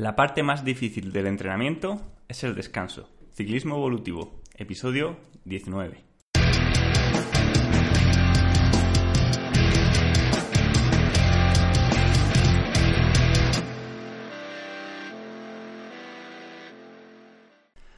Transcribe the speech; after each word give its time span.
La 0.00 0.16
parte 0.16 0.42
más 0.42 0.64
difícil 0.64 1.12
del 1.12 1.26
entrenamiento 1.26 2.00
es 2.26 2.42
el 2.42 2.54
descanso. 2.54 3.10
Ciclismo 3.34 3.76
evolutivo, 3.76 4.40
episodio 4.56 5.18
19. 5.44 6.02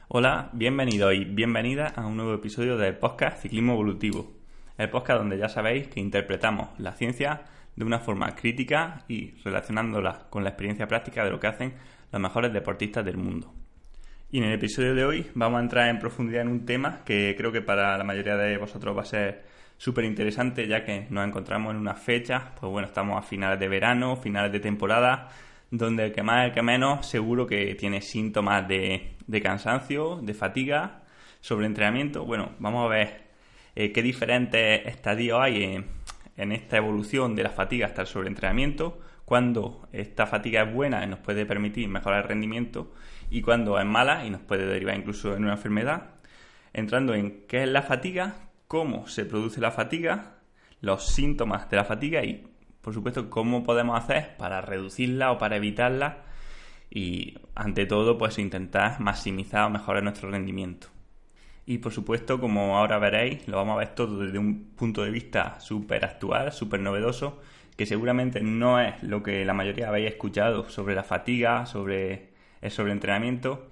Hola, 0.09 0.49
bienvenido 0.51 1.13
y 1.13 1.23
bienvenida 1.23 1.87
a 1.87 2.05
un 2.05 2.17
nuevo 2.17 2.33
episodio 2.33 2.75
del 2.75 2.97
podcast 2.97 3.43
Ciclismo 3.43 3.75
Evolutivo, 3.75 4.33
el 4.77 4.89
podcast 4.89 5.19
donde 5.19 5.37
ya 5.37 5.47
sabéis 5.47 5.87
que 5.87 6.01
interpretamos 6.01 6.77
la 6.77 6.91
ciencia 6.91 7.45
de 7.75 7.85
una 7.85 7.99
forma 7.99 8.35
crítica 8.35 9.03
y 9.07 9.31
relacionándola 9.43 10.27
con 10.29 10.43
la 10.43 10.49
experiencia 10.49 10.87
práctica 10.87 11.23
de 11.23 11.31
lo 11.31 11.39
que 11.39 11.47
hacen 11.47 11.73
los 12.11 12.21
mejores 12.21 12.53
deportistas 12.53 13.03
del 13.03 13.17
mundo. 13.17 13.53
Y 14.31 14.39
en 14.39 14.45
el 14.45 14.53
episodio 14.53 14.95
de 14.95 15.05
hoy 15.05 15.27
vamos 15.35 15.59
a 15.59 15.63
entrar 15.63 15.89
en 15.89 15.99
profundidad 15.99 16.41
en 16.41 16.47
un 16.47 16.65
tema 16.65 17.01
que 17.05 17.35
creo 17.37 17.51
que 17.51 17.61
para 17.61 17.97
la 17.97 18.03
mayoría 18.03 18.35
de 18.35 18.57
vosotros 18.57 18.97
va 18.97 19.01
a 19.01 19.05
ser 19.05 19.43
súper 19.77 20.05
interesante 20.05 20.67
ya 20.67 20.83
que 20.83 21.07
nos 21.09 21.27
encontramos 21.27 21.73
en 21.73 21.79
una 21.79 21.93
fecha, 21.93 22.53
pues 22.59 22.71
bueno, 22.71 22.87
estamos 22.87 23.17
a 23.17 23.21
finales 23.21 23.59
de 23.59 23.67
verano, 23.67 24.15
finales 24.15 24.51
de 24.51 24.59
temporada, 24.59 25.29
donde 25.69 26.05
el 26.05 26.11
que 26.11 26.23
más, 26.23 26.45
el 26.45 26.51
que 26.51 26.61
menos, 26.61 27.05
seguro 27.05 27.45
que 27.45 27.75
tiene 27.75 28.01
síntomas 28.01 28.67
de, 28.67 29.15
cansancio, 29.41 30.19
de 30.21 30.33
fatiga, 30.33 31.03
sobreentrenamiento. 31.41 32.25
Bueno, 32.25 32.51
vamos 32.59 32.85
a 32.85 32.89
ver 32.89 33.23
eh, 33.75 33.91
qué 33.91 34.01
diferentes 34.01 34.85
estadios 34.85 35.39
hay 35.41 35.63
en, 35.63 35.85
en 36.37 36.51
esta 36.51 36.77
evolución 36.77 37.35
de 37.35 37.43
la 37.43 37.49
fatiga 37.49 37.87
hasta 37.87 38.01
el 38.01 38.07
sobreentrenamiento, 38.07 38.99
cuando 39.25 39.87
esta 39.91 40.27
fatiga 40.27 40.63
es 40.63 40.73
buena 40.73 41.03
y 41.03 41.07
nos 41.07 41.19
puede 41.19 41.45
permitir 41.45 41.87
mejorar 41.87 42.23
el 42.23 42.29
rendimiento 42.29 42.93
y 43.29 43.41
cuando 43.41 43.79
es 43.79 43.85
mala 43.85 44.25
y 44.25 44.29
nos 44.29 44.41
puede 44.41 44.65
derivar 44.65 44.95
incluso 44.95 45.35
en 45.35 45.43
una 45.43 45.53
enfermedad. 45.53 46.11
Entrando 46.73 47.13
en 47.13 47.45
qué 47.47 47.63
es 47.63 47.69
la 47.69 47.83
fatiga, 47.83 48.35
cómo 48.67 49.07
se 49.07 49.25
produce 49.25 49.61
la 49.61 49.71
fatiga, 49.71 50.35
los 50.81 51.07
síntomas 51.07 51.69
de 51.69 51.77
la 51.77 51.85
fatiga 51.85 52.23
y, 52.23 52.47
por 52.81 52.93
supuesto, 52.93 53.29
cómo 53.29 53.63
podemos 53.63 53.97
hacer 53.97 54.35
para 54.37 54.61
reducirla 54.61 55.31
o 55.31 55.37
para 55.37 55.55
evitarla 55.55 56.23
y, 56.89 57.39
ante 57.55 57.85
todo, 57.85 58.17
pues 58.17 58.37
intentar 58.37 58.99
maximizar 58.99 59.65
o 59.65 59.69
mejorar 59.69 60.03
nuestro 60.03 60.29
rendimiento. 60.29 60.92
Y 61.65 61.77
por 61.77 61.93
supuesto, 61.93 62.39
como 62.39 62.77
ahora 62.77 62.97
veréis, 62.99 63.47
lo 63.47 63.57
vamos 63.57 63.75
a 63.75 63.79
ver 63.79 63.95
todo 63.95 64.19
desde 64.19 64.37
un 64.37 64.71
punto 64.75 65.03
de 65.03 65.11
vista 65.11 65.59
súper 65.59 66.03
actual, 66.03 66.51
súper 66.51 66.81
novedoso 66.81 67.41
que 67.75 67.85
seguramente 67.85 68.41
no 68.41 68.79
es 68.79 69.01
lo 69.03 69.23
que 69.23 69.45
la 69.45 69.53
mayoría 69.53 69.87
habéis 69.89 70.09
escuchado 70.09 70.69
sobre 70.69 70.95
la 70.95 71.03
fatiga, 71.03 71.65
sobre 71.65 72.29
el 72.61 72.71
sobreentrenamiento. 72.71 73.67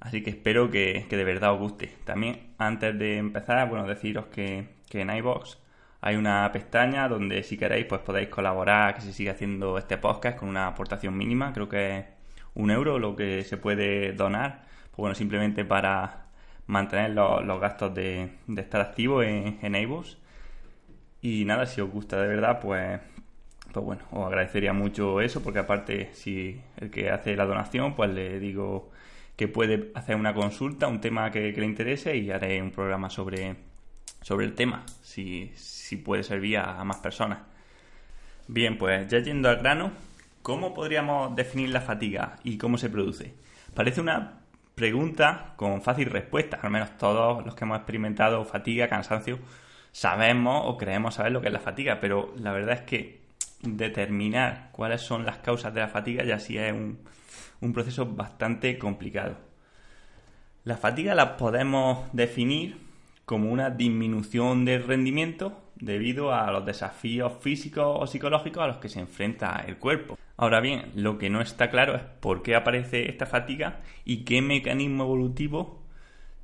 Así 0.00 0.22
que 0.22 0.30
espero 0.30 0.70
que, 0.70 1.06
de 1.08 1.24
verdad 1.24 1.52
os 1.54 1.60
guste. 1.60 1.92
También, 2.04 2.54
antes 2.58 2.98
de 2.98 3.18
empezar, 3.18 3.68
bueno, 3.68 3.86
deciros 3.86 4.26
que, 4.26 4.66
en 4.92 5.10
iBox 5.10 5.58
hay 6.02 6.16
una 6.16 6.50
pestaña 6.52 7.08
donde 7.08 7.42
si 7.44 7.56
queréis 7.56 7.86
pues 7.86 8.00
podéis 8.02 8.28
colaborar 8.28 8.94
que 8.94 9.00
se 9.00 9.12
siga 9.12 9.32
haciendo 9.32 9.78
este 9.78 9.96
podcast 9.96 10.38
con 10.38 10.48
una 10.48 10.66
aportación 10.66 11.16
mínima, 11.16 11.52
creo 11.54 11.68
que 11.68 11.98
es 11.98 12.04
un 12.54 12.70
euro 12.70 12.98
lo 12.98 13.16
que 13.16 13.44
se 13.44 13.56
puede 13.56 14.12
donar, 14.12 14.64
pues 14.90 14.96
bueno, 14.96 15.14
simplemente 15.14 15.64
para 15.64 16.21
mantener 16.66 17.10
los, 17.10 17.60
gastos 17.60 17.94
de, 17.94 18.30
estar 18.56 18.80
activo 18.80 19.22
en, 19.22 19.58
en. 19.62 20.02
Y 21.20 21.44
nada, 21.44 21.66
si 21.66 21.80
os 21.80 21.90
gusta 21.90 22.20
de 22.20 22.28
verdad, 22.28 22.60
pues 22.60 23.00
pues 23.72 23.84
bueno, 23.84 24.02
os 24.10 24.26
agradecería 24.26 24.72
mucho 24.72 25.20
eso, 25.20 25.42
porque 25.42 25.60
aparte, 25.60 26.10
si 26.12 26.60
el 26.76 26.90
que 26.90 27.10
hace 27.10 27.34
la 27.36 27.46
donación, 27.46 27.94
pues 27.94 28.10
le 28.10 28.38
digo 28.38 28.90
que 29.36 29.48
puede 29.48 29.90
hacer 29.94 30.16
una 30.16 30.34
consulta, 30.34 30.88
un 30.88 31.00
tema 31.00 31.30
que, 31.30 31.52
le 31.52 31.66
interese 31.66 32.16
y 32.16 32.30
haré 32.30 32.60
un 32.60 32.70
programa 32.70 33.08
sobre, 33.08 33.56
sobre 34.20 34.46
el 34.46 34.54
tema, 34.54 34.84
si, 35.02 35.50
si 35.54 35.96
puede 35.96 36.22
servir 36.22 36.58
a, 36.58 36.84
más 36.84 36.98
personas. 36.98 37.38
Bien, 38.46 38.76
pues 38.76 39.08
ya 39.08 39.20
yendo 39.20 39.48
al 39.48 39.56
grano, 39.56 39.92
¿cómo 40.42 40.74
podríamos 40.74 41.34
definir 41.34 41.70
la 41.70 41.80
fatiga 41.80 42.38
y 42.44 42.58
cómo 42.58 42.76
se 42.76 42.90
produce? 42.90 43.34
Parece 43.74 44.02
una 44.02 44.41
pregunta 44.74 45.54
con 45.56 45.82
fácil 45.82 46.10
respuesta, 46.10 46.58
al 46.62 46.70
menos 46.70 46.96
todos 46.96 47.44
los 47.44 47.54
que 47.54 47.64
hemos 47.64 47.78
experimentado 47.78 48.44
fatiga, 48.44 48.88
cansancio, 48.88 49.38
sabemos 49.92 50.62
o 50.66 50.76
creemos 50.76 51.14
saber 51.14 51.32
lo 51.32 51.40
que 51.40 51.48
es 51.48 51.52
la 51.52 51.60
fatiga, 51.60 52.00
pero 52.00 52.32
la 52.36 52.52
verdad 52.52 52.74
es 52.74 52.82
que 52.82 53.22
determinar 53.62 54.70
cuáles 54.72 55.02
son 55.02 55.24
las 55.24 55.38
causas 55.38 55.72
de 55.72 55.80
la 55.80 55.88
fatiga 55.88 56.24
ya 56.24 56.38
sí 56.38 56.58
es 56.58 56.72
un, 56.72 56.98
un 57.60 57.72
proceso 57.72 58.06
bastante 58.06 58.78
complicado. 58.78 59.36
La 60.64 60.76
fatiga 60.76 61.14
la 61.14 61.36
podemos 61.36 62.08
definir 62.12 62.78
como 63.24 63.50
una 63.50 63.70
disminución 63.70 64.64
del 64.64 64.84
rendimiento 64.84 65.62
debido 65.76 66.32
a 66.32 66.50
los 66.50 66.64
desafíos 66.64 67.32
físicos 67.40 67.96
o 68.00 68.06
psicológicos 68.06 68.62
a 68.62 68.66
los 68.68 68.76
que 68.76 68.88
se 68.88 69.00
enfrenta 69.00 69.64
el 69.66 69.78
cuerpo. 69.78 70.16
Ahora 70.36 70.60
bien, 70.60 70.90
lo 70.94 71.18
que 71.18 71.30
no 71.30 71.40
está 71.40 71.70
claro 71.70 71.94
es 71.94 72.02
por 72.02 72.42
qué 72.42 72.56
aparece 72.56 73.08
esta 73.08 73.26
fatiga 73.26 73.80
y 74.04 74.24
qué 74.24 74.40
mecanismo 74.42 75.04
evolutivo 75.04 75.82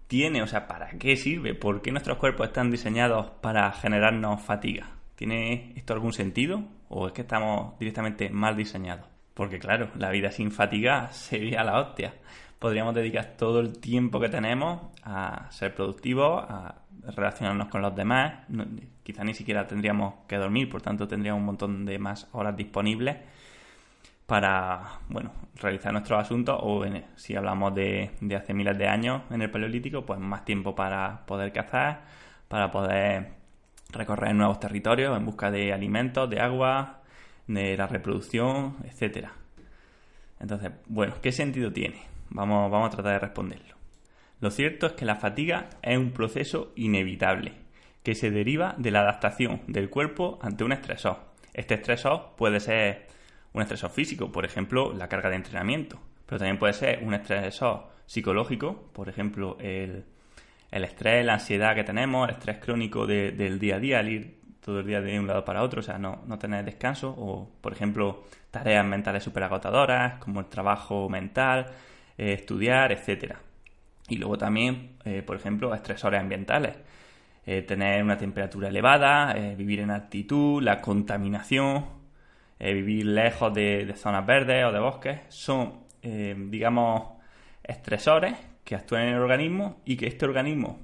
tiene, 0.06 0.43
o 0.43 0.47
sea, 0.47 0.66
para 0.66 0.91
qué 0.91 1.16
sirve, 1.16 1.54
por 1.54 1.82
qué 1.82 1.91
nuestros 1.91 2.19
cuerpos 2.19 2.49
están 2.49 2.71
diseñados 2.71 3.31
para 3.43 3.71
generarnos 3.72 4.43
fatiga. 4.43 4.91
¿Tiene 5.15 5.72
esto 5.76 5.94
algún 5.94 6.12
sentido? 6.12 6.62
¿O 6.88 7.09
es 7.09 7.12
que 7.12 7.22
estamos 7.22 7.78
directamente 7.78 8.31
mal 8.31 8.56
diseñados? 8.56 9.06
Porque 9.34 9.59
claro, 9.59 9.91
la 9.97 10.10
vida 10.10 10.31
sin 10.31 10.50
fatiga 10.50 11.10
sería 11.12 11.65
la 11.65 11.81
hostia. 11.81 12.15
Podríamos 12.59 12.94
dedicar 12.94 13.37
todo 13.37 13.60
el 13.60 13.78
tiempo 13.78 14.19
que 14.20 14.28
tenemos 14.28 14.81
a 15.03 15.50
ser 15.50 15.75
productivos, 15.75 16.44
a 16.49 16.82
relacionarnos 17.16 17.69
con 17.69 17.82
los 17.82 17.94
demás. 17.94 18.47
quizá 19.03 19.25
ni 19.25 19.34
siquiera 19.34 19.66
tendríamos 19.66 20.15
que 20.26 20.37
dormir, 20.37 20.69
por 20.69 20.82
tanto 20.82 21.06
tendríamos 21.06 21.41
un 21.41 21.47
montón 21.47 21.84
de 21.84 21.99
más 21.99 22.28
horas 22.32 22.56
disponibles 22.56 23.16
para 24.28 25.00
bueno 25.09 25.33
realizar 25.55 25.91
nuestros 25.91 26.21
asuntos 26.21 26.59
o 26.61 26.84
si 27.16 27.34
hablamos 27.34 27.75
de, 27.75 28.11
de 28.21 28.37
hace 28.37 28.53
miles 28.53 28.77
de 28.77 28.87
años 28.87 29.22
en 29.31 29.41
el 29.41 29.50
paleolítico 29.50 30.05
pues 30.05 30.21
más 30.21 30.44
tiempo 30.44 30.75
para 30.75 31.25
poder 31.25 31.50
cazar 31.50 32.03
para 32.47 32.71
poder 32.71 33.38
recorrer 33.91 34.34
nuevos 34.34 34.61
territorios 34.61 35.17
en 35.17 35.25
busca 35.25 35.50
de 35.50 35.72
alimentos, 35.72 36.28
de 36.28 36.41
agua, 36.41 37.00
de 37.47 37.75
la 37.75 37.87
reproducción, 37.87 38.77
etcétera. 38.84 39.33
Entonces, 40.41 40.72
bueno, 40.87 41.15
¿qué 41.22 41.33
sentido 41.33 41.72
tiene? 41.72 42.03
Vamos, 42.28 42.71
vamos 42.71 42.88
a 42.88 42.97
tratar 42.97 43.12
de 43.15 43.19
responderlo. 43.19 43.77
Lo 44.41 44.50
cierto 44.50 44.87
es 44.87 44.93
que 44.93 45.06
la 45.06 45.17
fatiga 45.17 45.71
es 45.83 45.97
un 45.97 46.12
proceso 46.12 46.72
inevitable 46.77 47.55
que 48.03 48.15
se 48.15 48.31
deriva 48.31 48.75
de 48.77 48.91
la 48.91 49.00
adaptación 49.00 49.62
del 49.67 49.88
cuerpo 49.88 50.38
ante 50.43 50.65
un 50.65 50.72
estresor. 50.72 51.17
Este 51.55 51.75
estresor 51.75 52.34
puede 52.37 52.61
ser 52.61 53.09
un 53.58 53.62
estresor 53.62 53.91
físico, 53.91 54.30
por 54.30 54.44
ejemplo, 54.44 54.92
la 54.94 55.08
carga 55.08 55.28
de 55.28 55.36
entrenamiento, 55.36 55.98
pero 56.26 56.38
también 56.38 56.58
puede 56.58 56.72
ser 56.72 57.00
un 57.02 57.12
estresor 57.12 57.88
psicológico, 58.06 58.91
por 58.92 59.08
ejemplo, 59.08 59.56
el, 59.60 60.04
el 60.70 60.84
estrés, 60.84 61.26
la 61.26 61.34
ansiedad 61.34 61.74
que 61.74 61.84
tenemos, 61.84 62.28
el 62.28 62.36
estrés 62.36 62.58
crónico 62.58 63.06
del 63.06 63.58
día 63.58 63.76
a 63.76 63.78
día, 63.80 63.98
al 63.98 64.08
ir 64.08 64.38
todo 64.60 64.80
el 64.80 64.86
día 64.86 65.00
de 65.00 65.19
un 65.19 65.26
lado 65.26 65.44
para 65.44 65.62
otro, 65.62 65.80
o 65.80 65.82
sea, 65.82 65.98
no, 65.98 66.22
no 66.26 66.38
tener 66.38 66.64
descanso, 66.64 67.14
o 67.19 67.50
por 67.60 67.72
ejemplo, 67.72 68.24
tareas 68.50 68.84
mentales 68.84 69.24
súper 69.24 69.42
agotadoras, 69.42 70.19
como 70.19 70.40
el 70.40 70.46
trabajo 70.46 71.08
mental, 71.08 71.66
eh, 72.16 72.34
estudiar, 72.34 72.92
etcétera. 72.92 73.40
Y 74.08 74.16
luego 74.16 74.38
también, 74.38 74.96
eh, 75.04 75.22
por 75.22 75.36
ejemplo, 75.36 75.75
estresores 75.75 76.20
ambientales. 76.20 76.76
Eh, 77.44 77.62
tener 77.62 78.02
una 78.02 78.19
temperatura 78.19 78.69
elevada, 78.69 79.32
vivir 79.56 79.80
en 79.80 79.90
altitud, 79.90 80.62
la 80.62 80.80
contaminación, 80.82 81.97
vivir 82.58 83.06
lejos 83.06 83.54
de, 83.54 83.92
zonas 83.96 84.26
verdes 84.26 84.64
o 84.64 84.72
de 84.72 84.80
bosques, 84.80 85.20
son, 85.28 85.84
digamos, 86.02 87.12
estresores 87.62 88.34
que 88.64 88.75
actúan 88.75 89.02
en 89.05 89.14
el 89.14 89.20
organismo 89.20 89.81
y 89.84 89.96
que 89.96 90.06
este 90.06 90.25
organismo, 90.26 90.81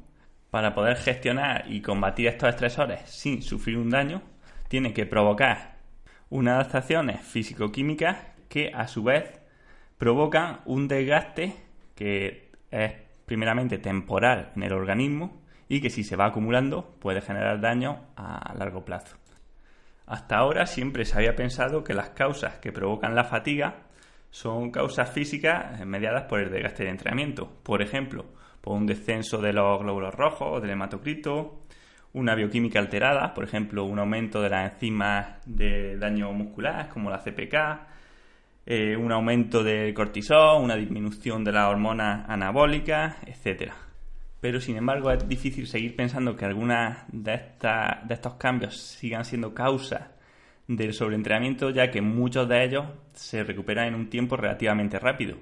para 0.50 0.74
poder 0.74 0.96
gestionar 0.96 1.64
y 1.68 1.80
combatir 1.80 2.28
estos 2.28 2.48
estresores 2.48 3.00
sin 3.10 3.42
sufrir 3.42 3.76
un 3.76 3.90
daño, 3.90 4.22
tiene 4.68 4.92
que 4.92 5.06
provocar 5.06 5.76
unas 6.30 6.54
adaptaciones 6.54 7.20
físico-químicas 7.20 8.16
que 8.48 8.72
a 8.74 8.88
su 8.88 9.02
vez 9.02 9.40
provocan 9.98 10.60
un 10.64 10.88
desgaste 10.88 11.54
que 11.94 12.50
es 12.70 12.92
primeramente 13.26 13.78
temporal 13.78 14.52
en 14.56 14.62
el 14.62 14.72
organismo 14.72 15.42
y 15.68 15.80
que 15.80 15.90
si 15.90 16.04
se 16.04 16.16
va 16.16 16.26
acumulando 16.26 16.96
puede 17.00 17.20
generar 17.20 17.60
daño 17.60 18.00
a 18.16 18.54
largo 18.56 18.84
plazo. 18.84 19.16
Hasta 20.06 20.36
ahora 20.36 20.66
siempre 20.66 21.04
se 21.04 21.16
había 21.16 21.34
pensado 21.34 21.82
que 21.82 21.94
las 21.94 22.10
causas 22.10 22.58
que 22.58 22.72
provocan 22.72 23.14
la 23.14 23.24
fatiga 23.24 23.84
son 24.30 24.70
causas 24.70 25.10
físicas 25.10 25.84
mediadas 25.86 26.24
por 26.24 26.40
el 26.40 26.50
desgaste 26.50 26.84
de 26.84 26.90
entrenamiento. 26.90 27.60
Por 27.62 27.82
ejemplo, 27.82 28.26
por 28.60 28.76
un 28.76 28.86
descenso 28.86 29.38
de 29.38 29.52
los 29.52 29.80
glóbulos 29.80 30.14
rojos 30.14 30.48
o 30.52 30.60
del 30.60 30.70
hematocrito, 30.70 31.64
una 32.14 32.34
bioquímica 32.34 32.78
alterada, 32.78 33.34
por 33.34 33.44
ejemplo, 33.44 33.84
un 33.84 33.98
aumento 33.98 34.40
de 34.40 34.50
las 34.50 34.72
enzimas 34.72 35.38
de 35.46 35.96
daño 35.96 36.32
muscular, 36.32 36.88
como 36.88 37.10
la 37.10 37.18
CPK, 37.18 37.86
eh, 38.66 38.96
un 38.96 39.12
aumento 39.12 39.62
de 39.62 39.92
cortisol, 39.92 40.62
una 40.62 40.76
disminución 40.76 41.44
de 41.44 41.52
las 41.52 41.68
hormonas 41.68 42.28
anabólicas, 42.28 43.16
etc. 43.26 43.72
Pero 44.44 44.60
sin 44.60 44.76
embargo 44.76 45.10
es 45.10 45.26
difícil 45.26 45.66
seguir 45.66 45.96
pensando 45.96 46.36
que 46.36 46.44
algunas 46.44 46.98
de, 47.10 47.32
estas, 47.32 48.06
de 48.06 48.12
estos 48.12 48.34
cambios 48.34 48.76
sigan 48.76 49.24
siendo 49.24 49.54
causa 49.54 50.10
del 50.68 50.92
sobreentrenamiento, 50.92 51.70
ya 51.70 51.90
que 51.90 52.02
muchos 52.02 52.46
de 52.46 52.62
ellos 52.62 52.84
se 53.14 53.42
recuperan 53.42 53.88
en 53.88 53.94
un 53.94 54.10
tiempo 54.10 54.36
relativamente 54.36 54.98
rápido. 54.98 55.38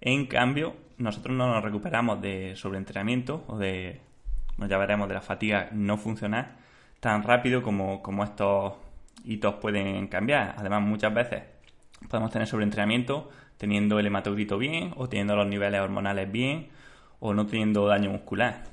En 0.00 0.24
cambio, 0.24 0.74
nosotros 0.96 1.36
no 1.36 1.52
nos 1.52 1.62
recuperamos 1.62 2.22
de 2.22 2.56
sobreentrenamiento 2.56 3.44
o 3.46 3.58
de, 3.58 4.00
ya 4.56 4.78
veremos, 4.78 5.06
de 5.06 5.14
la 5.14 5.20
fatiga 5.20 5.68
no 5.72 5.98
funcionar 5.98 6.56
tan 6.98 7.24
rápido 7.24 7.62
como, 7.62 8.02
como 8.02 8.24
estos 8.24 8.72
hitos 9.26 9.56
pueden 9.56 10.08
cambiar. 10.08 10.54
Además, 10.56 10.80
muchas 10.80 11.12
veces 11.12 11.42
podemos 12.08 12.30
tener 12.30 12.48
sobreentrenamiento 12.48 13.28
teniendo 13.58 13.98
el 13.98 14.06
hematocrito 14.06 14.56
bien 14.56 14.94
o 14.96 15.10
teniendo 15.10 15.36
los 15.36 15.46
niveles 15.46 15.82
hormonales 15.82 16.32
bien 16.32 16.68
o 17.20 17.34
no 17.34 17.46
teniendo 17.46 17.86
daño 17.86 18.10
muscular. 18.10 18.64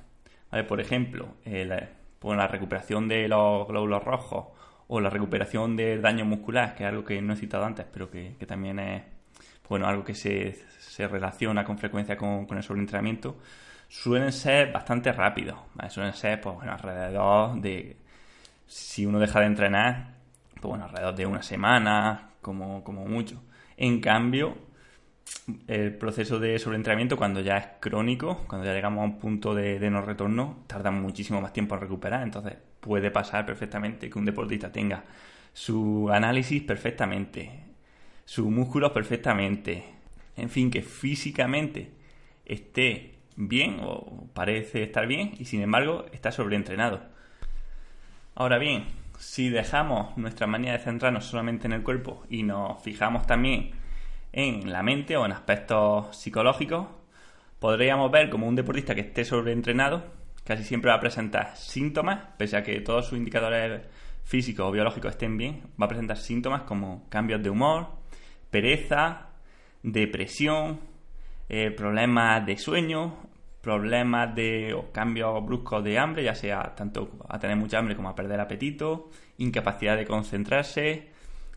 Por 0.68 0.80
ejemplo, 0.80 1.30
pues 1.44 2.38
la 2.38 2.48
recuperación 2.48 3.07
de 3.07 3.28
los 3.28 3.68
glóbulos 3.68 4.04
rojos 4.04 4.45
o 4.88 5.00
la 5.01 5.10
recuperación 5.10 5.75
del 5.75 6.01
daño 6.01 6.25
muscular, 6.25 6.75
que 6.75 6.84
es 6.84 6.90
algo 6.90 7.04
que 7.04 7.22
no 7.22 7.34
he 7.34 7.36
citado 7.36 7.66
antes, 7.66 7.86
pero 7.92 8.12
que, 8.12 8.36
también 8.48 8.80
es 8.80 9.04
bueno, 9.68 9.88
algo 9.88 10.04
que 10.04 10.13
se, 10.13 10.56
relaciona 11.07 11.63
con 11.63 11.78
frecuencia 11.78 12.16
con, 12.16 12.48
el 12.51 12.63
sobreentrenamiento, 12.63 13.38
suelen 13.88 14.31
ser 14.31 14.72
bastante 14.72 15.12
rápidos. 15.12 15.57
Suelen 15.90 16.13
ser 16.13 16.40
pues, 16.42 16.56
bueno, 16.56 16.74
alrededor 16.74 17.60
de, 17.60 17.98
si 18.68 19.06
uno 19.06 19.19
deja 19.19 19.40
de 19.40 19.48
entrenar, 19.48 20.13
pues 20.54 20.69
bueno, 20.69 20.86
alrededor 20.86 21.16
de 21.16 21.25
una 21.25 21.42
semana, 21.42 22.30
como, 22.42 22.81
mucho. 23.07 23.42
En 23.78 24.00
cambio, 24.00 24.57
el 25.68 25.96
proceso 25.96 26.40
de 26.40 26.58
sobreentrenamiento, 26.60 27.18
cuando 27.18 27.42
ya 27.42 27.58
es 27.58 27.68
crónico, 27.80 28.44
cuando 28.48 28.66
ya 28.66 28.74
llegamos 28.74 29.02
a 29.02 29.06
un 29.06 29.20
punto 29.20 29.54
de, 29.54 29.80
no 29.90 30.02
retorno, 30.02 30.64
tarda 30.68 30.92
muchísimo 30.92 31.42
más 31.42 31.54
tiempo 31.54 31.75
en 31.75 31.81
recuperar. 31.81 32.24
Entonces, 32.24 32.56
puede 32.80 33.12
pasar 33.12 33.46
perfectamente 33.46 34.10
que 34.10 34.20
un 34.20 34.25
deportista 34.25 34.72
tenga 34.72 35.04
su 35.54 36.10
análisis 36.12 36.64
perfectamente, 36.64 37.52
sus 38.25 38.48
músculos 38.48 38.92
perfectamente, 38.92 39.84
en 40.36 40.50
fin, 40.50 40.72
que 40.72 40.81
físicamente 40.81 41.92
esté 42.46 43.19
bien 43.36 43.80
o 43.81 44.28
parece 44.34 44.84
estar 44.84 45.08
bien 45.08 45.34
y 45.38 45.46
sin 45.46 45.62
embargo 45.62 46.06
está 46.12 46.31
sobreentrenado. 46.31 47.02
Ahora 48.36 48.58
bien, 48.58 48.86
si 49.19 49.50
dejamos 49.50 50.18
nuestra 50.18 50.48
manía 50.48 50.74
de 50.74 50.80
centrarnos 50.80 51.26
solamente 51.26 51.68
en 51.68 51.74
el 51.74 51.84
cuerpo 51.84 52.24
y 52.30 52.44
nos 52.44 52.81
fijamos 52.81 53.28
también 53.28 53.72
en 54.33 54.71
la 54.71 54.83
mente 54.83 55.15
o 55.15 55.25
en 55.25 55.31
aspectos 55.31 56.18
psicológicos, 56.18 56.88
podríamos 57.59 58.12
ver 58.12 58.30
como 58.30 58.47
un 58.47 58.56
deportista 58.56 58.94
que 58.94 59.01
esté 59.01 59.24
sobreentrenado 59.24 60.03
casi 60.44 60.63
siempre 60.63 60.89
va 60.91 60.97
a 60.97 61.00
presentar 61.00 61.56
síntomas, 61.56 62.19
pese 62.38 62.57
a 62.57 62.63
que 62.63 62.81
todos 62.81 63.07
sus 63.07 63.18
indicadores 63.18 63.81
físicos 64.24 64.68
o 64.68 64.71
biológicos 64.71 65.12
estén 65.12 65.38
bien, 65.38 65.62
va 65.81 65.85
a 65.85 65.89
presentar 65.89 66.18
síntomas 66.18 66.63
como 66.63 67.07
cambios 67.09 67.41
de 67.41 67.50
humor, 67.50 67.88
pereza, 68.50 69.30
depresión, 69.81 70.80
eh, 71.50 71.71
problemas 71.71 72.45
de 72.45 72.57
sueño, 72.57 73.18
problemas 73.62 74.35
de 74.35 74.75
cambios 74.91 75.45
bruscos 75.45 75.83
de 75.83 75.97
hambre, 75.97 76.24
ya 76.24 76.35
sea 76.35 76.75
tanto 76.75 77.12
a 77.30 77.39
tener 77.39 77.56
mucha 77.56 77.80
hambre 77.80 77.95
como 77.95 78.09
a 78.09 78.15
perder 78.15 78.39
apetito, 78.39 79.09
incapacidad 79.38 79.95
de 79.95 80.06
concentrarse, 80.06 81.12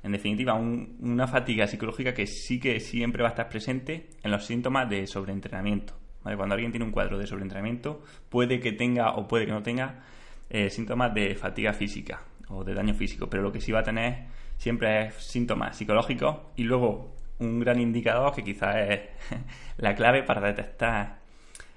en 0.06 0.12
definitiva, 0.12 0.54
una 0.54 1.26
fatiga 1.26 1.66
psicológica 1.66 2.14
que 2.14 2.28
sí 2.28 2.60
que 2.60 2.78
siempre 2.78 3.24
va 3.24 3.30
a 3.30 3.32
estar 3.32 3.48
presente 3.48 4.10
en 4.22 4.30
los 4.30 4.46
síntomas 4.46 4.88
de 4.88 5.04
sobreentrenamiento. 5.08 5.94
Cuando 6.22 6.54
alguien 6.54 6.70
tiene 6.70 6.84
un 6.84 6.92
cuadro 6.92 7.18
de 7.18 7.26
sobreentrenamiento, 7.26 8.04
puede 8.28 8.60
que 8.60 8.70
tenga 8.70 9.16
o 9.16 9.26
puede 9.26 9.46
que 9.46 9.52
no 9.52 9.64
tenga 9.64 10.04
eh, 10.48 10.70
síntomas 10.70 11.12
de 11.12 11.34
fatiga 11.34 11.72
física 11.72 12.22
o 12.48 12.62
de 12.62 12.74
daño 12.74 12.94
físico, 12.94 13.28
pero 13.28 13.42
lo 13.42 13.50
que 13.50 13.60
sí 13.60 13.72
va 13.72 13.80
a 13.80 13.82
tener 13.82 14.26
siempre 14.58 15.06
es 15.06 15.14
síntomas 15.14 15.76
psicológicos 15.76 16.36
y 16.54 16.62
luego 16.62 17.16
un 17.40 17.58
gran 17.58 17.80
indicador 17.80 18.32
que 18.32 18.44
quizás 18.44 18.76
es 18.88 19.00
la 19.76 19.96
clave 19.96 20.22
para 20.22 20.40
detectar 20.40 21.18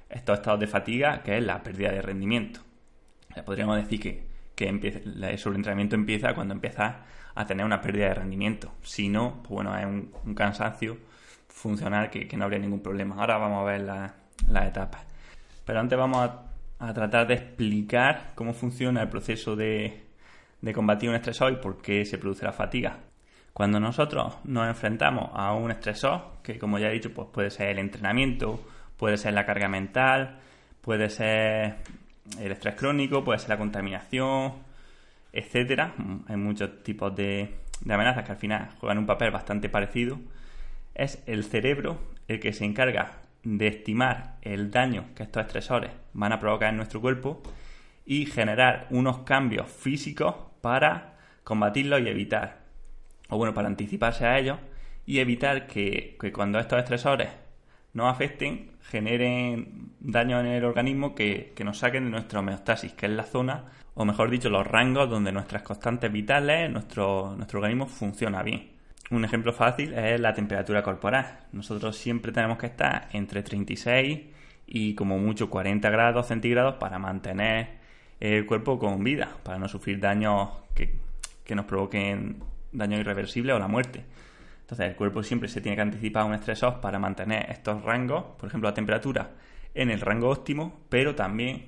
estos 0.08 0.38
estados 0.38 0.60
de 0.60 0.68
fatiga, 0.68 1.24
que 1.24 1.40
es 1.40 1.44
la 1.44 1.64
pérdida 1.64 1.92
de 1.92 2.04
rendimiento. 2.04 2.60
podríamos 3.44 3.78
decir 3.78 4.00
que, 4.00 4.24
que 4.56 4.70
el 4.70 5.38
sobreentrenamiento 5.40 5.96
empieza 5.96 6.36
cuando 6.36 6.54
empiezas 6.54 6.96
a 7.36 7.46
tener 7.46 7.66
una 7.66 7.82
pérdida 7.82 8.08
de 8.10 8.14
rendimiento. 8.16 8.72
Si 8.82 9.10
no, 9.10 9.42
pues 9.44 9.50
bueno, 9.50 9.78
es 9.78 9.86
un, 9.86 10.36
cansancio 10.36 10.98
funcional 11.48 12.10
que, 12.10 12.28
no 12.38 12.46
habría 12.46 12.60
ningún 12.60 12.82
problema. 12.82 13.16
Ahora 13.16 13.38
vamos 13.38 13.62
a 13.62 13.72
ver 13.72 13.82
las 13.82 14.68
etapas. 14.68 15.02
Pero 15.66 15.80
antes 15.80 15.98
vamos 15.98 16.30
a, 16.80 16.94
tratar 16.94 17.28
de 17.28 17.34
explicar 17.34 18.32
cómo 18.36 18.54
funciona 18.54 19.02
el 19.02 19.10
proceso 19.10 19.56
de, 19.56 20.06
de 20.62 20.74
combatir 20.74 21.10
un 21.10 21.16
estresor 21.16 21.52
y 21.52 21.56
por 21.58 21.82
qué 21.82 22.06
se 22.06 22.18
produce 22.18 22.46
la 22.46 22.54
fatiga. 22.54 23.00
Cuando 23.54 23.80
nosotros 23.80 24.38
nos 24.46 24.68
enfrentamos 24.68 25.32
a 25.34 25.54
un 25.54 25.72
estresor, 25.72 26.40
que 26.42 26.58
como 26.58 26.80
ya 26.80 26.88
he 26.88 26.94
dicho, 26.94 27.14
pues 27.14 27.28
puede 27.32 27.50
ser 27.50 27.70
el 27.70 27.80
entrenamiento, 27.80 28.64
Puede 29.00 29.16
ser 29.16 29.34
la 29.34 29.46
carga 29.46 29.70
mental, 29.70 30.40
puede 30.82 31.10
ser 31.10 31.78
el 32.38 32.52
estrés 32.52 32.76
crónico, 32.76 33.24
puede 33.24 33.40
ser 33.40 33.48
la 33.48 33.58
contaminación, 33.58 34.56
etcétera. 35.34 35.94
Hay 36.28 36.38
muchos 36.38 36.84
tipos 36.84 37.16
de, 37.16 37.56
amenazas 37.90 38.26
que 38.26 38.32
al 38.32 38.38
final 38.38 38.70
juegan 38.80 38.98
un 38.98 39.06
papel 39.06 39.32
bastante 39.32 39.70
parecido. 39.70 40.20
Es 40.96 41.24
el 41.28 41.44
cerebro 41.44 42.00
el 42.28 42.40
que 42.40 42.54
se 42.54 42.66
encarga 42.66 43.20
de 43.44 43.68
estimar 43.68 44.36
el 44.42 44.70
daño 44.70 45.06
que 45.16 45.24
estos 45.24 45.46
estresores 45.46 45.92
van 46.14 46.34
a 46.34 46.40
provocar 46.40 46.70
en 46.70 46.78
nuestro 46.78 47.00
cuerpo 47.00 47.42
y 48.06 48.26
generar 48.26 48.88
unos 48.90 49.20
cambios 49.20 49.68
físicos 49.70 50.36
para 50.62 51.18
combatirlos 51.44 52.02
y 52.02 52.08
evitar, 52.08 52.60
o 53.30 53.38
bueno, 53.38 53.54
para 53.54 53.68
anticiparse 53.68 54.26
a 54.26 54.38
ellos 54.38 54.60
y 55.06 55.20
evitar 55.20 55.68
que, 55.68 56.18
que 56.20 56.32
cuando 56.32 56.60
estos 56.60 56.80
estresores 56.80 57.30
nos 57.94 58.12
afecten, 58.12 58.72
generen 58.82 59.92
daño 60.00 60.40
en 60.40 60.48
el 60.48 60.64
organismo 60.64 61.16
que, 61.16 61.54
nos 61.64 61.80
saquen 61.80 62.06
de 62.06 62.12
nuestra 62.12 62.40
homeostasis, 62.40 62.94
que 62.94 63.06
es 63.08 63.12
la 63.12 63.24
zona, 63.24 63.66
o 64.02 64.06
mejor 64.06 64.30
dicho, 64.30 64.50
los 64.50 64.66
rangos 64.66 65.10
donde 65.10 65.30
nuestras 65.30 65.62
constantes 65.62 66.10
vitales, 66.10 66.72
nuestro, 66.72 67.36
nuestro 67.36 67.60
organismo 67.60 67.86
funciona 67.86 68.42
bien. 68.42 68.70
Un 69.12 69.26
ejemplo 69.26 69.52
fácil 69.52 69.94
es 69.94 70.18
la 70.22 70.34
temperatura 70.34 70.82
corporal. 70.82 71.40
Nosotros 71.52 71.98
siempre 71.98 72.32
tenemos 72.32 72.58
que 72.58 72.68
estar 72.68 73.10
entre 73.12 73.44
36 73.44 74.22
y 74.68 74.96
como 74.96 75.18
mucho 75.18 75.50
40 75.50 75.90
grados 75.90 76.28
centígrados 76.28 76.76
para 76.76 76.98
mantener 76.98 77.72
el 78.22 78.46
cuerpo 78.46 78.80
con 78.80 79.04
vida, 79.04 79.36
para 79.44 79.60
no 79.60 79.68
sufrir 79.68 80.00
daños 80.00 80.48
que, 80.74 80.96
que 81.44 81.54
nos 81.54 81.66
provoquen 81.66 82.42
daño 82.72 82.98
irreversible 82.98 83.52
o 83.52 83.60
la 83.60 83.68
muerte. 83.68 84.06
Entonces 84.62 84.88
el 84.88 84.96
cuerpo 84.96 85.24
siempre 85.24 85.50
se 85.50 85.60
tiene 85.60 85.76
que 85.76 85.82
anticipar 85.82 86.24
a 86.24 86.26
un 86.26 86.36
estresor 86.36 86.80
para 86.80 87.00
mantener 87.00 87.52
estos 87.52 87.84
rangos, 87.84 88.24
por 88.40 88.48
ejemplo 88.48 88.70
la 88.70 88.74
temperatura, 88.74 89.32
en 89.74 89.90
el 89.92 90.00
rango 90.00 90.30
óptimo, 90.30 90.86
pero 90.88 91.16
también 91.16 91.66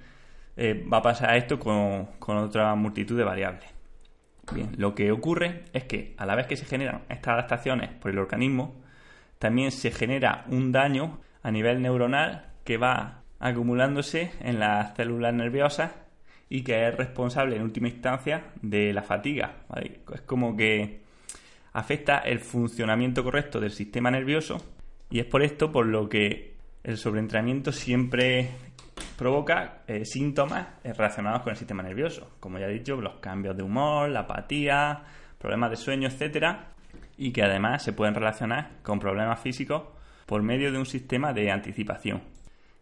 eh, 0.58 0.86
va 0.91 0.98
a 0.98 1.01
pasar 1.01 1.36
esto 1.38 1.60
con, 1.60 2.08
otra 2.20 2.75
multitud 2.75 3.17
de 3.17 3.24
variables. 3.24 3.70
Lo 4.75 4.96
que 4.96 5.12
ocurre 5.12 5.63
es 5.72 5.86
que 5.86 6.13
a 6.17 6.25
la 6.25 6.36
vez 6.36 6.48
que 6.48 6.58
se 6.58 6.65
generan 6.65 7.03
estas 7.10 7.34
adaptaciones 7.34 7.89
por 7.89 8.12
el 8.12 8.20
organismo, 8.20 8.81
también 9.39 9.72
se 9.72 9.91
genera 9.91 10.46
un 10.50 10.72
daño 10.72 11.20
a 11.41 11.51
nivel 11.51 11.81
neuronal 11.81 12.48
que 12.63 12.77
va 12.77 13.24
acumulándose 13.39 14.31
en 14.41 14.60
las 14.60 14.96
células 14.96 15.34
nerviosas 15.34 15.91
y 16.50 16.63
que 16.63 16.88
es 16.88 16.96
responsable 16.96 17.55
en 17.55 17.63
última 17.63 17.88
instancia 17.88 18.43
de 18.62 18.93
la 18.93 19.03
fatiga. 19.03 19.63
Es 20.13 20.22
como 20.22 20.58
que 20.58 21.00
afecta 21.74 22.17
el 22.17 22.39
funcionamiento 22.39 23.24
correcto 23.24 23.60
del 23.60 23.72
sistema 23.72 24.12
nervioso 24.12 24.58
y 25.10 25.20
es 25.20 25.25
por 25.25 25.43
esto 25.43 25.72
por 25.72 25.86
lo 25.86 26.10
que 26.10 26.55
el 26.84 26.98
sobreentrenamiento 26.98 27.72
siempre 27.72 28.50
provoca 29.17 29.84
eh, 29.88 30.05
síntomas 30.05 30.67
eh, 30.84 30.93
relacionados 30.93 31.41
con 31.41 31.51
el 31.51 31.58
sistema 31.58 31.84
nervioso, 31.84 32.31
como 32.39 32.60
ya 32.60 32.65
he 32.65 32.74
dicho, 32.74 33.00
los 33.00 33.15
cambios 33.15 33.55
de 33.55 33.63
humor, 33.63 34.10
la 34.10 34.22
apatía, 34.22 35.03
problemas 35.38 35.72
de 35.72 35.77
sueño, 35.77 36.08
etcétera, 36.08 36.70
y 37.17 37.31
que 37.31 37.43
además 37.43 37.84
se 37.84 37.93
pueden 37.93 38.15
relacionar 38.15 38.72
con 38.84 39.00
problemas 39.00 39.39
físicos 39.39 39.84
por 40.25 40.41
medio 40.43 40.72
de 40.72 40.77
un 40.77 40.86
sistema 40.86 41.34
de 41.34 41.51
anticipación. 41.51 42.22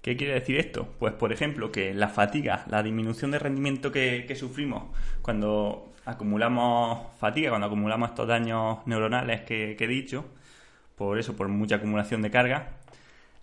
¿Qué 0.01 0.15
quiere 0.15 0.33
decir 0.33 0.57
esto? 0.57 0.95
Pues, 0.97 1.13
por 1.13 1.33
ejemplo, 1.33 1.71
que 1.71 1.93
la 1.93 2.07
fatiga, 2.07 2.63
la 2.67 2.81
disminución 2.81 3.31
de 3.31 3.39
rendimiento 3.39 3.91
que, 3.91 4.25
que 4.25 4.35
sufrimos 4.35 4.95
cuando 5.21 5.89
acumulamos 6.09 6.99
fatiga, 7.19 7.49
cuando 7.49 7.67
acumulamos 7.67 8.09
estos 8.09 8.27
daños 8.27 8.79
neuronales 8.85 9.41
que, 9.41 9.77
he 9.79 9.87
dicho, 9.87 10.25
por 10.95 11.19
eso, 11.19 11.35
por 11.35 11.47
mucha 11.47 11.75
acumulación 11.75 12.21
de 12.21 12.31
carga, 12.31 12.78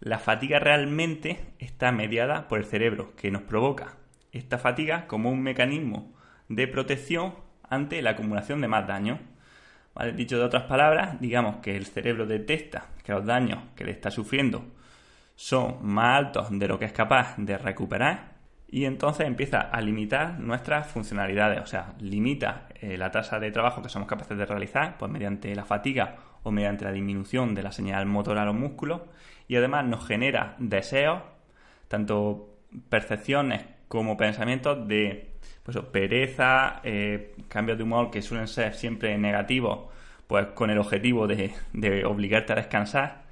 la 0.00 0.18
fatiga 0.18 0.58
realmente 0.58 1.40
está 1.58 1.92
mediada 1.92 2.48
por 2.48 2.58
el 2.58 2.64
cerebro, 2.64 3.14
que 3.16 3.30
nos 3.30 3.42
provoca 3.42 3.96
esta 4.32 4.58
fatiga 4.58 5.06
como 5.06 5.30
un 5.30 5.42
mecanismo 5.42 6.12
de 6.48 6.68
protección 6.68 7.34
ante 7.68 8.02
la 8.02 8.10
acumulación 8.10 8.60
de 8.60 8.68
más 8.68 8.86
daño. 8.86 9.18
Dicho 10.14 10.38
de 10.38 10.44
otras 10.44 10.64
palabras, 10.64 11.18
digamos 11.20 11.56
que 11.56 11.76
el 11.76 11.86
cerebro 11.86 12.26
detecta 12.26 12.88
que 13.02 13.12
los 13.12 13.24
daños 13.24 13.60
que 13.74 13.84
le 13.84 13.92
está 13.92 14.10
sufriendo 14.10 14.64
son 15.36 15.78
más 15.82 16.18
altos 16.18 16.48
de 16.50 16.68
lo 16.68 16.78
que 16.78 16.84
es 16.84 16.92
capaz 16.92 17.34
de 17.38 17.56
recuperar 17.56 18.36
y 18.68 18.84
entonces 18.84 19.26
empieza 19.26 19.60
a 19.60 19.80
limitar 19.80 20.38
nuestras 20.40 20.88
funcionalidades, 20.88 21.62
o 21.62 21.66
sea, 21.66 21.94
limita 22.00 22.66
eh, 22.74 22.98
la 22.98 23.10
tasa 23.10 23.38
de 23.38 23.50
trabajo 23.52 23.80
que 23.80 23.88
somos 23.88 24.08
capaces 24.08 24.36
de 24.36 24.44
realizar 24.44 24.98
pues 24.98 25.10
mediante 25.10 25.54
la 25.54 25.64
fatiga 25.64 26.16
o 26.46 26.52
mediante 26.52 26.84
la 26.84 26.92
disminución 26.92 27.56
de 27.56 27.62
la 27.64 27.72
señal 27.72 28.06
motor 28.06 28.38
a 28.38 28.44
los 28.44 28.54
músculos 28.54 29.00
y 29.48 29.56
además 29.56 29.84
nos 29.84 30.06
genera 30.06 30.54
deseos, 30.60 31.22
tanto 31.88 32.56
percepciones 32.88 33.64
como 33.88 34.16
pensamientos 34.16 34.86
de 34.86 35.32
pues, 35.64 35.76
pereza, 35.90 36.80
eh, 36.84 37.34
cambios 37.48 37.78
de 37.78 37.82
humor 37.82 38.12
que 38.12 38.22
suelen 38.22 38.46
ser 38.46 38.74
siempre 38.74 39.18
negativos, 39.18 39.90
pues 40.28 40.46
con 40.54 40.70
el 40.70 40.78
objetivo 40.78 41.26
de, 41.26 41.52
obligarte 42.04 42.52
a 42.52 42.56
descansar. 42.56 43.24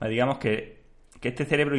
digamos 0.00 0.38
que, 0.38 0.76
este 1.22 1.44
cerebro, 1.44 1.76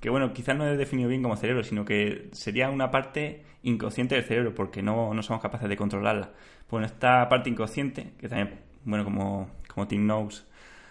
que 0.00 0.10
bueno, 0.10 0.32
quizás 0.32 0.56
no 0.56 0.68
es 0.68 0.76
definido 0.76 1.08
bien 1.08 1.22
como 1.22 1.36
cerebro, 1.36 1.62
sino 1.62 1.84
que 1.84 2.28
sería 2.32 2.68
una 2.70 2.90
parte 2.90 3.44
inconsciente 3.62 4.14
del 4.16 4.24
cerebro, 4.24 4.54
porque 4.54 4.82
no, 4.82 5.12
somos 5.22 5.40
capaces 5.40 5.68
de 5.68 5.76
controlarla. 5.76 6.30
Bueno, 6.70 6.86
esta 6.86 7.28
parte 7.28 7.50
inconsciente, 7.50 8.12
que 8.18 8.28
también, 8.28 8.60
bueno, 8.84 9.04
como, 9.04 9.50
como 9.78 9.86
Tim 9.86 10.06
Knows 10.06 10.44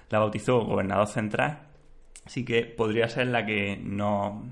la 0.10 0.20
bautizó 0.20 0.62
gobernador 0.62 1.08
central, 1.08 1.60
sí 2.26 2.46
que 2.46 2.64
podría 2.64 3.10
ser 3.10 3.28
la 3.28 3.46
que 3.46 3.76
nos 3.76 4.46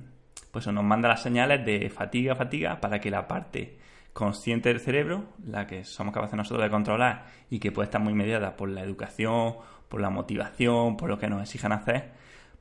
pues 0.51 0.67
nos 0.67 0.83
manda 0.83 1.07
las 1.07 1.21
señales 1.21 1.65
de 1.65 1.89
fatiga, 1.89 2.35
fatiga, 2.35 2.81
para 2.81 2.99
que 2.99 3.09
la 3.09 3.27
parte 3.27 3.77
consciente 4.11 4.69
del 4.69 4.81
cerebro, 4.81 5.25
la 5.45 5.67
que 5.67 5.85
somos 5.85 6.13
capaces 6.13 6.35
nosotros 6.35 6.65
de 6.65 6.69
controlar 6.69 7.25
y 7.49 7.59
que 7.59 7.71
puede 7.71 7.85
estar 7.85 8.01
muy 8.01 8.13
mediada 8.13 8.57
por 8.57 8.69
la 8.69 8.81
educación, 8.81 9.55
por 9.87 10.01
la 10.01 10.09
motivación, 10.09 10.97
por 10.97 11.09
lo 11.09 11.17
que 11.17 11.29
nos 11.29 11.41
exijan 11.41 11.71
hacer, 11.71 12.11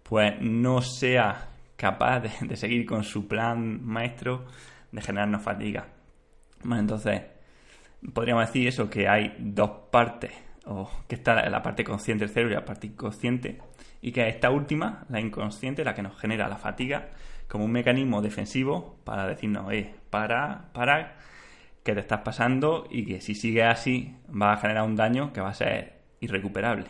pues 0.05 0.35
no 0.41 0.81
sea 0.81 1.49
capaz 1.77 2.21
de, 2.21 2.57
seguir 2.57 2.87
con 2.87 3.03
su 3.03 3.27
plan 3.27 3.85
maestro 3.85 4.47
de 4.93 5.03
generarnos 5.03 5.43
fatiga. 5.43 5.89
Bueno, 6.63 6.83
entonces, 6.83 7.23
podríamos 8.13 8.47
decir 8.47 8.69
eso, 8.69 8.89
que 8.89 9.09
hay 9.09 9.37
dos 9.39 9.71
partes, 9.91 10.33
o 10.67 10.91
que 11.09 11.15
está 11.17 11.49
la 11.49 11.63
parte 11.63 11.85
consciente 11.85 12.25
del 12.25 12.33
cerebro 12.33 12.53
y 12.53 12.57
la 12.57 12.65
parte 12.65 12.87
inconsciente, 12.87 13.59
y 14.01 14.13
que 14.13 14.29
esta 14.29 14.51
última, 14.51 15.05
la 15.09 15.21
inconsciente, 15.21 15.85
la 15.85 15.95
que 15.95 16.03
nos 16.03 16.19
genera 16.19 16.49
la 16.49 16.57
fatiga, 16.57 17.11
como 17.49 17.65
un 17.65 17.73
mecanismo 17.73 18.23
defensivo 18.23 18.97
para 19.05 19.27
decirnos, 19.27 19.73
eh, 19.73 19.95
para, 20.11 20.71
para, 20.73 21.17
que 21.83 21.93
te 21.93 22.01
estás 22.01 22.21
pasando 22.21 22.87
y 22.91 23.05
que 23.05 23.21
si 23.21 23.35
sigue 23.35 23.63
así 23.63 24.17
va 24.29 24.53
a 24.53 24.57
generar 24.57 24.85
un 24.85 24.97
daño 24.97 25.33
que 25.33 25.41
va 25.41 25.51
a 25.51 25.55
ser 25.55 26.01
irrecuperable. 26.21 26.87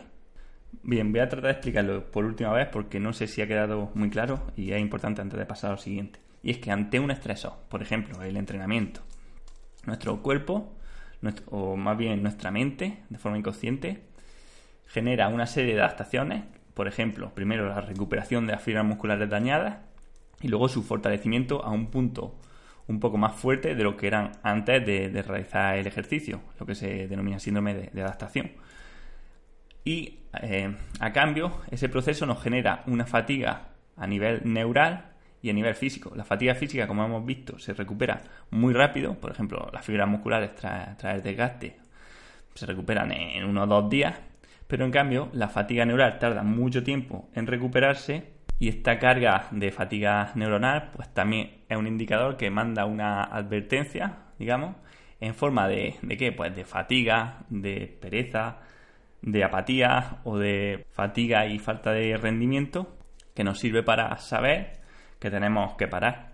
Bien, 0.83 1.11
voy 1.11 1.21
a 1.21 1.29
tratar 1.29 1.45
de 1.45 1.51
explicarlo 1.51 2.11
por 2.11 2.25
última 2.25 2.53
vez 2.53 2.67
porque 2.71 2.99
no 2.99 3.13
sé 3.13 3.27
si 3.27 3.41
ha 3.41 3.47
quedado 3.47 3.91
muy 3.93 4.09
claro 4.09 4.41
y 4.55 4.71
es 4.71 4.79
importante 4.79 5.21
antes 5.21 5.37
de 5.37 5.45
pasar 5.45 5.71
a 5.71 5.73
lo 5.73 5.79
siguiente. 5.79 6.19
Y 6.43 6.51
es 6.51 6.59
que 6.59 6.71
ante 6.71 6.99
un 6.99 7.11
estresor, 7.11 7.53
por 7.69 7.81
ejemplo, 7.81 8.21
el 8.23 8.37
entrenamiento, 8.37 9.01
nuestro 9.85 10.21
cuerpo, 10.21 10.74
o 11.47 11.75
más 11.75 11.97
bien 11.97 12.21
nuestra 12.21 12.51
mente, 12.51 12.99
de 13.09 13.17
forma 13.17 13.37
inconsciente, 13.37 14.01
genera 14.87 15.27
una 15.27 15.47
serie 15.47 15.75
de 15.75 15.81
adaptaciones. 15.81 16.43
Por 16.73 16.87
ejemplo, 16.87 17.31
primero 17.33 17.67
la 17.67 17.81
recuperación 17.81 18.45
de 18.45 18.53
las 18.53 18.61
fibras 18.61 18.85
musculares 18.85 19.29
dañadas, 19.29 19.77
y 20.41 20.47
luego 20.47 20.69
su 20.69 20.83
fortalecimiento 20.83 21.63
a 21.63 21.71
un 21.71 21.87
punto 21.87 22.35
un 22.87 22.99
poco 22.99 23.17
más 23.17 23.35
fuerte 23.35 23.73
de 23.73 23.83
lo 23.83 23.97
que 23.97 24.07
eran 24.07 24.33
antes 24.43 24.85
de, 24.85 25.21
realizar 25.23 25.77
el 25.77 25.87
ejercicio, 25.87 26.41
lo 26.59 26.65
que 26.65 26.75
se 26.75 27.07
denomina 27.07 27.39
síndrome 27.39 27.73
de, 27.73 28.01
adaptación. 28.01 28.51
Y 29.83 30.19
eh, 30.41 30.75
a 30.99 31.11
cambio, 31.11 31.61
ese 31.71 31.89
proceso 31.89 32.25
nos 32.25 32.41
genera 32.41 32.83
una 32.87 33.05
fatiga 33.05 33.69
a 33.97 34.07
nivel 34.07 34.41
neural 34.43 35.14
y 35.45 35.49
a 35.51 35.53
nivel 35.53 35.75
físico. 35.75 36.11
La 36.15 36.23
fatiga 36.23 36.55
física, 36.55 36.87
como 36.87 37.05
hemos 37.05 37.23
visto, 37.23 37.59
se 37.59 37.75
recupera 37.75 38.19
muy 38.49 38.73
rápido. 38.73 39.13
Por 39.13 39.31
ejemplo, 39.31 39.69
las 39.71 39.85
fibras 39.85 40.09
musculares 40.09 40.55
tras, 40.55 41.03
el 41.03 41.21
desgaste 41.21 41.77
se 42.55 42.65
recuperan 42.65 43.11
en 43.11 43.43
unos 43.45 43.69
dos 43.69 43.87
días. 43.87 44.19
Pero 44.65 44.85
en 44.85 44.91
cambio, 44.91 45.29
la 45.33 45.47
fatiga 45.47 45.85
neural 45.85 46.17
tarda 46.17 46.41
mucho 46.41 46.81
tiempo 46.81 47.29
en 47.35 47.45
recuperarse 47.45 48.33
y 48.57 48.69
esta 48.69 48.97
carga 48.97 49.47
de 49.51 49.71
fatiga 49.71 50.31
neuronal, 50.33 50.89
pues 50.95 51.13
también 51.13 51.57
es 51.69 51.77
un 51.77 51.85
indicador 51.85 52.37
que 52.37 52.49
manda 52.49 52.85
una 52.85 53.23
advertencia, 53.25 54.17
digamos, 54.39 54.77
en 55.19 55.35
forma 55.35 55.67
de, 55.67 55.93
¿de 56.01 56.17
qué? 56.17 56.31
Pues 56.31 56.55
de 56.55 56.65
fatiga, 56.65 57.45
de 57.49 57.95
pereza, 58.01 58.61
de 59.21 59.43
apatía 59.43 60.21
o 60.23 60.39
de 60.39 60.87
fatiga 60.89 61.45
y 61.45 61.59
falta 61.59 61.91
de 61.91 62.17
rendimiento, 62.17 62.97
que 63.35 63.43
nos 63.43 63.59
sirve 63.59 63.83
para 63.83 64.17
saber 64.17 64.84
que 65.19 65.29
tenemos 65.29 65.75
que 65.75 65.87
parar. 65.87 66.33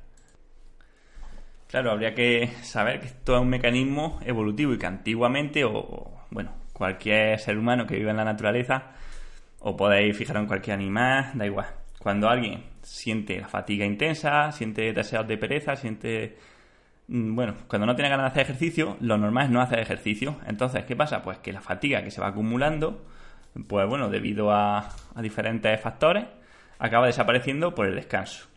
Claro, 1.68 1.92
habría 1.92 2.14
que 2.14 2.48
saber 2.64 3.00
que 3.00 3.08
esto 3.08 3.36
es 3.36 3.42
un 3.42 3.50
mecanismo 3.50 4.20
evolutivo 4.26 4.74
y 4.74 4.78
que 4.78 4.88
antiguamente, 4.88 5.64
o 5.64 6.12
bueno, 6.30 6.52
cualquier 6.74 7.40
ser 7.40 7.58
humano 7.58 7.88
que 7.88 7.96
vive 7.96 8.12
en 8.12 8.18
la 8.18 8.26
naturaleza, 8.26 8.92
o 9.60 9.78
podéis 9.78 10.18
fijar 10.18 10.38
en 10.38 10.48
cualquier 10.48 10.76
animal, 10.76 11.32
da 11.36 11.46
igual, 11.46 11.68
cuando 12.02 12.28
alguien 12.28 12.64
siente 12.82 13.40
la 13.40 13.48
fatiga 13.48 13.86
intensa, 13.86 14.52
siente 14.52 14.92
deseos 14.94 15.28
de 15.28 15.38
pereza, 15.38 15.76
siente... 15.76 16.38
Mm, 17.08 17.36
bueno, 17.36 17.56
cuando 17.68 17.86
no 17.86 17.96
tiene 17.96 18.10
ganas 18.10 18.26
de 18.26 18.32
hacer 18.32 18.42
ejercicio, 18.44 18.98
lo 19.02 19.18
normal 19.18 19.46
es 19.46 19.52
no 19.52 19.62
hacer 19.62 19.80
ejercicio. 19.80 20.38
Entonces, 20.48 20.84
¿qué 20.86 20.96
pasa? 20.96 21.22
Pues 21.22 21.38
que 21.38 21.54
la 21.54 21.62
fatiga 21.62 22.04
que 22.04 22.10
se 22.10 22.20
va 22.20 22.28
acumulando, 22.28 23.06
pues 23.68 23.88
bueno, 23.88 24.10
debido 24.10 24.52
a, 24.52 24.90
diferentes 25.22 25.80
factores, 25.80 26.26
acaba 26.80 27.06
desapareciendo 27.06 27.76
por 27.76 27.86
el 27.86 27.96
descanso. 27.96 28.48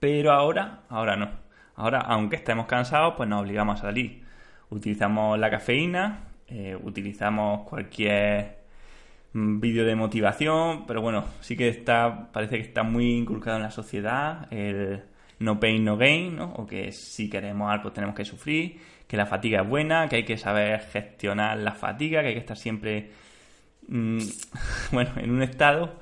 Pero 0.00 0.32
ahora, 0.32 0.80
ahora 0.88 1.16
no. 1.16 1.30
Ahora, 1.76 2.00
aunque 2.00 2.36
estemos 2.36 2.66
cansados, 2.66 3.14
pues 3.16 3.28
nos 3.28 3.42
obligamos 3.42 3.80
a 3.80 3.82
salir. 3.82 4.24
Utilizamos 4.70 5.38
la 5.38 5.50
cafeína, 5.50 6.24
eh, 6.48 6.76
utilizamos 6.82 7.68
cualquier 7.68 8.58
vídeo 9.32 9.84
de 9.84 9.94
motivación, 9.94 10.86
pero 10.86 11.02
bueno, 11.02 11.24
sí 11.40 11.56
que 11.56 11.68
está, 11.68 12.30
parece 12.32 12.56
que 12.56 12.62
está 12.62 12.82
muy 12.82 13.12
inculcado 13.12 13.56
en 13.56 13.62
la 13.62 13.70
sociedad 13.70 14.52
el 14.52 15.04
no 15.38 15.60
pain, 15.60 15.84
no 15.84 15.96
gain, 15.96 16.36
¿no? 16.36 16.52
O 16.54 16.66
que 16.66 16.92
si 16.92 17.30
queremos 17.30 17.70
algo 17.70 17.92
tenemos 17.92 18.16
que 18.16 18.24
sufrir, 18.24 18.80
que 19.06 19.16
la 19.16 19.26
fatiga 19.26 19.62
es 19.62 19.68
buena, 19.68 20.08
que 20.08 20.16
hay 20.16 20.24
que 20.24 20.36
saber 20.36 20.80
gestionar 20.80 21.58
la 21.58 21.72
fatiga, 21.72 22.22
que 22.22 22.28
hay 22.28 22.34
que 22.34 22.40
estar 22.40 22.56
siempre, 22.56 23.10
mm, 23.88 24.18
bueno, 24.92 25.10
en 25.16 25.30
un 25.30 25.42
estado 25.42 25.94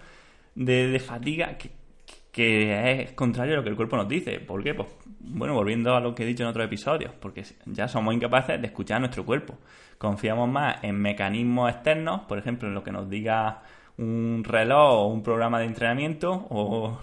de, 0.55 0.99
fatiga 1.00 1.59
que, 1.59 1.71
que 2.37 3.00
es 3.00 3.12
contrario 3.12 3.55
a 3.55 3.57
lo 3.57 3.62
que 3.62 3.71
el 3.71 3.76
cuerpo 3.76 3.97
nos 3.97 4.07
dice. 4.07 4.40
¿Por 4.40 4.62
qué? 4.62 4.75
Pues, 4.75 4.88
bueno, 5.21 5.55
volviendo 5.55 5.97
a 5.97 6.00
lo 6.00 6.14
que 6.14 6.23
he 6.23 6.26
dicho 6.26 6.43
en 6.43 6.50
otros 6.50 6.66
episodios, 6.66 7.14
porque 7.19 7.43
ya 7.64 7.88
somos 7.88 8.14
incapaces 8.14 8.61
de 8.61 8.66
escuchar 8.66 8.99
a 8.99 9.00
nuestro 9.00 9.25
cuerpo. 9.25 9.55
Confiamos 9.97 10.47
más 10.47 10.85
en 10.85 11.00
mecanismos 11.00 11.71
externos, 11.71 12.21
por 12.28 12.37
ejemplo, 12.37 12.69
en 12.69 12.75
lo 12.75 12.85
que 12.85 12.93
nos 12.93 13.09
diga 13.09 13.62
un 13.97 14.45
reloj 14.45 14.93
o 14.93 15.07
un 15.07 15.23
programa 15.23 15.59
de 15.61 15.64
entrenamiento, 15.64 16.47
o 16.50 17.00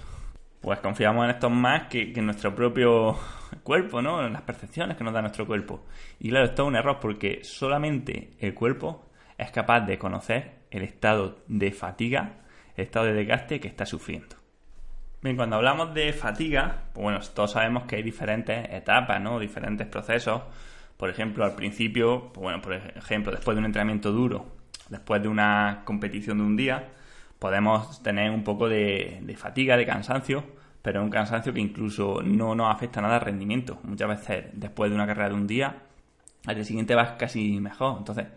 pues 0.61 0.77
confiamos 0.81 1.25
en 1.25 1.31
estos 1.31 1.49
más 1.49 1.87
que, 1.87 2.13
en 2.15 2.25
nuestro 2.27 2.53
propio 2.53 3.17
cuerpo, 3.63 4.03
¿no? 4.03 4.23
En 4.23 4.33
las 4.33 4.43
percepciones 4.43 4.97
que 4.97 5.03
nos 5.03 5.15
da 5.15 5.21
nuestro 5.21 5.47
cuerpo. 5.47 5.83
Y 6.19 6.29
claro, 6.29 6.45
esto 6.45 6.61
es 6.61 6.67
un 6.67 6.75
error 6.75 6.99
porque 7.01 7.39
solamente 7.43 8.33
el 8.37 8.53
cuerpo 8.53 9.09
es 9.39 9.49
capaz 9.49 9.79
de 9.81 9.97
conocer 9.97 10.59
el 10.69 10.83
estado 10.83 11.39
de 11.47 11.71
fatiga, 11.71 12.43
el 12.75 12.83
estado 12.83 13.07
de 13.07 13.13
desgaste 13.13 13.59
que 13.59 13.67
está 13.67 13.87
sufriendo. 13.87 14.42
Bien, 15.23 15.35
cuando 15.35 15.55
hablamos 15.55 15.93
de 15.93 16.13
fatiga, 16.13 16.83
pues 16.93 17.01
bueno, 17.01 17.19
todos 17.33 17.53
sabemos 17.53 17.85
que 17.85 17.95
hay 17.95 18.03
diferentes 18.03 18.67
etapas, 18.69 19.19
¿no? 19.21 19.39
Diferentes 19.39 19.87
procesos 19.87 20.43
por 20.97 21.09
ejemplo, 21.09 21.43
al 21.43 21.53
principio, 21.55 22.31
pues 22.33 22.43
bueno, 22.43 22.61
por 22.61 22.73
ejemplo, 22.73 23.31
después 23.31 23.55
de 23.55 23.59
un 23.59 23.65
entrenamiento 23.65 24.11
duro, 24.11 24.45
después 24.89 25.21
de 25.21 25.27
una 25.27 25.81
competición 25.85 26.37
de 26.37 26.43
un 26.45 26.55
día, 26.55 26.91
podemos 27.39 28.01
tener 28.01 28.31
un 28.31 28.43
poco 28.43 28.69
de, 28.69 29.21
fatiga, 29.37 29.75
de 29.75 29.85
cansancio, 29.85 30.45
pero 30.81 31.03
un 31.03 31.09
cansancio 31.09 31.53
que 31.53 31.59
incluso 31.59 32.21
no 32.23 32.55
nos 32.55 32.73
afecta 32.73 33.01
nada 33.01 33.15
al 33.15 33.21
rendimiento. 33.21 33.79
Muchas 33.83 34.07
veces, 34.07 34.45
después 34.53 34.91
de 34.91 34.95
una 34.95 35.05
carrera 35.05 35.29
de 35.29 35.35
un 35.35 35.47
día, 35.47 35.75
al 36.45 36.55
día 36.55 36.63
siguiente 36.63 36.95
vas 36.95 37.17
casi 37.17 37.59
mejor. 37.59 37.97
Entonces, 37.97 38.27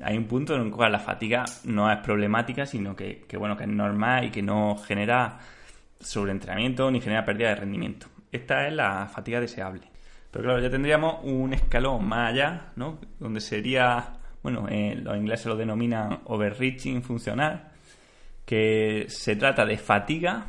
hay 0.00 0.16
un 0.16 0.26
punto 0.26 0.54
en 0.54 0.62
el 0.62 0.70
cual 0.70 0.92
la 0.92 1.00
fatiga 1.00 1.44
no 1.64 1.90
es 1.90 1.98
problemática, 1.98 2.66
sino 2.66 2.94
que, 2.94 3.24
que, 3.26 3.36
bueno, 3.36 3.56
que 3.56 3.64
es 3.64 3.70
normal 3.70 4.26
y 4.26 4.30
que 4.30 4.42
no 4.42 4.76
genera 4.76 5.38
sobreentrenamiento 6.00 6.90
ni 6.90 7.00
genera 7.00 7.24
pérdida 7.24 7.50
de 7.50 7.56
rendimiento. 7.56 8.06
Esta 8.30 8.66
es 8.66 8.74
la 8.74 9.06
fatiga 9.06 9.40
deseable. 9.40 9.82
Pero 10.30 10.44
claro, 10.44 10.60
ya 10.60 10.70
tendríamos 10.70 11.20
un 11.22 11.54
escalón 11.54 12.06
más 12.06 12.32
allá, 12.32 12.72
¿no? 12.76 12.98
Donde 13.18 13.40
sería, 13.40 14.12
bueno, 14.42 14.66
eh, 14.68 14.94
los 15.02 15.16
ingleses 15.16 15.46
lo 15.46 15.56
denominan 15.56 16.20
overreaching 16.24 17.02
funcional, 17.02 17.70
que 18.44 19.06
se 19.08 19.36
trata 19.36 19.64
de 19.64 19.78
fatiga 19.78 20.46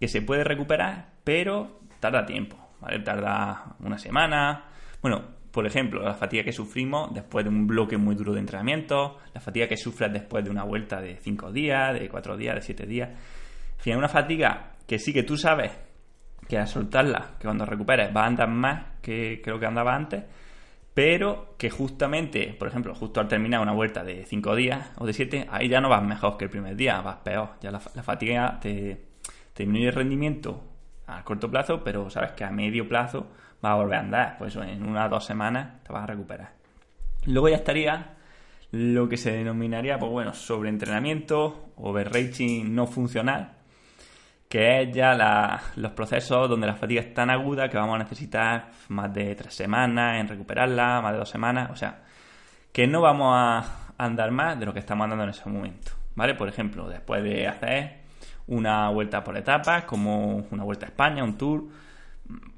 que 0.00 0.08
se 0.08 0.22
puede 0.22 0.44
recuperar, 0.44 1.10
pero 1.22 1.80
tarda 2.00 2.24
tiempo, 2.24 2.56
¿vale? 2.80 3.00
Tarda 3.00 3.76
una 3.80 3.98
semana. 3.98 4.64
Bueno, 5.02 5.22
por 5.50 5.66
ejemplo, 5.66 6.02
la 6.02 6.14
fatiga 6.14 6.42
que 6.42 6.52
sufrimos 6.52 7.12
después 7.12 7.44
de 7.44 7.50
un 7.50 7.66
bloque 7.66 7.98
muy 7.98 8.14
duro 8.14 8.32
de 8.32 8.40
entrenamiento, 8.40 9.18
la 9.34 9.40
fatiga 9.40 9.68
que 9.68 9.76
sufres 9.76 10.12
después 10.12 10.42
de 10.44 10.50
una 10.50 10.64
vuelta 10.64 11.00
de 11.00 11.16
5 11.16 11.52
días, 11.52 11.98
de 11.98 12.08
4 12.08 12.36
días, 12.36 12.54
de 12.54 12.62
7 12.62 12.86
días. 12.86 13.10
En 13.10 13.80
fin, 13.82 13.96
una 13.96 14.08
fatiga 14.08 14.72
que 14.90 14.98
sí 14.98 15.12
que 15.12 15.22
tú 15.22 15.36
sabes 15.36 15.70
que 16.48 16.58
al 16.58 16.66
soltarla, 16.66 17.34
que 17.38 17.44
cuando 17.44 17.64
recuperes 17.64 18.10
va 18.14 18.24
a 18.24 18.26
andar 18.26 18.48
más 18.48 18.86
que, 19.00 19.40
que 19.40 19.48
lo 19.48 19.60
que 19.60 19.66
andaba 19.66 19.94
antes, 19.94 20.24
pero 20.92 21.54
que 21.56 21.70
justamente, 21.70 22.56
por 22.58 22.66
ejemplo, 22.66 22.92
justo 22.96 23.20
al 23.20 23.28
terminar 23.28 23.60
una 23.60 23.70
vuelta 23.70 24.02
de 24.02 24.24
5 24.24 24.56
días 24.56 24.90
o 24.96 25.06
de 25.06 25.12
7, 25.12 25.46
ahí 25.48 25.68
ya 25.68 25.80
no 25.80 25.88
vas 25.88 26.02
mejor 26.02 26.36
que 26.36 26.46
el 26.46 26.50
primer 26.50 26.74
día, 26.74 27.00
vas 27.02 27.18
peor. 27.18 27.50
Ya 27.60 27.70
la, 27.70 27.78
fatiga 27.78 28.58
te, 28.60 29.00
disminuye 29.56 29.90
el 29.90 29.94
rendimiento 29.94 30.60
a 31.06 31.22
corto 31.22 31.48
plazo, 31.48 31.84
pero 31.84 32.10
sabes 32.10 32.32
que 32.32 32.42
a 32.42 32.50
medio 32.50 32.88
plazo 32.88 33.28
vas 33.62 33.74
a 33.74 33.76
volver 33.76 33.94
a 33.94 34.00
andar. 34.00 34.38
Pues 34.38 34.56
en 34.56 34.82
unas 34.82 35.08
dos 35.08 35.24
semanas 35.24 35.84
te 35.84 35.92
vas 35.92 36.02
a 36.02 36.06
recuperar. 36.08 36.50
Luego 37.26 37.48
ya 37.48 37.58
estaría 37.58 38.16
lo 38.72 39.08
que 39.08 39.16
se 39.16 39.30
denominaría, 39.30 40.00
pues 40.00 40.10
bueno, 40.10 40.34
sobreentrenamiento, 40.34 41.70
overreaching 41.76 42.74
no 42.74 42.88
funcional, 42.88 43.59
que 44.50 44.82
es 44.82 44.92
ya 44.92 45.62
los 45.76 45.92
procesos 45.92 46.48
donde 46.48 46.66
la 46.66 46.74
fatiga 46.74 47.00
es 47.00 47.14
tan 47.14 47.30
aguda 47.30 47.68
que 47.68 47.76
vamos 47.76 47.94
a 47.94 47.98
necesitar 47.98 48.70
más 48.88 49.14
de 49.14 49.36
tres 49.36 49.54
semanas 49.54 50.18
en 50.20 50.26
recuperarla, 50.26 51.00
más 51.00 51.12
de 51.12 51.18
dos 51.18 51.30
semanas, 51.30 51.70
o 51.70 51.76
sea, 51.76 52.00
que 52.72 52.88
no 52.88 53.00
vamos 53.00 53.32
a 53.32 53.92
andar 53.96 54.32
más 54.32 54.58
de 54.58 54.66
lo 54.66 54.72
que 54.72 54.80
estamos 54.80 55.04
andando 55.04 55.22
en 55.22 55.30
ese 55.30 55.48
momento, 55.48 55.92
¿vale? 56.16 56.34
Por 56.34 56.48
ejemplo, 56.48 56.88
después 56.88 57.22
de 57.22 57.46
hacer 57.46 58.00
una 58.48 58.90
vuelta 58.90 59.22
por 59.22 59.36
etapas, 59.36 59.84
como 59.84 60.38
una 60.50 60.64
vuelta 60.64 60.86
a 60.86 60.88
España, 60.88 61.22
un 61.22 61.38
tour, 61.38 61.68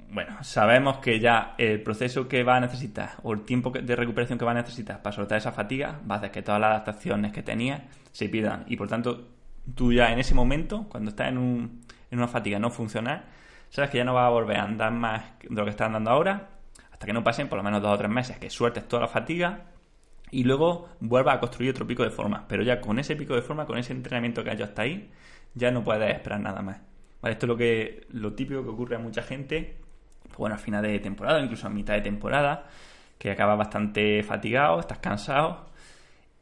bueno, 0.09 0.43
sabemos 0.43 0.97
que 0.97 1.21
ya 1.21 1.55
el 1.59 1.83
proceso 1.83 2.27
que 2.27 2.43
va 2.43 2.57
a 2.57 2.61
necesitar 2.61 3.17
o 3.23 3.35
el 3.35 3.43
tiempo 3.43 3.71
de 3.71 3.95
recuperación 3.95 4.39
que 4.39 4.47
va 4.47 4.53
a 4.53 4.55
necesitar 4.55 5.03
para 5.03 5.15
soltar 5.15 5.37
esa 5.37 5.53
fatiga 5.53 6.01
va 6.11 6.15
a 6.15 6.19
hacer 6.19 6.31
que 6.31 6.41
todas 6.41 6.61
las 6.61 6.71
adaptaciones 6.71 7.33
que 7.33 7.43
tenía 7.43 7.85
se 8.13 8.31
pierdan 8.31 8.65
y 8.67 8.77
por 8.77 8.89
tanto 8.89 9.42
tú 9.75 9.93
ya 9.93 10.13
en 10.13 10.19
ese 10.19 10.35
momento, 10.35 10.87
cuando 10.89 11.11
estás 11.11 11.29
en, 11.29 11.39
un, 11.39 11.81
en 12.11 12.19
una 12.19 12.29
fatiga 12.29 12.59
no 12.59 12.71
funcional, 12.71 13.25
sabes 13.71 13.91
que 13.91 13.99
ya 13.99 14.05
no 14.05 14.15
vas 14.15 14.27
a 14.27 14.31
volver 14.31 14.59
a 14.59 14.65
andar 14.65 14.93
más 14.93 15.25
de 15.43 15.55
lo 15.55 15.65
que 15.65 15.71
estás 15.71 15.87
andando 15.87 16.11
ahora, 16.11 16.51
hasta 16.91 17.07
que 17.07 17.13
no 17.13 17.25
pasen 17.25 17.49
por 17.49 17.59
lo 17.59 17.63
menos 17.63 17.83
dos 17.83 17.93
o 17.93 17.99
tres 17.99 18.11
meses, 18.11 18.39
que 18.39 18.51
sueltes 18.51 18.87
toda 18.87 19.03
la 19.03 19.09
fatiga 19.09 19.65
y 20.31 20.45
luego 20.45 20.89
vuelvas 21.01 21.37
a 21.37 21.41
construir 21.41 21.71
otro 21.71 21.87
pico 21.87 22.03
de 22.03 22.11
forma. 22.11 22.47
Pero 22.49 22.63
ya 22.63 22.81
con 22.81 22.99
ese 22.99 23.17
pico 23.17 23.35
de 23.35 23.43
forma, 23.43 23.67
con 23.67 23.79
ese 23.79 23.93
entrenamiento 23.93 24.43
que 24.43 24.51
has 24.51 24.57
hecho 24.57 24.65
hasta 24.65 24.83
ahí, 24.83 25.11
ya 25.55 25.71
no 25.71 25.85
puedes 25.85 26.13
esperar 26.15 26.41
nada 26.41 26.63
más. 26.63 26.81
esto 27.25 27.47
es 27.47 27.49
lo, 27.49 27.57
que, 27.57 28.07
lo 28.11 28.33
típico 28.35 28.63
que 28.63 28.71
ocurre 28.71 28.97
a 28.97 28.99
mucha 28.99 29.23
gente, 29.23 29.77
pues 30.25 30.39
bueno, 30.39 30.55
al 30.55 30.61
final 30.61 30.83
de 30.83 30.99
temporada, 31.01 31.41
incluso 31.41 31.67
a 31.67 31.71
mitad 31.71 31.95
de 31.95 32.01
temporada, 32.01 32.67
que 33.19 33.31
acabas 33.31 33.59
bastante 33.59 34.23
fatigado, 34.23 34.81
estás 34.81 34.99
cansado 34.99 35.67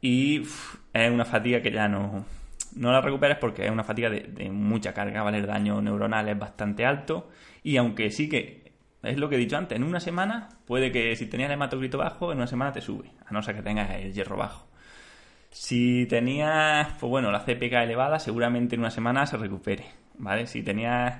y 0.01 0.41
es 0.93 1.11
una 1.11 1.25
fatiga 1.25 1.61
que 1.61 1.71
ya 1.71 1.87
no, 1.87 2.25
no 2.75 2.91
la 2.91 3.01
recuperes 3.01 3.37
porque 3.37 3.65
es 3.65 3.71
una 3.71 3.83
fatiga 3.83 4.09
de, 4.09 4.49
mucha 4.51 4.93
carga, 4.93 5.23
¿vale? 5.23 5.39
El 5.39 5.47
daño 5.47 5.81
neuronal 5.81 6.27
es 6.29 6.37
bastante 6.37 6.85
alto 6.85 7.29
y 7.63 7.77
aunque 7.77 8.11
sí 8.11 8.29
que 8.29 8.71
es 9.03 9.17
lo 9.17 9.29
que 9.29 9.35
he 9.35 9.39
dicho 9.39 9.57
antes, 9.57 9.75
en 9.75 9.83
una 9.83 9.99
semana 9.99 10.49
puede 10.65 10.91
que 10.91 11.15
si 11.15 11.27
tenías 11.27 11.51
hematocrito 11.51 11.97
bajo, 11.97 12.31
en 12.31 12.37
una 12.37 12.47
semana 12.47 12.71
te 12.71 12.81
sube, 12.81 13.11
a 13.25 13.33
no 13.33 13.41
ser 13.41 13.55
que 13.55 13.63
tengas 13.63 13.89
el 13.91 14.13
hierro 14.13 14.37
bajo. 14.37 14.67
Si 15.49 16.05
tenías, 16.05 16.87
pues 16.99 17.09
bueno, 17.09 17.31
la 17.31 17.43
CPK 17.43 17.73
elevada, 17.83 18.19
seguramente 18.19 18.75
en 18.75 18.81
una 18.81 18.91
semana 18.91 19.25
se 19.25 19.37
recupere, 19.37 19.85
¿vale? 20.17 20.47
Si 20.47 20.63
tenías, 20.63 21.19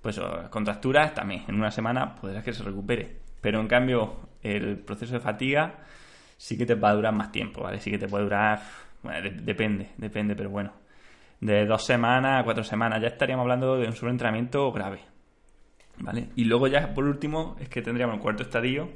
pues 0.00 0.20
contracturas, 0.50 1.14
también 1.14 1.44
en 1.48 1.56
una 1.56 1.70
semana 1.70 2.14
podrás 2.14 2.44
que 2.44 2.52
se 2.52 2.62
recupere. 2.62 3.16
Pero 3.40 3.60
en 3.60 3.66
cambio, 3.66 4.28
el 4.42 4.78
proceso 4.78 5.14
de 5.14 5.20
fatiga 5.20 5.80
sí 6.36 6.56
que 6.56 6.66
te 6.66 6.74
va 6.74 6.90
a 6.90 6.94
durar 6.94 7.14
más 7.14 7.32
tiempo, 7.32 7.62
¿vale? 7.62 7.80
Sí 7.80 7.90
que 7.90 7.98
te 7.98 8.08
puede 8.08 8.24
durar, 8.24 8.60
bueno, 9.02 9.30
depende, 9.42 9.90
depende, 9.96 10.36
pero 10.36 10.50
bueno, 10.50 10.72
de 11.42 11.66
dos 11.66 11.84
semanas 11.84 12.40
a 12.40 12.44
cuatro 12.44 12.62
semanas. 12.62 13.02
Ya 13.02 13.08
estaríamos 13.08 13.42
hablando 13.42 13.76
de 13.76 13.88
un 13.88 13.94
sobreentrenamiento 13.94 14.70
grave. 14.72 15.00
¿Vale? 15.98 16.28
Y 16.36 16.44
luego 16.44 16.68
ya 16.68 16.94
por 16.94 17.04
último 17.04 17.56
es 17.60 17.68
que 17.68 17.82
tendríamos 17.82 18.14
el 18.14 18.22
cuarto 18.22 18.44
estadio, 18.44 18.90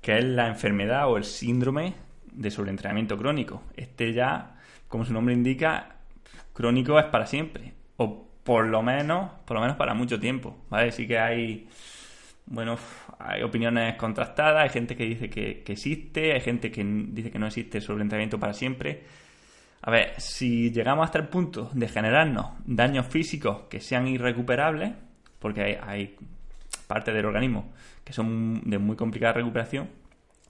que 0.00 0.18
es 0.18 0.24
la 0.24 0.48
enfermedad 0.48 1.08
o 1.08 1.16
el 1.16 1.24
síndrome 1.24 1.94
de 2.32 2.50
sobreentrenamiento 2.50 3.16
crónico. 3.16 3.62
Este 3.76 4.12
ya, 4.12 4.56
como 4.88 5.04
su 5.04 5.12
nombre 5.12 5.32
indica, 5.32 5.96
crónico 6.52 6.98
es 6.98 7.06
para 7.06 7.26
siempre. 7.26 7.72
O 7.96 8.26
por 8.42 8.66
lo 8.66 8.82
menos, 8.82 9.30
por 9.44 9.54
lo 9.54 9.60
menos 9.60 9.76
para 9.76 9.94
mucho 9.94 10.18
tiempo. 10.18 10.56
¿Vale? 10.70 10.90
Sí 10.90 11.06
que 11.06 11.20
hay. 11.20 11.68
Bueno, 12.46 12.76
hay 13.20 13.44
opiniones 13.44 13.94
contrastadas, 13.94 14.64
hay 14.64 14.70
gente 14.70 14.96
que 14.96 15.04
dice 15.04 15.30
que, 15.30 15.62
que 15.62 15.72
existe, 15.74 16.32
hay 16.32 16.40
gente 16.40 16.72
que 16.72 16.82
dice 16.84 17.30
que 17.30 17.38
no 17.38 17.46
existe 17.46 17.80
sobreentrenamiento 17.80 18.40
para 18.40 18.54
siempre. 18.54 19.04
A 19.82 19.90
ver, 19.90 20.20
si 20.20 20.70
llegamos 20.70 21.04
hasta 21.04 21.18
el 21.18 21.28
punto 21.28 21.70
de 21.72 21.88
generarnos 21.88 22.50
daños 22.66 23.06
físicos 23.06 23.62
que 23.70 23.80
sean 23.80 24.06
irrecuperables, 24.06 24.92
porque 25.38 25.62
hay, 25.62 25.78
hay 25.82 26.16
partes 26.86 27.14
del 27.14 27.24
organismo 27.24 27.72
que 28.04 28.12
son 28.12 28.62
de 28.64 28.78
muy 28.78 28.96
complicada 28.96 29.34
recuperación, 29.34 29.88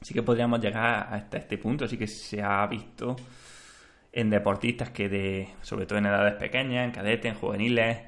sí 0.01 0.15
que 0.15 0.23
podríamos 0.23 0.61
llegar 0.61 1.09
hasta 1.13 1.39
este 1.39 1.59
punto. 1.59 1.87
Sí 1.87 1.97
que 1.97 2.07
se 2.07 2.43
ha 2.43 2.67
visto 2.67 3.17
en 4.13 4.31
deportistas 4.31 4.91
que, 4.91 5.09
de, 5.09 5.49
sobre 5.63 5.87
todo 5.87 5.99
en 5.99 6.07
edades 6.07 6.35
pequeñas, 6.35 6.85
en 6.85 6.91
cadetes, 6.91 7.33
en 7.33 7.39
juveniles, 7.39 7.99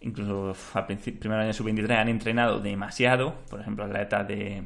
incluso 0.00 0.54
al 0.74 0.86
primer 0.86 1.38
año 1.40 1.52
sub-23 1.52 1.90
han 1.96 2.08
entrenado 2.08 2.60
demasiado, 2.60 3.38
por 3.48 3.60
ejemplo, 3.60 3.84
atletas 3.84 4.28
de, 4.28 4.58
eh, 4.58 4.64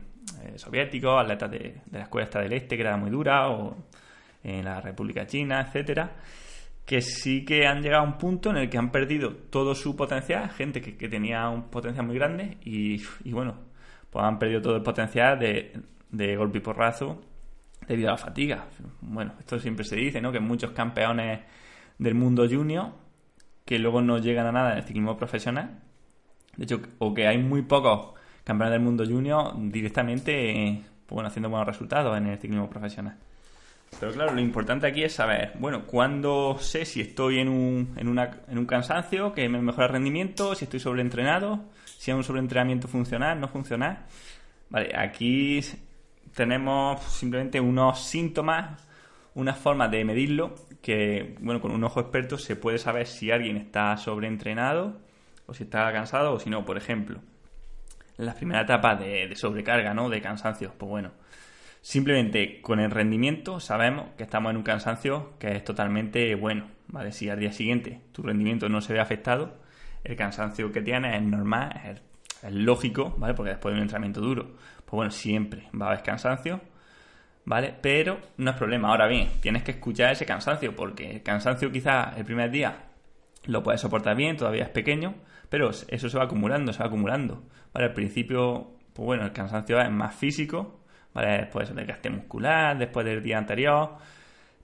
soviéticos, 0.56 1.20
atletas 1.20 1.50
de, 1.50 1.58
de 1.86 1.98
la 1.98 2.04
escuela 2.04 2.28
del 2.28 2.52
este, 2.52 2.76
que 2.76 2.82
era 2.82 2.96
muy 2.96 3.10
dura, 3.10 3.48
o 3.48 3.76
en 4.42 4.64
la 4.64 4.80
República 4.80 5.26
China, 5.26 5.60
etcétera, 5.60 6.12
que 6.84 7.00
sí 7.00 7.44
que 7.44 7.66
han 7.66 7.82
llegado 7.82 8.02
a 8.02 8.06
un 8.06 8.18
punto 8.18 8.50
en 8.50 8.56
el 8.56 8.70
que 8.70 8.78
han 8.78 8.90
perdido 8.90 9.34
todo 9.50 9.74
su 9.74 9.94
potencial, 9.96 10.50
gente 10.50 10.80
que, 10.80 11.08
tenía 11.08 11.48
un 11.48 11.64
potencial 11.70 12.06
muy 12.06 12.16
grande 12.16 12.58
y, 12.64 13.02
bueno, 13.30 13.56
pues 14.10 14.24
han 14.24 14.38
perdido 14.38 14.60
todo 14.60 14.76
el 14.76 14.82
potencial 14.82 15.38
de, 15.38 15.72
de 16.10 16.36
golpe 16.36 16.58
y 16.58 16.60
porrazo 16.60 17.20
debido 17.86 18.08
a 18.08 18.12
la 18.12 18.18
fatiga. 18.18 18.66
Bueno, 19.00 19.34
esto 19.38 19.58
siempre 19.58 19.84
se 19.84 19.96
dice, 19.96 20.20
¿no? 20.20 20.32
Que 20.32 20.40
muchos 20.40 20.72
campeones 20.72 21.40
del 21.98 22.14
mundo 22.14 22.46
junior 22.48 22.92
que 23.64 23.78
luego 23.78 24.02
no 24.02 24.18
llegan 24.18 24.46
a 24.46 24.52
nada 24.52 24.72
en 24.72 24.78
el 24.78 24.84
ciclismo 24.84 25.16
profesional. 25.16 25.80
De 26.56 26.64
hecho, 26.64 26.80
o 26.98 27.14
que 27.14 27.26
hay 27.26 27.38
muy 27.38 27.62
pocos 27.62 28.12
campeones 28.44 28.72
del 28.72 28.82
mundo 28.82 29.04
junior 29.06 29.54
directamente, 29.70 30.82
pues 31.06 31.14
bueno, 31.14 31.28
haciendo 31.28 31.48
buenos 31.48 31.66
resultados 31.66 32.16
en 32.18 32.26
el 32.26 32.38
ciclismo 32.38 32.68
profesional. 32.68 33.18
Pero 34.00 34.12
claro, 34.12 34.34
lo 34.34 34.40
importante 34.40 34.86
aquí 34.86 35.04
es 35.04 35.14
saber, 35.14 35.52
bueno, 35.60 35.86
cuándo 35.86 36.56
sé 36.58 36.84
si 36.84 37.00
estoy 37.00 37.38
en 37.38 37.48
un, 37.48 37.94
en, 37.96 38.08
una, 38.08 38.30
en 38.48 38.58
un 38.58 38.66
cansancio 38.66 39.32
que 39.32 39.48
me 39.48 39.60
mejora 39.60 39.86
el 39.86 39.92
rendimiento, 39.92 40.54
si 40.54 40.64
estoy 40.64 40.80
sobreentrenado, 40.80 41.60
si 41.84 42.10
es 42.10 42.16
un 42.16 42.24
sobreentrenamiento 42.24 42.88
funcional, 42.88 43.38
no 43.38 43.46
funcional. 43.46 44.06
Vale, 44.70 44.90
aquí 44.96 45.60
tenemos 46.34 47.00
simplemente 47.02 47.60
unos 47.60 48.04
síntomas, 48.04 48.84
una 49.34 49.54
forma 49.54 49.86
de 49.86 50.04
medirlo 50.04 50.54
que, 50.82 51.36
bueno, 51.40 51.60
con 51.60 51.70
un 51.70 51.84
ojo 51.84 52.00
experto 52.00 52.38
se 52.38 52.56
puede 52.56 52.78
saber 52.78 53.06
si 53.06 53.30
alguien 53.30 53.56
está 53.56 53.96
sobreentrenado 53.96 54.98
o 55.46 55.54
si 55.54 55.62
está 55.62 55.92
cansado 55.92 56.32
o 56.32 56.40
si 56.40 56.50
no, 56.50 56.64
por 56.64 56.76
ejemplo. 56.76 57.20
En 58.18 58.26
la 58.26 58.34
primera 58.34 58.62
etapa 58.62 58.96
de, 58.96 59.28
de 59.28 59.36
sobrecarga, 59.36 59.94
¿no? 59.94 60.08
De 60.10 60.20
cansancio, 60.20 60.74
pues 60.76 60.90
bueno, 60.90 61.12
Simplemente 61.82 62.60
con 62.62 62.78
el 62.78 62.92
rendimiento 62.92 63.58
sabemos 63.58 64.10
que 64.16 64.22
estamos 64.22 64.50
en 64.50 64.56
un 64.56 64.62
cansancio 64.62 65.36
que 65.40 65.50
es 65.56 65.64
totalmente 65.64 66.32
bueno, 66.36 66.68
¿vale? 66.86 67.10
Si 67.10 67.28
al 67.28 67.40
día 67.40 67.50
siguiente 67.50 68.00
tu 68.12 68.22
rendimiento 68.22 68.68
no 68.68 68.80
se 68.80 68.92
ve 68.92 69.00
afectado, 69.00 69.58
el 70.04 70.14
cansancio 70.14 70.70
que 70.70 70.80
tienes 70.80 71.16
es 71.16 71.22
normal, 71.22 72.00
es, 72.44 72.52
lógico, 72.52 73.16
¿vale? 73.18 73.34
Porque 73.34 73.50
después 73.50 73.72
de 73.72 73.78
un 73.78 73.82
entrenamiento 73.82 74.20
duro, 74.20 74.52
pues 74.84 74.92
bueno, 74.92 75.10
siempre 75.10 75.68
va 75.74 75.86
a 75.86 75.88
haber 75.90 76.04
cansancio, 76.04 76.60
¿vale? 77.44 77.74
Pero 77.82 78.20
no 78.36 78.52
es 78.52 78.56
problema. 78.56 78.88
Ahora 78.88 79.08
bien, 79.08 79.28
tienes 79.40 79.64
que 79.64 79.72
escuchar 79.72 80.12
ese 80.12 80.24
cansancio, 80.24 80.76
porque 80.76 81.10
el 81.10 81.22
cansancio 81.24 81.72
quizás 81.72 82.16
el 82.16 82.24
primer 82.24 82.52
día 82.52 82.76
lo 83.46 83.64
puedes 83.64 83.80
soportar 83.80 84.14
bien, 84.16 84.36
todavía 84.36 84.62
es 84.62 84.70
pequeño, 84.70 85.16
pero 85.48 85.70
eso 85.70 86.08
se 86.08 86.16
va 86.16 86.24
acumulando, 86.24 86.72
se 86.72 86.78
va 86.78 86.86
acumulando, 86.86 87.42
¿vale? 87.72 87.88
Al 87.88 87.92
principio, 87.92 88.76
pues 88.92 89.04
bueno, 89.04 89.24
el 89.24 89.32
cansancio 89.32 89.80
es 89.80 89.90
más 89.90 90.14
físico, 90.14 90.81
¿vale? 91.14 91.38
Después 91.38 91.74
del 91.74 91.86
gasto 91.86 92.10
muscular, 92.10 92.78
después 92.78 93.04
del 93.06 93.22
día 93.22 93.38
anterior, 93.38 93.96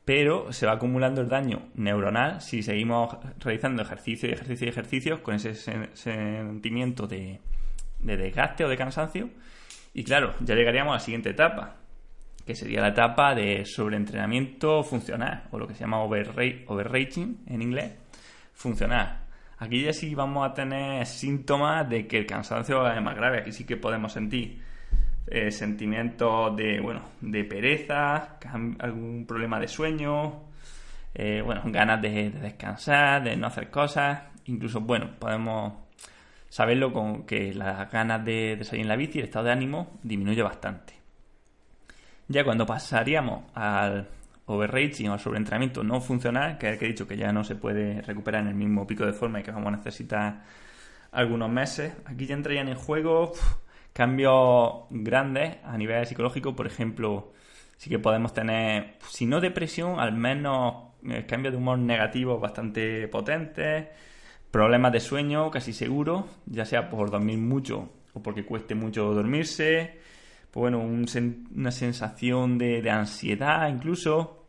pero 0.04 0.52
se 0.52 0.64
va 0.64 0.72
acumulando 0.72 1.20
el 1.20 1.28
daño 1.28 1.68
neuronal 1.74 2.40
si 2.40 2.62
seguimos 2.62 3.14
realizando 3.40 3.82
ejercicio 3.82 4.28
y 4.28 4.32
ejercicio 4.32 4.66
y 4.66 4.70
ejercicios 4.70 5.20
con 5.20 5.34
ese 5.34 5.54
sentimiento 5.94 7.06
de, 7.06 7.40
desgaste 7.98 8.64
o 8.64 8.68
de 8.70 8.76
cansancio. 8.78 9.28
Y 9.92 10.04
claro, 10.04 10.34
ya 10.40 10.54
llegaríamos 10.54 10.92
a 10.92 10.94
la 10.94 11.00
siguiente 11.00 11.28
etapa, 11.28 11.76
que 12.46 12.54
sería 12.54 12.80
la 12.80 12.88
etapa 12.88 13.34
de 13.34 13.66
sobreentrenamiento 13.66 14.82
funcional, 14.82 15.44
o 15.50 15.58
lo 15.58 15.66
que 15.66 15.74
se 15.74 15.80
llama 15.80 16.02
overrating 16.02 17.44
en 17.46 17.61
inglés, 17.61 17.94
funcional. 18.54 19.26
Aquí 19.58 19.82
ya 19.82 19.92
sí 19.92 20.14
vamos 20.14 20.48
a 20.48 20.54
tener 20.54 21.04
síntomas 21.04 21.87
de 21.87 22.06
que 22.06 22.18
el 22.18 22.26
cansancio 22.26 22.90
es 22.90 23.02
más 23.02 23.14
grave, 23.14 23.40
aquí 23.40 23.52
sí 23.52 23.66
que 23.66 23.76
podemos 23.76 24.12
sentir 24.12 24.62
eh, 25.31 25.51
sentimientos 25.51 26.57
de, 26.57 26.81
bueno, 26.81 27.03
de 27.21 27.45
pereza, 27.45 28.38
algún 28.79 29.27
problema 29.27 29.61
de 29.61 29.69
sueño, 29.69 30.45
eh, 31.14 31.43
bueno, 31.45 31.62
ganas 31.67 32.01
de, 32.01 32.31
descansar, 32.31 33.25
de 33.25 33.37
no 33.37 33.49
hacer 33.49 33.71
cosas, 33.71 34.23
incluso, 34.47 34.81
bueno, 34.81 35.11
podemos 35.19 35.75
saberlo 36.49 36.93
con 36.93 37.25
que 37.25 37.53
las 37.55 37.91
ganas 37.91 38.25
de, 38.25 38.59
salir 38.62 38.83
en 38.83 38.88
la 38.88 38.97
bici, 38.97 39.19
el 39.19 39.27
estado 39.27 39.47
de 39.47 39.53
ánimo 39.53 39.99
disminuye 40.03 40.43
bastante. 40.43 40.95
Ya 42.29 42.45
cuando 42.45 42.67
pasaríamos 42.67 43.45
al 43.55 44.09
overreaching 44.47 45.09
o 45.09 45.12
al 45.14 45.21
sobreentrenamiento 45.21 45.83
no 45.83 46.01
funcional, 46.01 46.59
que 46.59 46.69
es 46.69 46.73
el 46.75 46.79
que 46.79 46.85
he 46.87 46.88
dicho 46.88 47.07
que 47.07 47.17
ya 47.17 47.33
no 47.33 47.45
se 47.45 47.57
puede 47.57 48.03
recuperar 48.03 48.43
en 48.43 48.49
el 48.49 48.55
mismo 48.55 48.87
pico 48.87 49.05
de 49.05 49.12
forma 49.12 49.41
y 49.41 49.43
que 49.43 49.51
vamos 49.51 49.69
a 49.69 49.77
necesitar 49.77 50.43
algunos 51.12 51.51
meses, 51.51 51.95
aquí 52.05 52.27
ya 52.27 52.35
entrarían 52.35 52.69
en 52.69 52.77
juego 52.77 53.33
cambios 53.92 54.85
grandes 54.90 55.57
a 55.64 55.77
nivel 55.77 56.07
psicológico, 56.07 56.55
por 56.55 56.66
ejemplo, 56.66 57.33
sí 57.77 57.90
que 57.90 57.98
podemos 57.98 58.33
tener, 58.33 58.96
si 59.09 59.27
no 59.27 59.40
depresión, 59.40 60.01
al 60.01 60.12
menos 60.12 60.94
eh, 61.09 61.27
cambios 61.27 61.53
de 61.53 61.59
humor 61.59 61.79
negativos 61.79 62.40
bastante 62.40 63.09
potentes, 63.09 63.88
problemas 64.51 64.92
de 64.92 65.01
sueño 65.01 65.51
casi 65.51 65.72
seguro, 65.72 66.29
ya 66.46 66.64
sea 66.64 66.90
por 66.90 67.11
dormir 67.11 67.38
mucho 67.38 67.90
o 68.14 68.22
porque 68.22 68.44
cueste 68.44 68.74
mucho 68.74 69.14
dormirse, 69.14 69.98
pues 70.51 70.62
bueno, 70.62 70.81
una 70.81 71.70
sensación 71.70 72.59
de, 72.59 72.88
ansiedad 72.90 73.68
incluso. 73.68 74.46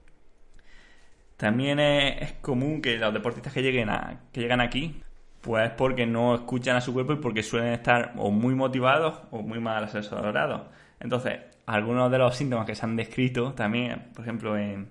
También 1.38 1.80
es, 1.80 2.21
es, 2.21 2.32
común 2.34 2.82
que 2.82 2.97
los 2.97 3.13
deportistas 3.13 3.54
que 3.54 3.62
lleguen 3.62 3.89
a, 3.89 4.23
que 4.32 4.41
llegan 4.41 4.62
aquí 4.62 5.02
pues 5.41 5.71
porque 5.71 6.06
no 6.06 6.36
escuchan 6.36 6.75
a 6.75 6.82
su 6.82 6.93
cuerpo 6.93 7.13
y 7.13 7.17
porque 7.17 7.43
suelen 7.43 7.73
estar 7.73 8.13
o 8.17 8.32
muy 8.32 8.56
motivados 8.56 9.21
o 9.32 9.41
muy 9.41 9.60
mal 9.60 9.84
asesorados. 9.84 10.63
Entonces, 10.99 11.39
algunos 11.65 12.12
de 12.12 12.17
los 12.17 12.36
síntomas 12.36 12.65
que 12.65 12.75
se 12.75 12.86
han 12.86 12.95
descrito 12.95 13.54
también, 13.54 14.10
por 14.13 14.25
ejemplo, 14.25 14.58
en, 14.58 14.89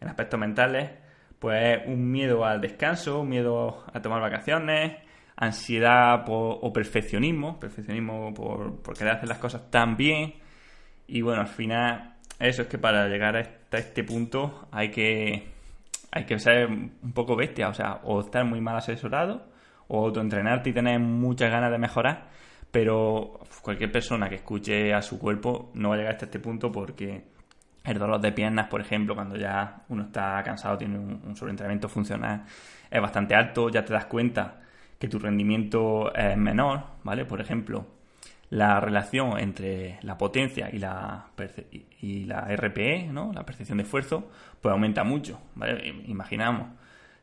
aspectos 0.00 0.38
mentales, 0.40 0.90
pues 1.38 1.80
un 1.86 2.10
miedo 2.10 2.44
al 2.44 2.60
descanso, 2.60 3.20
un 3.20 3.28
miedo 3.28 3.84
a 3.92 4.00
tomar 4.00 4.20
vacaciones, 4.20 4.96
ansiedad 5.36 6.24
o 6.28 6.72
perfeccionismo, 6.72 7.58
perfeccionismo 7.58 8.32
por, 8.32 8.80
por, 8.82 8.96
querer 8.96 9.14
hacer 9.14 9.28
las 9.28 9.38
cosas 9.38 9.70
tan 9.70 9.96
bien. 9.96 10.34
Y 11.06 11.22
bueno, 11.22 11.40
al 11.40 11.48
final, 11.48 12.14
eso 12.38 12.62
es 12.62 12.68
que 12.68 12.78
para 12.78 13.08
llegar 13.08 13.36
hasta 13.36 13.78
este 13.78 14.04
punto 14.04 14.68
hay 14.70 14.90
que, 14.90 15.48
hay 16.12 16.24
que 16.24 16.38
ser 16.38 16.68
un 16.68 17.12
poco 17.12 17.36
bestia, 17.36 17.68
o 17.68 17.74
sea, 17.74 18.00
o 18.04 18.20
estar 18.20 18.44
muy 18.44 18.60
mal 18.60 18.76
asesorado 18.76 19.49
o 19.90 20.06
autoentrenarte 20.06 20.70
y 20.70 20.72
tener 20.72 21.00
muchas 21.00 21.50
ganas 21.50 21.70
de 21.72 21.78
mejorar, 21.78 22.28
pero 22.70 23.40
cualquier 23.60 23.90
persona 23.90 24.28
que 24.28 24.36
escuche 24.36 24.94
a 24.94 25.02
su 25.02 25.18
cuerpo 25.18 25.72
no 25.74 25.88
va 25.88 25.96
a 25.96 25.98
llegar 25.98 26.12
hasta 26.14 26.26
este 26.26 26.38
punto 26.38 26.70
porque 26.70 27.24
el 27.84 27.98
dolor 27.98 28.20
de 28.20 28.30
piernas, 28.30 28.68
por 28.68 28.80
ejemplo, 28.80 29.16
cuando 29.16 29.36
ya 29.36 29.82
uno 29.88 30.04
está 30.04 30.40
cansado, 30.44 30.78
tiene 30.78 30.96
un, 30.96 31.34
sobreentrenamiento 31.34 31.88
funcional, 31.88 32.44
es 32.88 33.02
bastante 33.02 33.34
alto, 33.34 33.68
ya 33.68 33.84
te 33.84 33.92
das 33.92 34.06
cuenta 34.06 34.60
que 34.98 35.08
tu 35.08 35.18
rendimiento 35.18 36.14
es 36.14 36.36
menor, 36.36 36.84
¿vale? 37.02 37.24
Por 37.24 37.40
ejemplo, 37.40 37.86
la 38.50 38.78
relación 38.78 39.40
entre 39.40 39.98
la 40.02 40.16
potencia 40.16 40.70
y 40.72 40.78
la, 40.78 41.30
y 42.00 42.24
la 42.26 42.42
RPE, 42.42 43.08
¿no? 43.10 43.32
La 43.32 43.44
percepción 43.44 43.78
de 43.78 43.84
esfuerzo, 43.84 44.30
pues 44.60 44.72
aumenta 44.72 45.02
mucho, 45.02 45.40
¿vale? 45.56 45.88
Imaginamos 46.06 46.68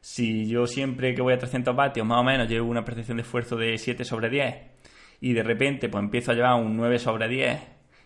si 0.02 0.48
yo 0.48 0.68
siempre 0.68 1.14
que 1.16 1.22
voy 1.22 1.34
a 1.34 1.38
300 1.38 1.76
vatios 1.76 2.06
más 2.06 2.20
o 2.20 2.24
menos 2.24 2.48
llevo 2.48 2.70
una 2.70 2.86
percepción 2.86 3.18
de 3.18 3.24
esfuerzo 3.24 3.56
de 3.56 3.78
7 3.78 4.06
sobre 4.06 4.30
10 4.30 4.56
y 5.22 5.34
de 5.34 5.44
repente 5.44 5.90
pues 5.90 6.04
empiezo 6.04 6.32
a 6.32 6.36
llevar 6.36 6.56
un 6.56 6.78
9 6.78 7.00
sobre 7.00 7.28
10 7.28 7.62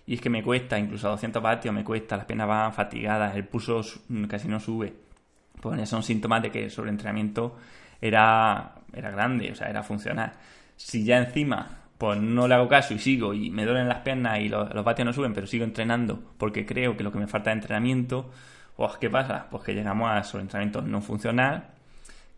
y 0.08 0.16
es 0.16 0.22
que 0.22 0.30
me 0.30 0.44
cuesta, 0.44 0.80
incluso 0.80 1.08
a 1.08 1.12
200 1.12 1.42
vatios 1.42 1.74
me 1.74 1.84
cuesta, 1.84 2.18
las 2.18 2.26
piernas 2.26 2.48
van 2.48 2.74
fatigadas, 2.74 3.36
el 3.36 3.46
pulso 3.46 3.82
casi 4.28 4.48
no 4.48 4.60
sube, 4.60 4.94
pues 5.62 5.88
son 5.88 6.04
síntomas 6.04 6.42
de 6.42 6.52
que 6.52 6.64
el 6.64 6.72
sobreentrenamiento 6.72 7.58
era, 8.02 8.76
era 8.94 9.12
grande, 9.12 9.52
o 9.52 9.56
sea, 9.56 9.70
era 9.70 9.84
funcional. 9.84 10.34
Si 10.76 11.04
ya 11.04 11.18
encima 11.18 11.78
pues 11.98 12.20
no 12.20 12.48
le 12.48 12.56
hago 12.56 12.68
caso 12.68 12.96
y 12.96 13.00
sigo 13.00 13.32
y 13.32 13.52
me 13.52 13.64
duelen 13.64 13.88
las 13.88 14.00
piernas 14.00 14.40
y 14.40 14.50
los, 14.50 14.74
los 14.74 14.84
vatios 14.84 15.06
no 15.06 15.14
suben, 15.14 15.36
pero 15.36 15.46
sigo 15.46 15.64
entrenando 15.64 16.20
porque 16.40 16.66
creo 16.66 16.98
que 16.98 17.04
lo 17.04 17.12
que 17.12 17.20
me 17.20 17.28
falta 17.28 17.52
es 17.52 17.58
entrenamiento, 17.58 18.32
pues 18.76 18.98
¿qué 18.98 19.08
pasa? 19.08 19.48
Pues 19.52 19.64
que 19.64 19.76
llegamos 19.76 20.10
a 20.10 20.24
sobreentrenamiento 20.24 20.82
no 20.82 21.02
funcional 21.02 21.81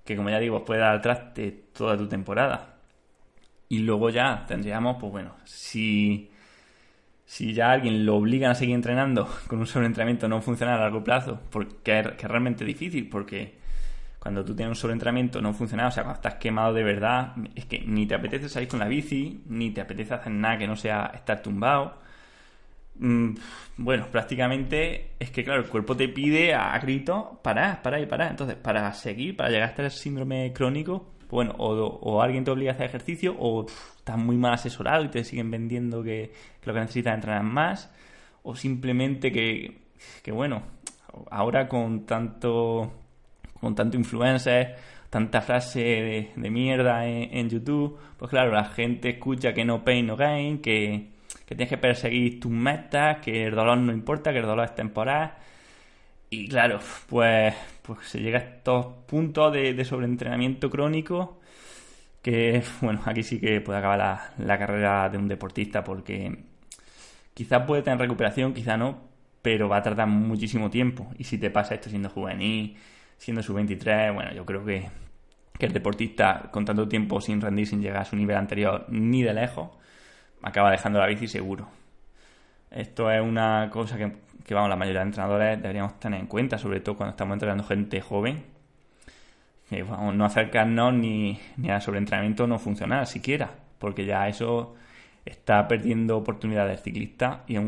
que 0.05 0.15
como 0.15 0.29
ya 0.29 0.39
digo, 0.39 0.65
puede 0.65 0.81
dar 0.81 0.91
al 0.91 1.01
traste 1.01 1.51
toda 1.73 1.97
tu 1.97 2.07
temporada. 2.07 2.75
Y 3.69 3.79
luego 3.79 4.09
ya 4.09 4.45
tendríamos, 4.47 4.97
pues 4.99 5.11
bueno, 5.11 5.35
si, 5.45 6.29
si 7.25 7.53
ya 7.53 7.71
alguien 7.71 8.05
lo 8.05 8.17
obligan 8.17 8.51
a 8.51 8.55
seguir 8.55 8.75
entrenando 8.75 9.27
con 9.47 9.59
un 9.59 9.67
sobreentrenamiento 9.67 10.27
no 10.27 10.41
funciona 10.41 10.75
a 10.75 10.79
largo 10.79 11.03
plazo, 11.03 11.39
porque 11.49 11.99
es, 11.99 12.07
que 12.11 12.25
es 12.25 12.31
realmente 12.31 12.65
difícil, 12.65 13.09
porque 13.09 13.55
cuando 14.19 14.45
tú 14.45 14.55
tienes 14.55 14.69
un 14.69 14.81
sobreentrenamiento 14.81 15.41
no 15.41 15.53
funciona, 15.53 15.87
o 15.87 15.91
sea, 15.91 16.03
cuando 16.03 16.17
estás 16.17 16.35
quemado 16.35 16.73
de 16.73 16.83
verdad, 16.83 17.33
es 17.55 17.65
que 17.65 17.79
ni 17.85 18.05
te 18.05 18.15
apetece 18.15 18.47
salir 18.47 18.69
con 18.69 18.79
la 18.79 18.87
bici, 18.87 19.41
ni 19.47 19.71
te 19.71 19.81
apetece 19.81 20.13
hacer 20.13 20.31
nada 20.31 20.57
que 20.57 20.67
no 20.67 20.75
sea 20.75 21.11
estar 21.13 21.41
tumbado. 21.41 21.97
Mm, 22.95 23.35
bueno, 23.77 24.07
prácticamente 24.11 25.11
es 25.19 25.31
que, 25.31 25.43
claro, 25.43 25.61
el 25.61 25.69
cuerpo 25.69 25.95
te 25.97 26.07
pide 26.07 26.53
a 26.53 26.77
grito 26.79 27.39
parar, 27.43 27.81
parar 27.81 28.01
y 28.01 28.05
parar. 28.05 28.31
Entonces, 28.31 28.55
para 28.55 28.91
seguir, 28.93 29.35
para 29.35 29.49
llegar 29.49 29.69
hasta 29.69 29.83
el 29.83 29.91
síndrome 29.91 30.53
crónico, 30.53 31.13
bueno, 31.29 31.55
o, 31.57 32.21
alguien 32.21 32.43
te 32.43 32.51
obliga 32.51 32.71
a 32.71 32.75
hacer 32.75 32.85
ejercicio, 32.87 33.35
o 33.39 33.65
estás 33.97 34.17
muy 34.17 34.37
mal 34.37 34.53
asesorado 34.53 35.03
y 35.03 35.09
te 35.09 35.23
siguen 35.23 35.49
vendiendo 35.49 36.03
que, 36.03 36.31
lo 36.63 36.73
que 36.73 36.79
necesitas 36.79 37.13
es 37.13 37.15
entrenar 37.15 37.43
más, 37.43 37.91
o 38.43 38.55
simplemente 38.55 39.31
que, 39.31 39.79
que 40.21 40.31
bueno, 40.31 40.61
ahora 41.31 41.67
con 41.67 42.05
tanto, 42.05 42.93
con 43.59 43.73
tanto 43.73 43.97
influencer, 43.97 44.75
tanta 45.09 45.41
frase 45.41 46.31
de, 46.35 46.49
mierda 46.51 47.07
en, 47.07 47.35
en, 47.35 47.49
YouTube, 47.49 47.97
pues 48.17 48.29
claro, 48.29 48.51
la 48.51 48.65
gente 48.65 49.09
escucha 49.09 49.53
que 49.53 49.65
no 49.65 49.83
pain, 49.83 50.05
no 50.05 50.15
gain, 50.15 50.59
que 50.59 51.12
tienes 51.55 51.69
que 51.69 51.77
perseguir 51.77 52.39
tus 52.39 52.51
metas, 52.51 53.19
que 53.19 53.45
el 53.45 53.55
dolor 53.55 53.77
no 53.77 53.91
importa, 53.91 54.31
que 54.31 54.39
el 54.39 54.45
dolor 54.45 54.65
es 54.65 54.75
temporal. 54.75 55.33
Y 56.29 56.47
claro, 56.47 56.79
pues, 57.09 57.53
pues 57.81 57.99
se 58.07 58.19
llega 58.19 58.39
a 58.39 58.41
estos 58.41 58.87
puntos 59.07 59.53
de, 59.53 59.85
sobreentrenamiento 59.85 60.69
crónico 60.69 61.39
que, 62.21 62.63
bueno, 62.81 63.01
aquí 63.05 63.23
sí 63.23 63.39
que 63.39 63.61
puede 63.61 63.79
acabar 63.79 63.97
la, 63.99 64.33
la 64.39 64.57
carrera 64.57 65.09
de 65.09 65.17
un 65.17 65.27
deportista 65.27 65.83
porque 65.83 66.35
quizás 67.33 67.65
puede 67.65 67.83
tener 67.83 67.99
recuperación, 67.99 68.53
quizá 68.53 68.77
no, 68.77 69.01
pero 69.41 69.69
va 69.69 69.77
a 69.77 69.81
tardar 69.83 70.07
muchísimo 70.07 70.69
tiempo. 70.69 71.07
Y 71.17 71.25
si 71.25 71.37
te 71.37 71.51
pasa 71.51 71.75
esto 71.75 71.89
siendo 71.89 72.09
juvenil, 72.09 72.77
siendo 73.17 73.43
sub-23, 73.43 74.13
bueno, 74.13 74.33
yo 74.33 74.45
creo 74.45 74.65
que, 74.65 74.89
que 75.59 75.65
el 75.65 75.73
deportista 75.73 76.49
con 76.51 76.65
tanto 76.65 76.87
tiempo 76.87 77.21
sin 77.21 77.41
rendir, 77.41 77.67
sin 77.67 77.81
llegar 77.81 78.01
a 78.01 78.05
su 78.05 78.15
nivel 78.15 78.37
anterior 78.37 78.85
ni 78.89 79.21
de 79.21 79.33
lejos, 79.33 79.69
acaba 80.43 80.71
dejando 80.71 80.99
la 80.99 81.07
bici 81.07 81.27
seguro. 81.27 81.67
Esto 82.69 83.09
es 83.11 83.21
una 83.21 83.69
cosa 83.71 83.97
que, 83.97 84.53
vamos, 84.53 84.69
la 84.69 84.75
mayoría 84.75 85.01
de 85.01 85.07
entrenadores 85.07 85.61
deberíamos 85.61 85.99
tener 85.99 86.19
en 86.19 86.27
cuenta, 86.27 86.57
sobre 86.57 86.79
todo 86.79 86.97
cuando 86.97 87.11
estamos 87.11 87.33
entrenando 87.33 87.63
gente 87.63 88.01
joven. 88.01 88.43
Que 89.69 89.83
vamos, 89.83 90.13
no 90.15 90.25
acercarnos 90.25 90.93
ni, 90.93 91.39
ni 91.57 91.69
al 91.69 91.81
sobreentrenamiento 91.81 92.45
no 92.45 92.59
funcional 92.59 93.07
siquiera, 93.07 93.51
porque 93.79 94.05
ya 94.05 94.27
eso 94.27 94.75
está 95.25 95.67
perdiendo 95.67 96.17
oportunidades 96.17 96.77
del 96.77 96.83
ciclista 96.83 97.43
y 97.47 97.55
es, 97.55 97.63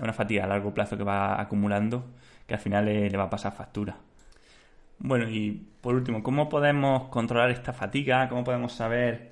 una 0.00 0.12
fatiga 0.12 0.44
a 0.44 0.46
largo 0.46 0.72
plazo 0.72 0.96
que 0.96 1.04
va 1.04 1.40
acumulando 1.40 2.04
que 2.46 2.54
al 2.54 2.60
final 2.60 2.86
le 2.86 3.16
va 3.16 3.24
a 3.24 3.30
pasar 3.30 3.52
factura. 3.52 3.96
Bueno, 4.98 5.28
y 5.28 5.66
por 5.80 5.94
último, 5.94 6.22
¿cómo 6.22 6.48
podemos 6.48 7.08
controlar 7.08 7.50
esta 7.50 7.72
fatiga? 7.72 8.28
¿Cómo 8.28 8.44
podemos 8.44 8.72
saber 8.72 9.31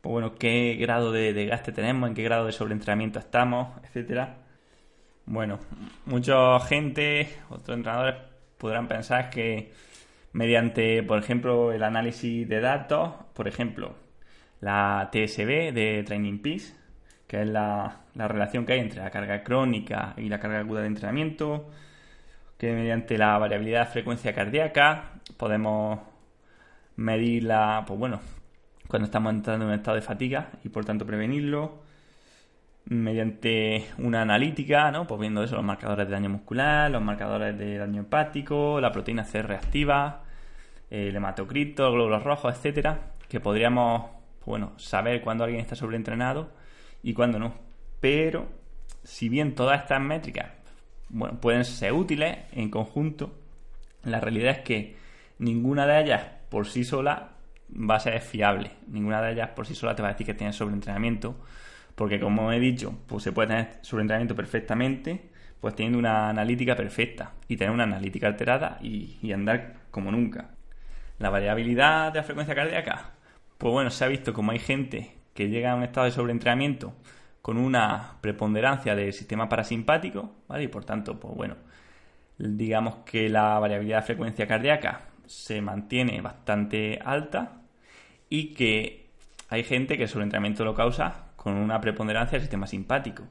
pues 0.00 0.12
bueno, 0.12 0.34
qué 0.36 0.76
grado 0.80 1.12
de, 1.12 1.46
gaste 1.46 1.72
tenemos, 1.72 2.08
en 2.08 2.14
qué 2.14 2.22
grado 2.22 2.46
de 2.46 2.52
sobreentrenamiento 2.52 3.18
estamos, 3.18 3.68
etcétera. 3.84 4.38
Bueno, 5.26 5.58
mucha 6.06 6.58
gente, 6.60 7.28
otros 7.50 7.76
entrenadores 7.76 8.16
podrán 8.58 8.88
pensar 8.88 9.30
que 9.30 9.72
mediante, 10.32 11.02
por 11.02 11.18
ejemplo, 11.18 11.72
el 11.72 11.82
análisis 11.82 12.48
de 12.48 12.60
datos, 12.60 13.12
por 13.34 13.48
ejemplo, 13.48 13.94
la 14.60 15.10
TSB 15.12 15.72
de 15.72 16.02
Training 16.06 16.38
Peace, 16.40 16.74
que 17.26 17.42
es 17.42 17.48
la, 17.48 18.00
la 18.14 18.28
relación 18.28 18.66
que 18.66 18.74
hay 18.74 18.80
entre 18.80 19.00
la 19.00 19.10
carga 19.10 19.42
crónica 19.44 20.14
y 20.16 20.28
la 20.28 20.40
carga 20.40 20.60
aguda 20.60 20.80
de 20.80 20.88
entrenamiento, 20.88 21.70
que 22.58 22.72
mediante 22.72 23.18
la 23.18 23.38
variabilidad 23.38 23.86
de 23.86 23.92
frecuencia 23.92 24.34
cardíaca 24.34 25.12
podemos 25.36 26.00
medir 26.96 27.44
la, 27.44 27.84
pues 27.86 27.98
bueno, 27.98 28.20
cuando 28.90 29.06
estamos 29.06 29.32
entrando 29.32 29.64
en 29.64 29.70
un 29.70 29.78
estado 29.78 29.94
de 29.94 30.02
fatiga 30.02 30.50
y 30.64 30.68
por 30.68 30.84
tanto 30.84 31.06
prevenirlo 31.06 31.78
mediante 32.86 33.86
una 33.98 34.22
analítica, 34.22 34.90
¿no? 34.90 35.06
Pues 35.06 35.20
viendo 35.20 35.44
eso, 35.44 35.54
los 35.54 35.64
marcadores 35.64 36.08
de 36.08 36.12
daño 36.12 36.28
muscular, 36.28 36.90
los 36.90 37.00
marcadores 37.00 37.56
de 37.56 37.78
daño 37.78 38.02
hepático, 38.02 38.80
la 38.80 38.90
proteína 38.90 39.22
C 39.24 39.42
reactiva, 39.42 40.24
el 40.90 41.14
hematocrito, 41.14 41.92
glóbulos 41.92 42.24
rojos, 42.24 42.52
etcétera, 42.52 43.12
que 43.28 43.38
podríamos, 43.38 44.10
pues 44.40 44.46
bueno, 44.46 44.72
saber 44.76 45.22
cuándo 45.22 45.44
alguien 45.44 45.60
está 45.60 45.76
sobreentrenado 45.76 46.50
y 47.04 47.14
cuándo 47.14 47.38
no. 47.38 47.54
Pero 48.00 48.48
si 49.04 49.28
bien 49.28 49.54
todas 49.54 49.82
estas 49.82 50.00
métricas 50.00 50.50
pueden 51.40 51.64
ser 51.64 51.92
útiles 51.92 52.38
en 52.50 52.70
conjunto, 52.70 53.38
la 54.02 54.18
realidad 54.18 54.50
es 54.50 54.58
que 54.62 54.96
ninguna 55.38 55.86
de 55.86 56.00
ellas 56.00 56.22
por 56.48 56.66
sí 56.66 56.82
sola 56.82 57.34
va 57.74 57.96
a 57.96 58.00
ser 58.00 58.20
fiable. 58.20 58.72
Ninguna 58.88 59.22
de 59.22 59.32
ellas 59.32 59.50
por 59.50 59.66
sí 59.66 59.74
sola 59.74 59.94
te 59.94 60.02
va 60.02 60.08
a 60.08 60.12
decir 60.12 60.26
que 60.26 60.34
tienes 60.34 60.56
sobreentrenamiento, 60.56 61.36
porque 61.94 62.20
como 62.20 62.52
he 62.52 62.60
dicho, 62.60 62.98
pues 63.06 63.22
se 63.22 63.32
puede 63.32 63.48
tener 63.48 63.78
sobreentrenamiento 63.82 64.34
perfectamente, 64.34 65.30
pues 65.60 65.74
teniendo 65.74 65.98
una 65.98 66.30
analítica 66.30 66.76
perfecta 66.76 67.32
y 67.48 67.56
tener 67.56 67.72
una 67.72 67.84
analítica 67.84 68.26
alterada 68.26 68.78
y, 68.82 69.18
y 69.22 69.32
andar 69.32 69.74
como 69.90 70.10
nunca. 70.10 70.50
La 71.18 71.30
variabilidad 71.30 72.12
de 72.12 72.20
la 72.20 72.24
frecuencia 72.24 72.54
cardíaca, 72.54 73.10
pues 73.58 73.72
bueno, 73.72 73.90
se 73.90 74.04
ha 74.04 74.08
visto 74.08 74.32
como 74.32 74.52
hay 74.52 74.58
gente 74.58 75.14
que 75.34 75.48
llega 75.48 75.72
a 75.72 75.74
un 75.74 75.82
estado 75.82 76.06
de 76.06 76.12
sobreentrenamiento 76.12 76.94
con 77.42 77.56
una 77.58 78.16
preponderancia 78.20 78.94
del 78.94 79.12
sistema 79.12 79.48
parasimpático, 79.48 80.32
¿vale? 80.48 80.64
Y 80.64 80.68
por 80.68 80.84
tanto, 80.84 81.18
pues 81.18 81.34
bueno, 81.34 81.56
digamos 82.38 82.96
que 83.04 83.28
la 83.28 83.58
variabilidad 83.58 83.98
de 83.98 84.06
frecuencia 84.06 84.46
cardíaca 84.46 85.02
se 85.26 85.60
mantiene 85.60 86.20
bastante 86.20 86.98
alta 87.04 87.59
y 88.30 88.54
que 88.54 89.10
hay 89.50 89.64
gente 89.64 89.98
que 89.98 90.04
el 90.04 90.08
sobreentrenamiento 90.08 90.64
lo 90.64 90.74
causa 90.74 91.26
con 91.36 91.54
una 91.54 91.80
preponderancia 91.80 92.36
del 92.38 92.42
sistema 92.42 92.66
simpático 92.66 93.24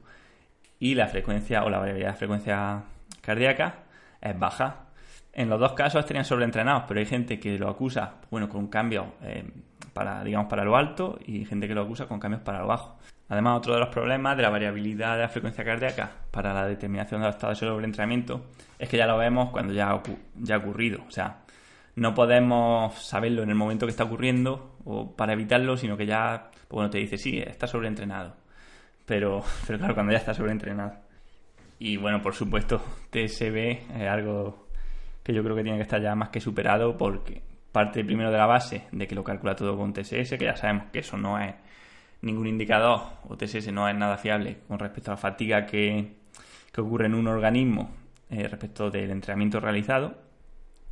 y 0.78 0.94
la 0.94 1.08
frecuencia 1.08 1.64
o 1.64 1.70
la 1.70 1.78
variabilidad 1.78 2.12
de 2.12 2.16
frecuencia 2.16 2.82
cardíaca 3.20 3.80
es 4.20 4.38
baja. 4.38 4.86
En 5.32 5.48
los 5.48 5.58
dos 5.58 5.72
casos 5.72 6.00
estarían 6.00 6.24
sobreentrenados, 6.24 6.84
pero 6.86 7.00
hay 7.00 7.06
gente 7.06 7.40
que 7.40 7.58
lo 7.58 7.68
acusa, 7.68 8.14
bueno, 8.30 8.48
con 8.48 8.68
cambios 8.68 9.06
eh, 9.22 9.44
para, 9.92 10.22
digamos, 10.24 10.48
para 10.48 10.64
lo 10.64 10.76
alto 10.76 11.18
y 11.24 11.44
gente 11.44 11.66
que 11.66 11.74
lo 11.74 11.82
acusa 11.82 12.06
con 12.06 12.20
cambios 12.20 12.42
para 12.42 12.60
lo 12.60 12.66
bajo. 12.66 12.98
Además, 13.28 13.58
otro 13.58 13.74
de 13.74 13.80
los 13.80 13.90
problemas 13.90 14.36
de 14.36 14.42
la 14.42 14.50
variabilidad 14.50 15.14
de 15.14 15.22
la 15.22 15.28
frecuencia 15.28 15.64
cardíaca 15.64 16.10
para 16.32 16.52
la 16.52 16.66
determinación 16.66 17.20
de 17.20 17.28
los 17.28 17.36
estados 17.36 17.60
de 17.60 17.66
sobreentrenamiento 17.66 18.46
es 18.76 18.88
que 18.88 18.96
ya 18.96 19.06
lo 19.06 19.16
vemos 19.18 19.50
cuando 19.50 19.72
ya, 19.72 19.90
ha 19.90 20.56
ocurrido. 20.56 21.02
O 21.06 21.10
sea, 21.12 21.38
no 22.00 22.14
podemos 22.14 22.94
saberlo 22.94 23.42
en 23.42 23.50
el 23.50 23.56
momento 23.56 23.84
que 23.84 23.90
está 23.90 24.04
ocurriendo 24.04 24.78
o 24.86 25.14
para 25.14 25.34
evitarlo, 25.34 25.76
sino 25.76 25.98
que 25.98 26.06
ya, 26.06 26.50
pues 26.50 26.70
bueno, 26.70 26.88
te 26.88 26.96
dice, 26.96 27.18
sí, 27.18 27.38
está 27.38 27.66
sobreentrenado. 27.66 28.36
Pero, 29.04 29.44
pero 29.66 29.78
claro, 29.78 29.92
cuando 29.92 30.12
ya 30.12 30.18
está 30.18 30.32
sobreentrenado. 30.32 30.94
Y 31.78 31.98
bueno, 31.98 32.22
por 32.22 32.34
supuesto, 32.34 32.80
TSB 33.10 34.00
es 34.00 34.08
algo 34.08 34.68
que 35.22 35.34
yo 35.34 35.44
creo 35.44 35.54
que 35.54 35.62
tiene 35.62 35.76
que 35.76 35.82
estar 35.82 36.00
ya 36.00 36.14
más 36.14 36.30
que 36.30 36.40
superado 36.40 36.96
porque 36.96 37.42
parte 37.70 38.02
primero 38.02 38.30
de 38.30 38.38
la 38.38 38.46
base 38.46 38.86
de 38.92 39.06
que 39.06 39.14
lo 39.14 39.22
calcula 39.22 39.54
todo 39.54 39.76
con 39.76 39.92
TSS, 39.92 40.38
que 40.38 40.44
ya 40.46 40.56
sabemos 40.56 40.86
que 40.90 41.00
eso 41.00 41.18
no 41.18 41.38
es 41.38 41.54
ningún 42.22 42.46
indicador 42.46 43.02
o 43.28 43.36
TSS 43.36 43.72
no 43.74 43.86
es 43.86 43.94
nada 43.94 44.16
fiable 44.16 44.56
con 44.68 44.78
respecto 44.78 45.10
a 45.10 45.14
la 45.14 45.18
fatiga 45.18 45.66
que, 45.66 46.14
ocurre 46.78 47.06
en 47.06 47.14
un 47.14 47.26
organismo 47.26 47.90
eh, 48.30 48.48
respecto 48.48 48.90
del 48.90 49.10
entrenamiento 49.10 49.60
realizado, 49.60 50.29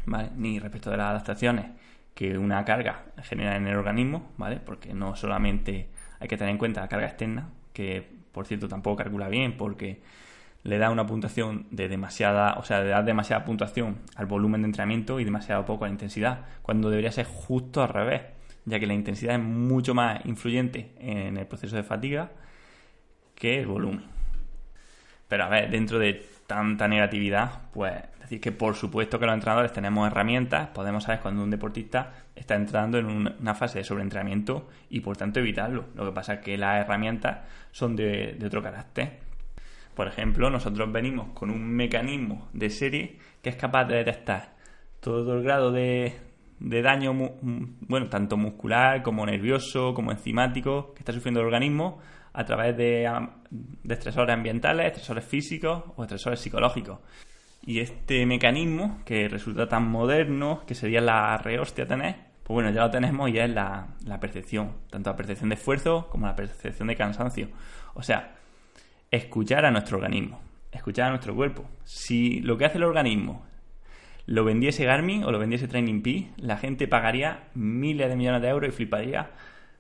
¿vale? 0.07 0.31
ni 0.37 0.59
respecto 0.59 0.91
de 0.91 0.97
las 0.97 1.11
adaptaciones 1.11 1.67
que 2.15 2.37
una 2.37 2.65
carga 2.65 3.05
genera 3.23 3.57
en 3.57 3.67
el 3.67 3.77
organismo, 3.77 4.33
¿vale? 4.37 4.57
porque 4.57 4.93
no 4.93 5.17
solamente 5.17 5.89
hay 6.19 6.29
que 6.29 6.37
tener 6.37 6.53
en 6.53 6.59
cuenta 6.59 6.81
la 6.81 6.89
carga 6.89 7.07
externa, 7.07 7.49
que 7.73 8.07
por 8.33 8.47
cierto 8.47 8.69
tampoco 8.69 8.97
calcula 8.97 9.29
bien 9.29 9.57
porque 9.57 10.01
le 10.65 10.79
da 10.79 10.91
una 10.91 11.07
puntuación 11.07 11.67
de 11.71 11.89
demasiada, 11.89 12.55
o 12.55 12.65
sea, 12.65 12.81
le 12.81 12.89
da 12.89 13.03
demasiada 13.03 13.45
puntuación 13.45 13.99
al 14.17 14.27
volumen 14.27 14.63
de 14.63 14.67
entrenamiento 14.67 15.21
y 15.21 15.25
demasiado 15.25 15.65
poco 15.65 15.85
a 15.85 15.89
la 15.89 15.93
intensidad, 15.93 16.41
cuando 16.63 16.91
debería 16.91 17.13
ser 17.13 17.27
justo 17.27 17.83
al 17.83 17.91
revés 17.91 18.23
ya 18.69 18.79
que 18.79 18.87
la 18.87 18.95
intensidad 18.95 19.35
es 19.35 19.43
mucho 19.43 19.95
más 19.95 20.25
influyente 20.27 20.93
en 20.99 21.37
el 21.37 21.47
proceso 21.47 21.77
de 21.77 21.83
fatiga 21.83 22.31
que 23.35 23.61
el 23.61 23.67
volumen. 23.67 24.05
Pero 25.29 25.45
a 25.45 25.49
ver, 25.49 25.71
dentro 25.71 25.99
de 25.99 26.27
tanta 26.47 26.89
negatividad, 26.89 27.63
pues 27.73 27.95
decir 28.29 28.41
que 28.41 28.53
por 28.53 28.75
supuesto 28.75 29.19
que 29.19 29.25
los 29.25 29.35
entrenadores 29.35 29.73
tenemos 29.73 30.07
herramientas, 30.07 30.69
podemos 30.69 31.05
saber 31.05 31.21
cuando 31.21 31.43
un 31.43 31.51
deportista 31.51 32.13
está 32.37 32.55
entrando 32.55 32.99
en 32.99 33.07
una 33.07 33.55
fase 33.55 33.79
de 33.79 33.85
sobreentrenamiento 33.85 34.69
y 34.91 35.01
por 35.01 35.17
tanto 35.17 35.41
evitarlo. 35.41 35.87
Lo 35.95 36.05
que 36.05 36.13
pasa 36.13 36.35
es 36.35 36.41
que 36.41 36.59
las 36.59 36.85
herramientas 36.85 37.41
son 37.73 37.97
de, 37.97 38.39
otro 38.45 38.63
carácter. 38.63 39.21
Por 39.95 40.07
ejemplo, 40.07 40.51
nosotros 40.51 40.93
venimos 40.93 41.31
con 41.31 41.51
un 41.51 41.67
mecanismo 41.69 42.49
de 42.53 42.71
serie 42.71 43.19
que 43.43 43.49
es 43.49 43.57
capaz 43.57 43.87
de 43.87 43.97
detectar 43.97 44.55
todo 45.01 45.35
el 45.35 45.43
grado 45.43 45.73
de, 45.73 46.15
daño, 46.61 47.15
bueno, 47.15 48.09
tanto 48.09 48.37
muscular 48.37 49.03
como 49.03 49.25
nervioso, 49.25 49.95
como 49.95 50.13
enzimático, 50.13 50.93
que 50.93 51.01
está 51.01 51.13
sufriendo 51.13 51.41
el 51.41 51.47
organismo 51.47 51.99
a 52.35 52.45
través 52.45 52.77
de 52.77 53.09
estresores 53.89 54.35
ambientales, 54.35 54.87
estresores 54.87 55.25
físicos 55.25 55.83
o 55.97 56.03
estresores 56.03 56.39
psicológicos. 56.41 56.99
Y 57.65 57.81
este 57.81 58.25
mecanismo, 58.27 59.01
que 59.05 59.29
resulta 59.29 59.69
tan 59.69 59.89
moderno, 59.89 60.63
que 60.67 60.75
sería 60.75 61.01
la 61.01 61.37
rehostia 61.39 61.87
tener, 61.87 62.17
pues 62.45 62.55
bueno, 62.55 62.71
ya 62.71 62.83
lo 62.83 62.91
tenemos 62.91 63.29
y 63.29 63.39
es 63.39 63.51
la, 63.51 63.89
la 64.07 64.21
percepción, 64.21 64.73
tanto 64.91 65.11
la 65.11 65.17
percepción 65.17 65.51
de 65.51 65.57
esfuerzo 65.57 66.09
como 66.09 66.27
la 66.27 66.35
percepción 66.35 66.89
de 66.89 66.97
cansancio. 66.97 67.49
O 67.95 68.03
sea, 68.03 68.37
escuchar 69.11 69.67
a 69.67 69.71
nuestro 69.71 69.99
organismo, 69.99 70.41
escuchar 70.73 71.09
a 71.09 71.11
nuestro 71.11 71.35
cuerpo. 71.35 71.67
Si 71.85 72.41
lo 72.41 72.57
que 72.57 72.65
hace 72.65 72.79
el 72.79 72.85
organismo 72.85 73.45
lo 74.29 74.45
vendiese 74.45 74.85
Garmin 74.85 75.25
o 75.25 75.33
lo 75.33 75.39
vendiese 75.39 75.69
Training 75.69 76.03
Peaks, 76.03 76.29
la 76.37 76.59
gente 76.59 76.87
pagaría 76.87 77.49
miles 77.55 78.11
de 78.11 78.17
millones 78.17 78.43
de 78.43 78.49
euros 78.49 78.69
y 78.69 78.73
fliparía 78.73 79.31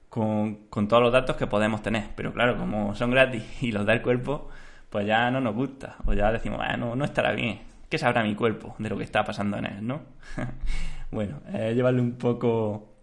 con, 0.08 0.68
todos 0.70 1.02
los 1.02 1.12
datos 1.12 1.36
que 1.36 1.46
podemos 1.46 1.82
tener. 1.82 2.04
Pero 2.16 2.32
claro, 2.32 2.56
como 2.56 2.94
son 2.94 3.10
gratis 3.10 3.44
y 3.62 3.72
los 3.72 3.84
da 3.84 3.92
el 3.92 4.00
cuerpo, 4.00 4.48
pues 4.90 5.06
ya 5.06 5.30
no 5.30 5.40
nos 5.40 5.54
gusta. 5.54 5.96
O 6.06 6.12
ya 6.12 6.32
decimos, 6.32 6.58
bueno, 6.58 6.96
no, 6.96 7.04
estará 7.04 7.32
bien. 7.32 7.60
¿Qué 7.88 7.98
sabrá 7.98 8.22
mi 8.22 8.34
cuerpo 8.34 8.74
de 8.78 8.88
lo 8.88 8.98
que 8.98 9.04
está 9.04 9.24
pasando 9.24 9.56
en 9.58 9.66
él, 9.66 9.86
no? 9.86 10.02
bueno, 11.10 11.40
llevarle 11.52 12.00
un 12.00 12.18
poco 12.18 12.94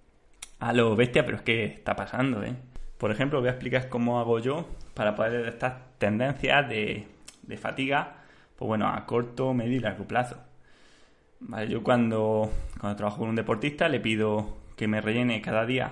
a 0.60 0.74
lo 0.74 0.96
bestia, 0.96 1.26
pero 1.26 1.38
es 1.38 1.44
que 1.44 1.66
está 1.66 1.96
pasando, 1.96 2.44
¿eh? 2.44 2.56
Por 2.98 3.12
ejemplo, 3.12 3.40
voy 3.40 3.50
a 3.50 3.52
explicar 3.52 3.90
cómo 3.90 4.20
hago 4.20 4.40
yo 4.40 4.68
para 4.94 5.16
poder 5.16 5.34
detectar 5.34 5.80
tendencias 5.98 6.70
de, 6.70 7.08
de 7.44 7.58
fatiga, 7.58 8.18
pues 8.56 8.68
bueno, 8.68 8.88
a 8.88 9.06
corto, 9.06 9.54
medio 9.54 9.76
y 9.76 9.80
largo 9.80 10.06
plazo 10.06 10.38
yo 11.68 11.84
cuando, 11.84 12.52
cuando 12.80 12.96
trabajo 12.96 13.20
con 13.20 13.30
un 13.30 13.36
deportista 13.36 13.90
le 13.90 14.00
pido 14.00 14.58
que 14.76 14.88
me 14.88 15.02
rellene 15.02 15.42
cada 15.42 15.66
día 15.66 15.92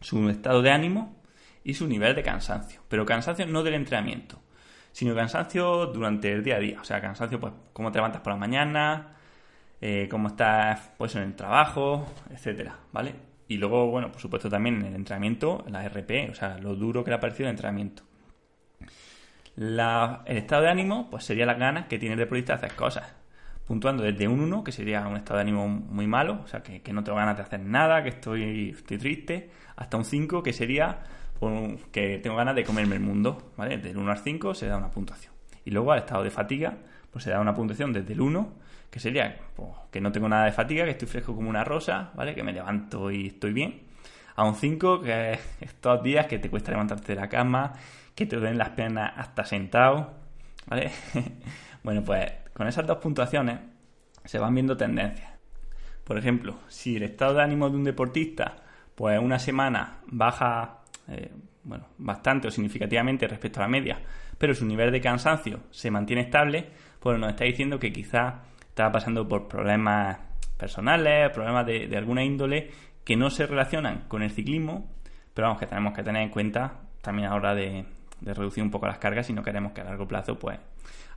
su 0.00 0.28
estado 0.28 0.62
de 0.62 0.70
ánimo 0.70 1.16
y 1.62 1.74
su 1.74 1.88
nivel 1.88 2.14
de 2.14 2.22
cansancio. 2.22 2.80
Pero 2.88 3.06
cansancio 3.06 3.46
no 3.46 3.62
del 3.62 3.74
entrenamiento, 3.74 4.40
sino 4.94 5.12
cansancio 5.12 5.86
durante 5.86 6.32
el 6.32 6.44
día 6.44 6.54
a 6.54 6.58
día. 6.60 6.80
O 6.80 6.84
sea, 6.84 7.00
cansancio, 7.00 7.40
pues, 7.40 7.52
cómo 7.72 7.90
te 7.90 7.98
levantas 7.98 8.22
por 8.22 8.32
la 8.32 8.38
mañana, 8.38 9.16
eh, 9.80 10.06
cómo 10.08 10.28
estás 10.28 10.92
pues, 10.96 11.16
en 11.16 11.22
el 11.24 11.34
trabajo, 11.34 12.06
etcétera, 12.30 12.76
¿vale? 12.92 13.12
Y 13.48 13.56
luego, 13.56 13.90
bueno, 13.90 14.12
por 14.12 14.20
supuesto 14.20 14.48
también 14.48 14.76
en 14.76 14.86
el 14.86 14.94
entrenamiento, 14.94 15.64
la 15.68 15.84
RP, 15.84 16.30
o 16.30 16.34
sea, 16.36 16.58
lo 16.58 16.76
duro 16.76 17.02
que 17.02 17.10
le 17.10 17.16
ha 17.16 17.20
parecido 17.20 17.48
el 17.48 17.54
entrenamiento. 17.54 18.04
el 19.56 20.36
estado 20.36 20.62
de 20.62 20.70
ánimo, 20.70 21.10
pues 21.10 21.24
sería 21.24 21.44
las 21.44 21.58
ganas 21.58 21.86
que 21.86 21.98
tiene 21.98 22.12
el 22.12 22.20
deportista 22.20 22.52
de 22.52 22.66
hacer 22.66 22.76
cosas 22.76 23.12
puntuando 23.66 24.04
desde 24.04 24.28
un 24.28 24.40
1, 24.40 24.62
que 24.62 24.70
sería 24.70 25.08
un 25.08 25.16
estado 25.16 25.38
de 25.38 25.42
ánimo 25.42 25.66
muy 25.66 26.06
malo, 26.06 26.40
o 26.44 26.46
sea, 26.46 26.62
que, 26.62 26.92
no 26.92 27.02
tengo 27.02 27.18
ganas 27.18 27.36
de 27.36 27.42
hacer 27.42 27.60
nada, 27.60 28.02
que 28.04 28.10
estoy, 28.10 28.70
estoy 28.70 28.98
triste, 28.98 29.50
hasta 29.74 29.96
un 29.96 30.04
5, 30.04 30.42
que 30.42 30.52
sería 30.52 31.02
que 31.92 32.18
tengo 32.18 32.36
ganas 32.36 32.54
de 32.54 32.64
comerme 32.64 32.96
el 32.96 33.02
mundo, 33.02 33.52
¿vale? 33.56 33.78
Del 33.78 33.96
1 33.96 34.10
al 34.10 34.18
5 34.18 34.54
se 34.54 34.66
da 34.66 34.76
una 34.76 34.90
puntuación. 34.90 35.32
Y 35.64 35.70
luego 35.70 35.92
al 35.92 36.00
estado 36.00 36.22
de 36.22 36.30
fatiga, 36.30 36.76
pues 37.10 37.24
se 37.24 37.30
da 37.30 37.40
una 37.40 37.54
puntuación 37.54 37.92
desde 37.92 38.12
el 38.12 38.20
1, 38.20 38.52
que 38.90 39.00
sería 39.00 39.36
pues, 39.56 39.68
que 39.90 40.00
no 40.00 40.12
tengo 40.12 40.28
nada 40.28 40.44
de 40.44 40.52
fatiga, 40.52 40.84
que 40.84 40.92
estoy 40.92 41.08
fresco 41.08 41.34
como 41.34 41.48
una 41.48 41.64
rosa, 41.64 42.12
¿vale? 42.14 42.34
Que 42.34 42.42
me 42.42 42.52
levanto 42.52 43.10
y 43.10 43.28
estoy 43.28 43.52
bien. 43.52 43.82
A 44.36 44.44
un 44.44 44.54
5, 44.54 45.02
que 45.02 45.32
es 45.32 45.40
estos 45.60 46.02
días 46.02 46.26
que 46.26 46.38
te 46.38 46.50
cuesta 46.50 46.70
levantarte 46.70 47.14
de 47.14 47.20
la 47.20 47.28
cama, 47.28 47.72
que 48.14 48.26
te 48.26 48.36
duelen 48.36 48.58
las 48.58 48.70
piernas 48.70 49.12
hasta 49.16 49.44
sentado, 49.44 50.12
¿vale? 50.66 50.90
bueno, 51.82 52.02
pues 52.02 52.32
con 52.52 52.66
esas 52.68 52.86
dos 52.86 52.98
puntuaciones 52.98 53.58
se 54.24 54.38
van 54.38 54.54
viendo 54.54 54.76
tendencias. 54.76 55.32
Por 56.04 56.18
ejemplo, 56.18 56.58
si 56.68 56.96
el 56.96 57.02
estado 57.02 57.34
de 57.34 57.42
ánimo 57.42 57.70
de 57.70 57.76
un 57.76 57.84
deportista, 57.84 58.56
pues 58.94 59.18
una 59.18 59.38
semana 59.38 59.98
baja 60.06 60.83
eh, 61.08 61.30
bueno, 61.62 61.86
bastante 61.98 62.48
o 62.48 62.50
significativamente 62.50 63.26
respecto 63.26 63.60
a 63.60 63.64
la 63.64 63.68
media, 63.68 64.00
pero 64.38 64.54
su 64.54 64.64
nivel 64.66 64.92
de 64.92 65.00
cansancio 65.00 65.60
se 65.70 65.90
mantiene 65.90 66.22
estable, 66.22 66.68
pues 67.00 67.18
nos 67.18 67.30
está 67.30 67.44
diciendo 67.44 67.78
que 67.78 67.92
quizá 67.92 68.42
está 68.60 68.90
pasando 68.90 69.26
por 69.26 69.48
problemas 69.48 70.18
personales, 70.56 71.30
problemas 71.30 71.66
de, 71.66 71.96
alguna 71.96 72.24
índole 72.24 72.70
que 73.04 73.16
no 73.16 73.30
se 73.30 73.46
relacionan 73.46 74.04
con 74.08 74.22
el 74.22 74.30
ciclismo, 74.30 74.90
pero 75.32 75.48
vamos, 75.48 75.60
que 75.60 75.66
tenemos 75.66 75.94
que 75.94 76.02
tener 76.02 76.22
en 76.22 76.30
cuenta 76.30 76.80
también 77.02 77.28
a 77.28 77.30
la 77.30 77.36
hora 77.36 77.54
de, 77.54 77.84
de 78.20 78.34
reducir 78.34 78.62
un 78.62 78.70
poco 78.70 78.86
las 78.86 78.98
cargas 78.98 79.26
si 79.26 79.32
no 79.32 79.42
queremos 79.42 79.72
que 79.72 79.80
a 79.80 79.84
largo 79.84 80.08
plazo 80.08 80.38
pues 80.38 80.58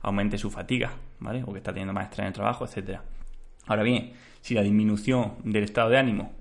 aumente 0.02 0.38
su 0.38 0.50
fatiga, 0.50 0.92
¿vale? 1.18 1.42
O 1.46 1.52
que 1.52 1.58
está 1.58 1.72
teniendo 1.72 1.92
más 1.92 2.04
estrés 2.04 2.20
en 2.20 2.26
el 2.28 2.32
trabajo, 2.32 2.64
etcétera. 2.64 3.02
Ahora 3.66 3.82
bien, 3.82 4.12
si 4.40 4.54
la 4.54 4.62
disminución 4.62 5.36
del 5.44 5.64
estado 5.64 5.90
de 5.90 5.98
ánimo 5.98 6.32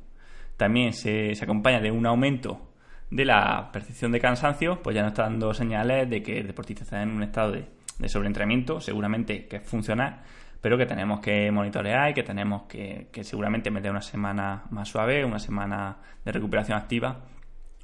también 0.55 0.93
se, 0.93 1.33
acompaña 1.41 1.79
de 1.79 1.91
un 1.91 2.05
aumento 2.05 2.61
de 3.09 3.25
la 3.25 3.71
percepción 3.71 4.11
de 4.11 4.19
cansancio, 4.19 4.81
pues 4.81 4.95
ya 4.95 5.01
nos 5.01 5.11
está 5.11 5.23
dando 5.23 5.53
señales 5.53 6.09
de 6.09 6.21
que 6.21 6.39
el 6.39 6.47
deportista 6.47 6.83
está 6.83 7.01
en 7.01 7.09
un 7.11 7.23
estado 7.23 7.53
de, 7.53 7.67
sobreentrenamiento, 8.09 8.79
seguramente 8.79 9.47
que 9.47 9.57
es 9.57 9.63
funcional, 9.63 10.21
pero 10.61 10.77
que 10.77 10.85
tenemos 10.85 11.19
que 11.19 11.51
monitorear 11.51 12.11
y 12.11 12.13
que 12.13 12.23
tenemos 12.23 12.63
que, 12.63 13.07
seguramente 13.21 13.71
meter 13.71 13.91
una 13.91 14.01
semana 14.01 14.65
más 14.69 14.89
suave, 14.89 15.25
una 15.25 15.39
semana 15.39 15.97
de 16.23 16.31
recuperación 16.31 16.77
activa, 16.77 17.21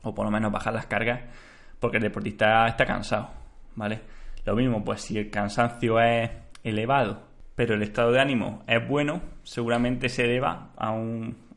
o 0.04 0.14
por 0.14 0.26
lo 0.26 0.32
menos 0.32 0.52
bajar 0.52 0.74
las 0.74 0.86
cargas, 0.86 1.22
porque 1.80 1.98
el 1.98 2.04
deportista 2.04 2.68
está 2.68 2.86
cansado, 2.86 3.32
¿vale? 3.76 4.02
Lo 4.46 4.56
mismo, 4.56 4.84
pues 4.84 5.02
si 5.02 5.18
el 5.18 5.30
cansancio 5.30 6.00
es 6.02 6.30
elevado, 6.64 7.24
pero 7.56 7.76
el 7.76 7.84
estado 7.84 8.12
de 8.12 8.20
ánimo 8.20 8.64
es 8.68 8.88
bueno, 8.88 9.22
seguramente 9.44 10.10
se 10.10 10.28
deba 10.28 10.72
a, 10.76 10.92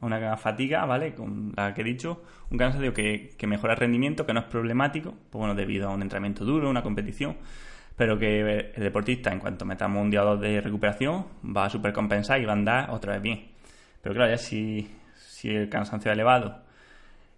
una 0.01 0.37
fatiga, 0.37 0.85
¿vale? 0.85 1.15
Con 1.15 1.53
la 1.57 1.75
que 1.75 1.83
he 1.83 1.85
dicho, 1.85 2.23
un 2.51 2.59
cansancio 2.59 2.93
que, 2.93 3.31
que 3.37 3.47
mejora 3.47 3.75
el 3.75 3.81
rendimiento, 3.81 4.27
que 4.27 4.33
no 4.33 4.41
es 4.41 4.47
problemático, 4.47 5.11
pues 5.31 5.39
bueno, 5.39 5.55
debido 5.55 5.89
a 5.89 5.95
un 5.95 6.03
entrenamiento 6.03 6.45
duro, 6.45 6.69
una 6.71 6.83
competición, 6.83 7.37
pero 7.97 8.19
que 8.19 8.73
el 8.75 8.83
deportista, 8.83 9.33
en 9.33 9.39
cuanto 9.39 9.65
metamos 9.65 10.03
un 10.03 10.11
día 10.11 10.23
o 10.23 10.27
dos 10.27 10.41
de 10.41 10.61
recuperación, 10.61 11.27
va 11.45 11.65
a 11.65 11.71
supercompensar 11.71 12.41
y 12.41 12.45
va 12.45 12.53
a 12.53 12.57
andar 12.57 12.91
otra 12.91 13.15
vez 13.15 13.23
bien. 13.23 13.49
Pero 14.03 14.15
claro, 14.15 14.31
ya 14.31 14.39
si, 14.39 14.89
si 15.17 15.49
el 15.49 15.69
cansancio 15.69 16.11
es 16.11 16.15
elevado 16.15 16.63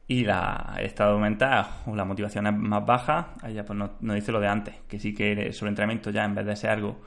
y 0.09 0.25
la, 0.25 0.75
el 0.79 0.87
estado 0.87 1.18
mental 1.18 1.66
o 1.87 1.94
la 1.94 2.05
motivación 2.05 2.47
es 2.47 2.55
más 2.55 2.85
baja, 2.85 3.35
ya 3.53 3.64
pues 3.64 3.79
nos, 3.79 3.90
dice 4.01 4.33
lo 4.33 4.40
de 4.40 4.49
antes, 4.49 4.75
que 4.88 4.99
sí 4.99 5.14
que 5.14 5.33
el 5.33 5.53
sobreentrenamiento 5.53 6.11
ya 6.11 6.25
en 6.25 6.35
vez 6.35 6.47
de 6.47 6.57
ser 6.57 6.71
algo 6.71 7.01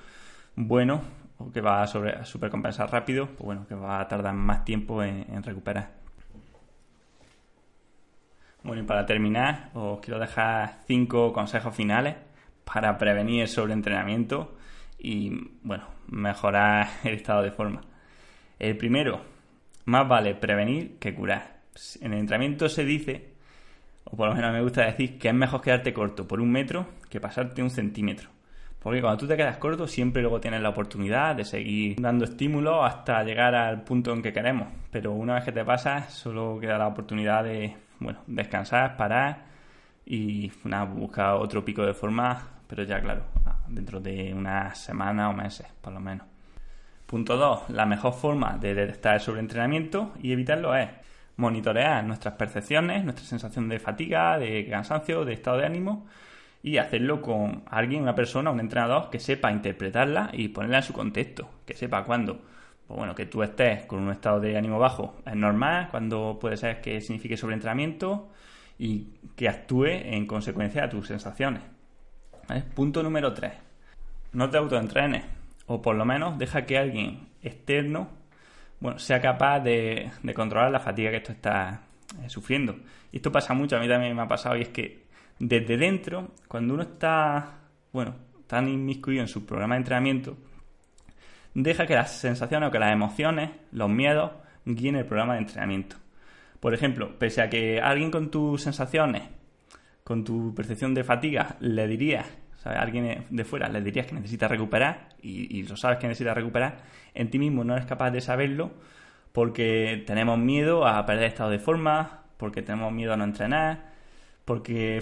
bueno 0.55 1.01
o 1.47 1.51
que 1.51 1.61
va 1.61 1.83
a, 1.83 1.87
supercompensar 1.87 2.91
rápido, 2.91 3.27
pues 3.27 3.45
bueno, 3.45 3.67
que 3.67 3.75
va 3.75 3.99
a 3.99 4.07
tardar 4.07 4.33
más 4.33 4.63
tiempo 4.65 5.03
en, 5.03 5.25
en 5.31 5.43
recuperar. 5.43 5.91
Bueno, 8.63 8.83
y 8.83 8.85
para 8.85 9.05
terminar, 9.05 9.71
os 9.73 9.99
quiero 10.01 10.19
dejar 10.19 10.81
cinco 10.85 11.33
consejos 11.33 11.75
finales 11.75 12.15
para 12.63 12.97
prevenir 12.97 13.41
el 13.41 13.47
sobreentrenamiento 13.47 14.55
y, 14.99 15.31
bueno, 15.63 15.85
mejorar 16.07 16.87
el 17.03 17.15
estado 17.15 17.41
de 17.41 17.51
forma. 17.51 17.81
El 18.59 18.77
primero, 18.77 19.21
más 19.85 20.07
vale 20.07 20.35
prevenir 20.35 20.97
que 20.99 21.13
curar. 21.15 21.61
En 22.01 22.13
el 22.13 22.19
entrenamiento 22.19 22.69
se 22.69 22.85
dice, 22.85 23.33
o 24.03 24.15
por 24.15 24.29
lo 24.29 24.35
menos 24.35 24.53
me 24.53 24.61
gusta 24.61 24.85
decir, 24.85 25.17
que 25.17 25.29
es 25.29 25.33
mejor 25.33 25.61
quedarte 25.61 25.93
corto 25.93 26.27
por 26.27 26.39
un 26.39 26.51
metro 26.51 26.85
que 27.09 27.19
pasarte 27.19 27.63
un 27.63 27.71
centímetro. 27.71 28.29
Porque 28.81 29.01
cuando 29.01 29.17
tú 29.17 29.27
te 29.27 29.37
quedas 29.37 29.57
corto, 29.57 29.87
siempre 29.87 30.21
luego 30.21 30.41
tienes 30.41 30.61
la 30.61 30.69
oportunidad 30.69 31.35
de 31.35 31.45
seguir 31.45 31.95
dando 31.99 32.25
estímulos 32.25 32.83
hasta 32.83 33.23
llegar 33.23 33.53
al 33.53 33.83
punto 33.83 34.11
en 34.11 34.23
que 34.23 34.33
queremos. 34.33 34.67
Pero 34.91 35.11
una 35.11 35.35
vez 35.35 35.43
que 35.43 35.51
te 35.51 35.63
pasas, 35.63 36.11
solo 36.11 36.57
queda 36.59 36.77
la 36.77 36.87
oportunidad 36.87 37.43
de, 37.43 37.75
bueno, 37.99 38.19
descansar, 38.25 38.97
parar 38.97 39.45
y 40.05 40.51
buscar 40.95 41.35
otro 41.35 41.63
pico 41.63 41.85
de 41.85 41.93
forma 41.93 42.61
pero 42.71 42.83
ya 42.83 43.01
claro, 43.01 43.25
dentro 43.67 43.99
de 43.99 44.33
unas 44.33 44.77
semanas 44.77 45.29
o 45.29 45.33
meses, 45.33 45.67
por 45.81 45.91
lo 45.91 45.99
menos. 45.99 46.25
Punto 47.05 47.35
2. 47.35 47.71
La 47.71 47.85
mejor 47.85 48.13
forma 48.13 48.57
de 48.57 48.73
detectar 48.73 49.15
el 49.15 49.19
sobreentrenamiento 49.19 50.13
y 50.23 50.31
evitarlo 50.31 50.73
es 50.73 50.87
monitorear 51.35 52.01
nuestras 52.05 52.35
percepciones, 52.35 53.03
nuestra 53.03 53.25
sensación 53.25 53.67
de 53.67 53.77
fatiga, 53.77 54.39
de 54.39 54.65
cansancio, 54.69 55.25
de 55.25 55.33
estado 55.33 55.57
de 55.57 55.65
ánimo 55.65 56.07
y 56.63 56.77
hacerlo 56.77 57.21
con 57.21 57.63
alguien, 57.67 58.03
una 58.03 58.15
persona, 58.15 58.51
un 58.51 58.59
entrenador 58.59 59.09
que 59.09 59.19
sepa 59.19 59.51
interpretarla 59.51 60.29
y 60.33 60.49
ponerla 60.49 60.77
en 60.77 60.83
su 60.83 60.93
contexto, 60.93 61.49
que 61.65 61.73
sepa 61.73 62.03
cuándo, 62.03 62.41
pues 62.87 62.97
bueno, 62.97 63.15
que 63.15 63.25
tú 63.25 63.41
estés 63.43 63.83
con 63.85 64.01
un 64.01 64.11
estado 64.11 64.39
de 64.39 64.57
ánimo 64.57 64.79
bajo 64.79 65.15
es 65.25 65.35
normal, 65.35 65.87
cuando 65.91 66.37
puede 66.39 66.57
ser 66.57 66.81
que 66.81 67.01
signifique 67.01 67.37
sobreentrenamiento 67.37 68.29
y 68.77 69.07
que 69.35 69.47
actúe 69.47 69.85
en 69.85 70.25
consecuencia 70.25 70.83
a 70.83 70.89
tus 70.89 71.07
sensaciones. 71.07 71.61
Punto 72.75 73.01
número 73.01 73.33
3. 73.33 73.53
No 74.33 74.49
te 74.49 74.57
autoentrenes. 74.57 75.23
O 75.67 75.81
por 75.81 75.95
lo 75.95 76.03
menos 76.03 76.37
deja 76.37 76.65
que 76.65 76.77
alguien 76.77 77.29
externo 77.41 78.09
bueno, 78.81 78.99
sea 78.99 79.21
capaz 79.21 79.59
de, 79.59 80.11
controlar 80.35 80.71
la 80.71 80.79
fatiga 80.79 81.11
que 81.11 81.17
esto 81.17 81.31
está 81.31 81.83
eh, 82.21 82.29
sufriendo. 82.29 82.75
Y 83.11 83.17
esto 83.17 83.31
pasa 83.31 83.53
mucho, 83.53 83.77
a 83.77 83.79
mí 83.79 83.87
también 83.87 84.15
me 84.15 84.21
ha 84.23 84.27
pasado, 84.27 84.57
y 84.57 84.63
es 84.63 84.69
que 84.69 85.00
desde 85.41 85.75
dentro, 85.75 86.31
cuando 86.47 86.75
uno 86.75 86.83
está, 86.83 87.57
bueno, 87.91 88.15
tan 88.45 88.67
inmiscuido 88.67 89.21
en 89.21 89.27
su 89.27 89.45
programa 89.45 89.75
de 89.75 89.79
entrenamiento, 89.79 90.37
deja 91.55 91.87
que 91.87 91.95
las 91.95 92.11
sensaciones 92.11 92.69
o 92.69 92.71
que 92.71 92.79
las 92.79 92.93
emociones, 92.93 93.49
los 93.71 93.89
miedos, 93.89 94.31
guíen 94.65 94.95
el 94.95 95.05
programa 95.05 95.33
de 95.33 95.39
entrenamiento. 95.39 95.95
Por 96.59 96.75
ejemplo, 96.75 97.17
pese 97.17 97.41
a 97.41 97.49
que 97.49 97.81
alguien 97.81 98.11
con 98.11 98.29
tus 98.29 98.61
sensaciones, 98.61 99.23
con 100.03 100.23
tu 100.23 100.53
percepción 100.53 100.93
de 100.93 101.03
fatiga, 101.03 101.57
le 101.59 101.87
dirías 101.87 102.27
alguien 102.63 103.25
de 103.27 103.43
fuera 103.43 103.67
le 103.67 103.81
dirías 103.81 104.05
que 104.05 104.13
necesita 104.13 104.47
recuperar 104.47 105.09
y, 105.23 105.63
lo 105.63 105.75
sabes 105.75 105.97
que 105.97 106.07
necesita 106.07 106.35
recuperar, 106.35 106.77
en 107.15 107.31
ti 107.31 107.39
mismo 107.39 107.63
no 107.63 107.73
eres 107.73 107.87
capaz 107.87 108.11
de 108.11 108.21
saberlo 108.21 108.71
porque 109.31 110.03
tenemos 110.05 110.37
miedo 110.37 110.85
a 110.85 111.03
perder 111.05 111.25
estado 111.25 111.49
de 111.49 111.57
forma, 111.57 112.25
porque 112.37 112.61
tenemos 112.61 112.93
miedo 112.93 113.13
a 113.13 113.17
no 113.17 113.23
entrenar, 113.23 113.91
porque 114.45 115.01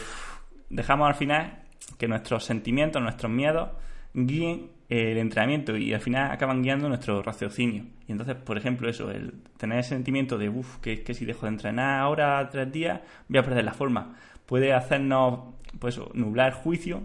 dejamos 0.69 1.07
al 1.07 1.15
final 1.15 1.63
que 1.97 2.07
nuestros 2.07 2.45
sentimientos, 2.45 3.01
nuestros 3.01 3.31
miedos 3.31 3.69
guíen 4.13 4.71
el 4.89 5.17
entrenamiento 5.17 5.77
y 5.77 5.93
al 5.93 6.01
final 6.01 6.31
acaban 6.31 6.63
guiando 6.63 6.89
nuestro 6.89 7.21
raciocinio. 7.21 7.85
Y 8.07 8.11
entonces, 8.11 8.35
por 8.35 8.57
ejemplo, 8.57 8.89
eso, 8.89 9.11
el 9.11 9.33
tener 9.57 9.79
ese 9.79 9.89
sentimiento 9.89 10.37
de, 10.37 10.49
uff, 10.49 10.77
que, 10.77 11.03
que 11.03 11.13
si 11.13 11.25
dejo 11.25 11.45
de 11.45 11.51
entrenar 11.51 11.99
ahora 11.99 12.47
tres 12.49 12.71
días, 12.71 13.01
voy 13.27 13.39
a 13.39 13.43
perder 13.43 13.65
la 13.65 13.73
forma, 13.73 14.15
puede 14.45 14.73
hacernos, 14.73 15.53
pues, 15.79 15.99
nublar 16.13 16.53
juicio 16.53 17.03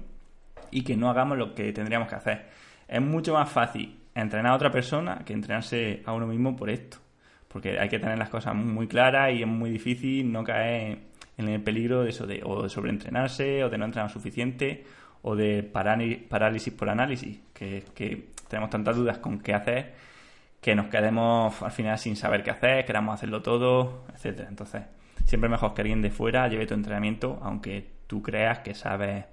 y 0.70 0.82
que 0.82 0.96
no 0.96 1.10
hagamos 1.10 1.36
lo 1.36 1.54
que 1.54 1.72
tendríamos 1.72 2.08
que 2.08 2.14
hacer. 2.14 2.46
Es 2.88 3.02
mucho 3.02 3.34
más 3.34 3.50
fácil 3.50 3.98
entrenar 4.14 4.52
a 4.52 4.56
otra 4.56 4.70
persona 4.70 5.22
que 5.24 5.32
entrenarse 5.32 6.02
a 6.06 6.12
uno 6.12 6.26
mismo 6.26 6.56
por 6.56 6.70
esto. 6.70 6.98
Porque 7.48 7.78
hay 7.78 7.88
que 7.88 7.98
tener 7.98 8.18
las 8.18 8.30
cosas 8.30 8.54
muy 8.54 8.88
claras 8.88 9.32
y 9.32 9.42
es 9.42 9.46
muy 9.46 9.70
difícil 9.70 10.32
no 10.32 10.42
caer 10.42 10.98
en 11.36 11.48
el 11.48 11.62
peligro 11.62 12.02
de 12.02 12.10
eso 12.10 12.26
de 12.26 12.42
o 12.44 12.62
de 12.62 12.68
sobreentrenarse 12.68 13.64
o 13.64 13.70
de 13.70 13.78
no 13.78 13.84
entrenar 13.84 14.10
suficiente 14.10 14.84
o 15.22 15.36
de 15.36 15.62
parálisis 15.62 16.72
por 16.72 16.88
análisis, 16.90 17.38
que, 17.52 17.84
que 17.94 18.28
tenemos 18.48 18.70
tantas 18.70 18.96
dudas 18.96 19.18
con 19.18 19.40
qué 19.40 19.54
hacer 19.54 19.94
que 20.64 20.74
nos 20.74 20.86
quedemos 20.86 21.60
al 21.60 21.72
final 21.72 21.98
sin 21.98 22.16
saber 22.16 22.42
qué 22.42 22.50
hacer, 22.50 22.86
queramos 22.86 23.12
hacerlo 23.12 23.42
todo, 23.42 24.06
etcétera. 24.14 24.48
Entonces, 24.48 24.80
siempre 25.26 25.50
mejor 25.50 25.74
que 25.74 25.82
alguien 25.82 26.00
de 26.00 26.10
fuera 26.10 26.48
lleve 26.48 26.66
tu 26.66 26.72
entrenamiento, 26.72 27.38
aunque 27.42 27.86
tú 28.06 28.22
creas 28.22 28.60
que 28.60 28.74
sabes 28.74 29.26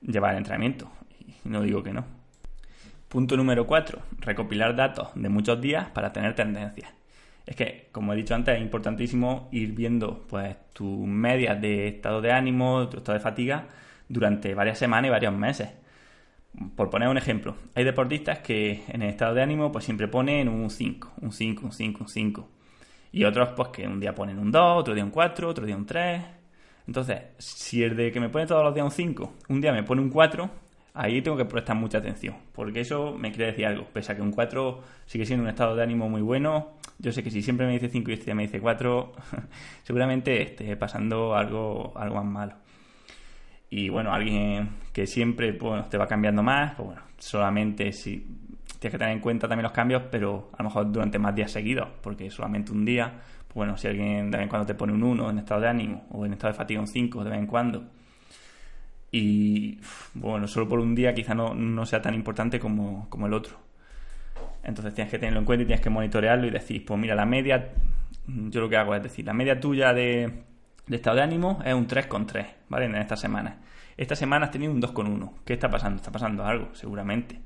llevar 0.00 0.32
el 0.32 0.38
entrenamiento. 0.38 0.90
Y 1.20 1.36
no 1.48 1.62
digo 1.62 1.84
que 1.84 1.92
no. 1.92 2.04
Punto 3.08 3.36
número 3.36 3.64
4. 3.64 4.00
Recopilar 4.18 4.74
datos 4.74 5.10
de 5.14 5.28
muchos 5.28 5.60
días 5.60 5.88
para 5.90 6.12
tener 6.12 6.34
tendencias. 6.34 6.90
Es 7.50 7.56
que, 7.56 7.88
como 7.90 8.12
he 8.12 8.16
dicho 8.16 8.32
antes, 8.32 8.54
es 8.54 8.62
importantísimo 8.62 9.48
ir 9.50 9.72
viendo 9.72 10.24
pues 10.28 10.56
tus 10.72 11.04
medias 11.04 11.60
de 11.60 11.88
estado 11.88 12.20
de 12.20 12.30
ánimo, 12.30 12.88
tu 12.88 12.98
estado 12.98 13.18
de 13.18 13.22
fatiga 13.22 13.66
durante 14.08 14.54
varias 14.54 14.78
semanas 14.78 15.08
y 15.08 15.10
varios 15.10 15.34
meses. 15.34 15.68
Por 16.76 16.90
poner 16.90 17.08
un 17.08 17.18
ejemplo, 17.18 17.56
hay 17.74 17.82
deportistas 17.82 18.38
que 18.38 18.84
en 18.86 19.02
el 19.02 19.10
estado 19.10 19.34
de 19.34 19.42
ánimo 19.42 19.72
pues 19.72 19.84
siempre 19.84 20.06
ponen 20.06 20.48
un 20.48 20.70
5, 20.70 21.14
un 21.22 21.32
5, 21.32 21.66
un 21.66 21.72
5, 21.72 22.04
un 22.04 22.08
5. 22.08 22.48
Y 23.10 23.24
otros 23.24 23.48
pues 23.56 23.70
que 23.70 23.84
un 23.84 23.98
día 23.98 24.14
ponen 24.14 24.38
un 24.38 24.52
2, 24.52 24.78
otro 24.78 24.94
día 24.94 25.04
un 25.04 25.10
4, 25.10 25.48
otro 25.48 25.66
día 25.66 25.76
un 25.76 25.86
3, 25.86 26.22
entonces, 26.86 27.22
si 27.38 27.82
el 27.84 27.96
de 27.96 28.10
que 28.10 28.18
me 28.18 28.28
pone 28.28 28.46
todos 28.46 28.64
los 28.64 28.74
días 28.74 28.84
un 28.84 28.90
5, 28.90 29.34
un 29.48 29.60
día 29.60 29.72
me 29.72 29.82
pone 29.82 30.00
un 30.00 30.10
4, 30.10 30.50
ahí 30.94 31.22
tengo 31.22 31.36
que 31.36 31.44
prestar 31.44 31.76
mucha 31.76 31.98
atención, 31.98 32.36
porque 32.52 32.80
eso 32.80 33.16
me 33.16 33.30
quiere 33.30 33.46
decir 33.46 33.66
algo. 33.66 33.86
Pese 33.92 34.12
a 34.12 34.16
que 34.16 34.22
un 34.22 34.32
4 34.32 34.80
sigue 35.06 35.26
siendo 35.26 35.44
un 35.44 35.50
estado 35.50 35.76
de 35.76 35.82
ánimo 35.82 36.08
muy 36.08 36.22
bueno, 36.22 36.72
yo 36.98 37.12
sé 37.12 37.22
que 37.22 37.30
si 37.30 37.42
siempre 37.42 37.66
me 37.66 37.72
dice 37.72 37.88
5 37.88 38.10
y 38.10 38.14
este 38.14 38.34
me 38.34 38.42
dice 38.42 38.60
4, 38.60 39.12
seguramente 39.82 40.42
esté 40.42 40.76
pasando 40.76 41.34
algo, 41.34 41.92
algo 41.96 42.16
más 42.16 42.24
malo. 42.24 42.52
Y 43.70 43.88
bueno, 43.88 44.12
alguien 44.12 44.70
que 44.92 45.06
siempre 45.06 45.52
pues, 45.52 45.88
te 45.88 45.96
va 45.96 46.06
cambiando 46.06 46.42
más, 46.42 46.74
pues 46.74 46.86
bueno, 46.86 47.02
solamente 47.18 47.92
si 47.92 48.26
tienes 48.78 48.92
que 48.92 48.98
tener 48.98 49.12
en 49.12 49.20
cuenta 49.20 49.46
también 49.46 49.64
los 49.64 49.72
cambios, 49.72 50.02
pero 50.10 50.50
a 50.56 50.62
lo 50.62 50.68
mejor 50.68 50.90
durante 50.90 51.18
más 51.18 51.34
días 51.34 51.52
seguidos, 51.52 51.88
porque 52.02 52.30
solamente 52.30 52.72
un 52.72 52.84
día 52.84 53.20
bueno, 53.54 53.76
si 53.76 53.88
alguien 53.88 54.30
de 54.30 54.38
vez 54.38 54.44
en 54.44 54.48
cuando 54.48 54.66
te 54.66 54.74
pone 54.74 54.92
un 54.92 55.02
1 55.02 55.30
en 55.30 55.38
estado 55.38 55.60
de 55.60 55.68
ánimo 55.68 56.06
o 56.10 56.24
en 56.24 56.32
estado 56.32 56.52
de 56.52 56.58
fatiga 56.58 56.80
un 56.80 56.86
5 56.86 57.24
de 57.24 57.30
vez 57.30 57.38
en 57.38 57.46
cuando, 57.46 57.84
y 59.12 59.78
bueno, 60.14 60.46
solo 60.46 60.68
por 60.68 60.78
un 60.78 60.94
día 60.94 61.14
quizá 61.14 61.34
no, 61.34 61.86
sea 61.86 62.00
tan 62.00 62.14
importante 62.14 62.58
como, 62.58 63.08
el 63.26 63.32
otro. 63.32 63.58
Entonces 64.62 64.94
tienes 64.94 65.10
que 65.10 65.18
tenerlo 65.18 65.40
en 65.40 65.46
cuenta 65.46 65.62
y 65.62 65.66
tienes 65.66 65.82
que 65.82 65.90
monitorearlo 65.90 66.46
y 66.46 66.50
decir, 66.50 66.84
pues 66.84 67.00
mira, 67.00 67.14
la 67.14 67.26
media, 67.26 67.72
yo 68.26 68.60
lo 68.60 68.68
que 68.68 68.76
hago 68.76 68.94
es 68.94 69.02
decir, 69.02 69.24
la 69.24 69.32
media 69.32 69.58
tuya 69.58 69.92
de, 69.92 70.44
estado 70.88 71.16
de 71.16 71.22
ánimo 71.22 71.60
es 71.64 71.74
un 71.74 71.88
3,3, 71.88 72.46
¿vale? 72.68 72.86
En 72.86 72.94
esta 72.94 73.16
semana. 73.16 73.58
Esta 73.96 74.14
semana 74.14 74.46
has 74.46 74.50
tenido 74.50 74.72
un 74.72 74.80
2,1. 74.80 75.32
¿Qué 75.44 75.54
está 75.54 75.68
pasando? 75.68 75.96
Está 75.96 76.12
pasando 76.12 76.44
algo, 76.44 76.74
seguramente. 76.74 77.40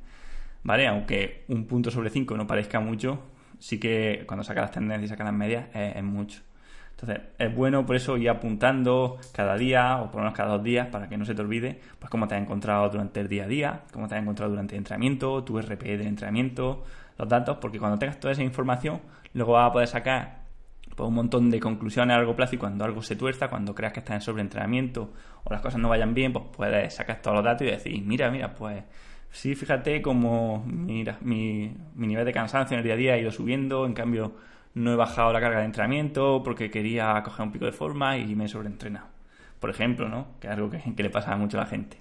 ¿Vale? 0.62 0.86
Aunque 0.86 1.44
un 1.48 1.66
punto 1.66 1.90
sobre 1.90 2.10
5 2.10 2.36
no 2.36 2.46
parezca 2.46 2.80
mucho, 2.80 3.22
sí 3.58 3.78
que 3.78 4.24
cuando 4.26 4.44
saca 4.44 4.62
las 4.62 4.70
tendencias 4.70 5.04
y 5.04 5.08
saca 5.08 5.24
las 5.24 5.32
medias 5.32 5.68
es, 5.74 6.02
mucho. 6.02 6.42
Entonces, 6.94 7.26
es 7.38 7.54
bueno 7.54 7.84
por 7.84 7.96
eso 7.96 8.16
ir 8.16 8.30
apuntando 8.30 9.18
cada 9.32 9.56
día 9.56 9.98
o 9.98 10.06
por 10.06 10.16
lo 10.16 10.20
menos 10.22 10.36
cada 10.36 10.52
dos 10.52 10.62
días 10.62 10.86
para 10.88 11.08
que 11.08 11.16
no 11.16 11.24
se 11.24 11.34
te 11.34 11.42
olvide 11.42 11.80
pues 11.98 12.08
cómo 12.08 12.28
te 12.28 12.36
has 12.36 12.42
encontrado 12.42 12.88
durante 12.88 13.20
el 13.20 13.28
día 13.28 13.44
a 13.44 13.48
día, 13.48 13.80
cómo 13.92 14.06
te 14.06 14.14
has 14.14 14.22
encontrado 14.22 14.50
durante 14.50 14.74
el 14.74 14.78
entrenamiento, 14.78 15.42
tu 15.42 15.58
RPE 15.58 15.98
del 15.98 16.06
entrenamiento, 16.06 16.84
los 17.18 17.28
datos, 17.28 17.58
porque 17.60 17.78
cuando 17.78 17.98
tengas 17.98 18.20
toda 18.20 18.32
esa 18.32 18.42
información, 18.42 19.00
luego 19.32 19.52
vas 19.52 19.70
a 19.70 19.72
poder 19.72 19.88
sacar 19.88 20.44
pues, 20.94 21.08
un 21.08 21.14
montón 21.14 21.50
de 21.50 21.58
conclusiones 21.58 22.14
a 22.14 22.18
largo 22.18 22.36
plazo 22.36 22.54
y 22.54 22.58
cuando 22.58 22.84
algo 22.84 23.02
se 23.02 23.16
tuerza, 23.16 23.48
cuando 23.48 23.74
creas 23.74 23.92
que 23.92 23.98
estás 23.98 24.14
en 24.14 24.20
sobreentrenamiento 24.20 25.12
o 25.42 25.52
las 25.52 25.60
cosas 25.60 25.80
no 25.80 25.88
vayan 25.88 26.14
bien, 26.14 26.32
pues 26.32 26.44
puedes 26.56 26.94
sacar 26.94 27.20
todos 27.20 27.36
los 27.36 27.44
datos 27.44 27.66
y 27.66 27.70
decir, 27.70 28.02
mira, 28.04 28.30
mira, 28.30 28.54
pues 28.54 28.84
sí, 29.30 29.56
fíjate 29.56 30.00
como 30.00 30.64
mira, 30.64 31.18
mi, 31.22 31.74
mi 31.96 32.06
nivel 32.06 32.24
de 32.24 32.32
cansancio 32.32 32.76
en 32.76 32.78
el 32.78 32.84
día 32.84 32.94
a 32.94 32.96
día 32.96 33.14
ha 33.14 33.18
ido 33.18 33.32
subiendo, 33.32 33.84
en 33.84 33.94
cambio 33.94 34.32
no 34.74 34.92
he 34.92 34.96
bajado 34.96 35.32
la 35.32 35.40
carga 35.40 35.60
de 35.60 35.66
entrenamiento 35.66 36.42
porque 36.44 36.70
quería 36.70 37.22
coger 37.22 37.46
un 37.46 37.52
pico 37.52 37.64
de 37.64 37.72
forma 37.72 38.18
y 38.18 38.34
me 38.34 38.44
he 38.44 38.48
sobreentrenado. 38.48 39.06
Por 39.60 39.70
ejemplo, 39.70 40.08
¿no? 40.08 40.38
Que 40.40 40.48
es 40.48 40.52
algo 40.52 40.70
que, 40.70 41.02
le 41.02 41.10
pasa 41.10 41.36
mucho 41.36 41.58
a 41.58 41.60
la 41.60 41.66
gente. 41.66 41.98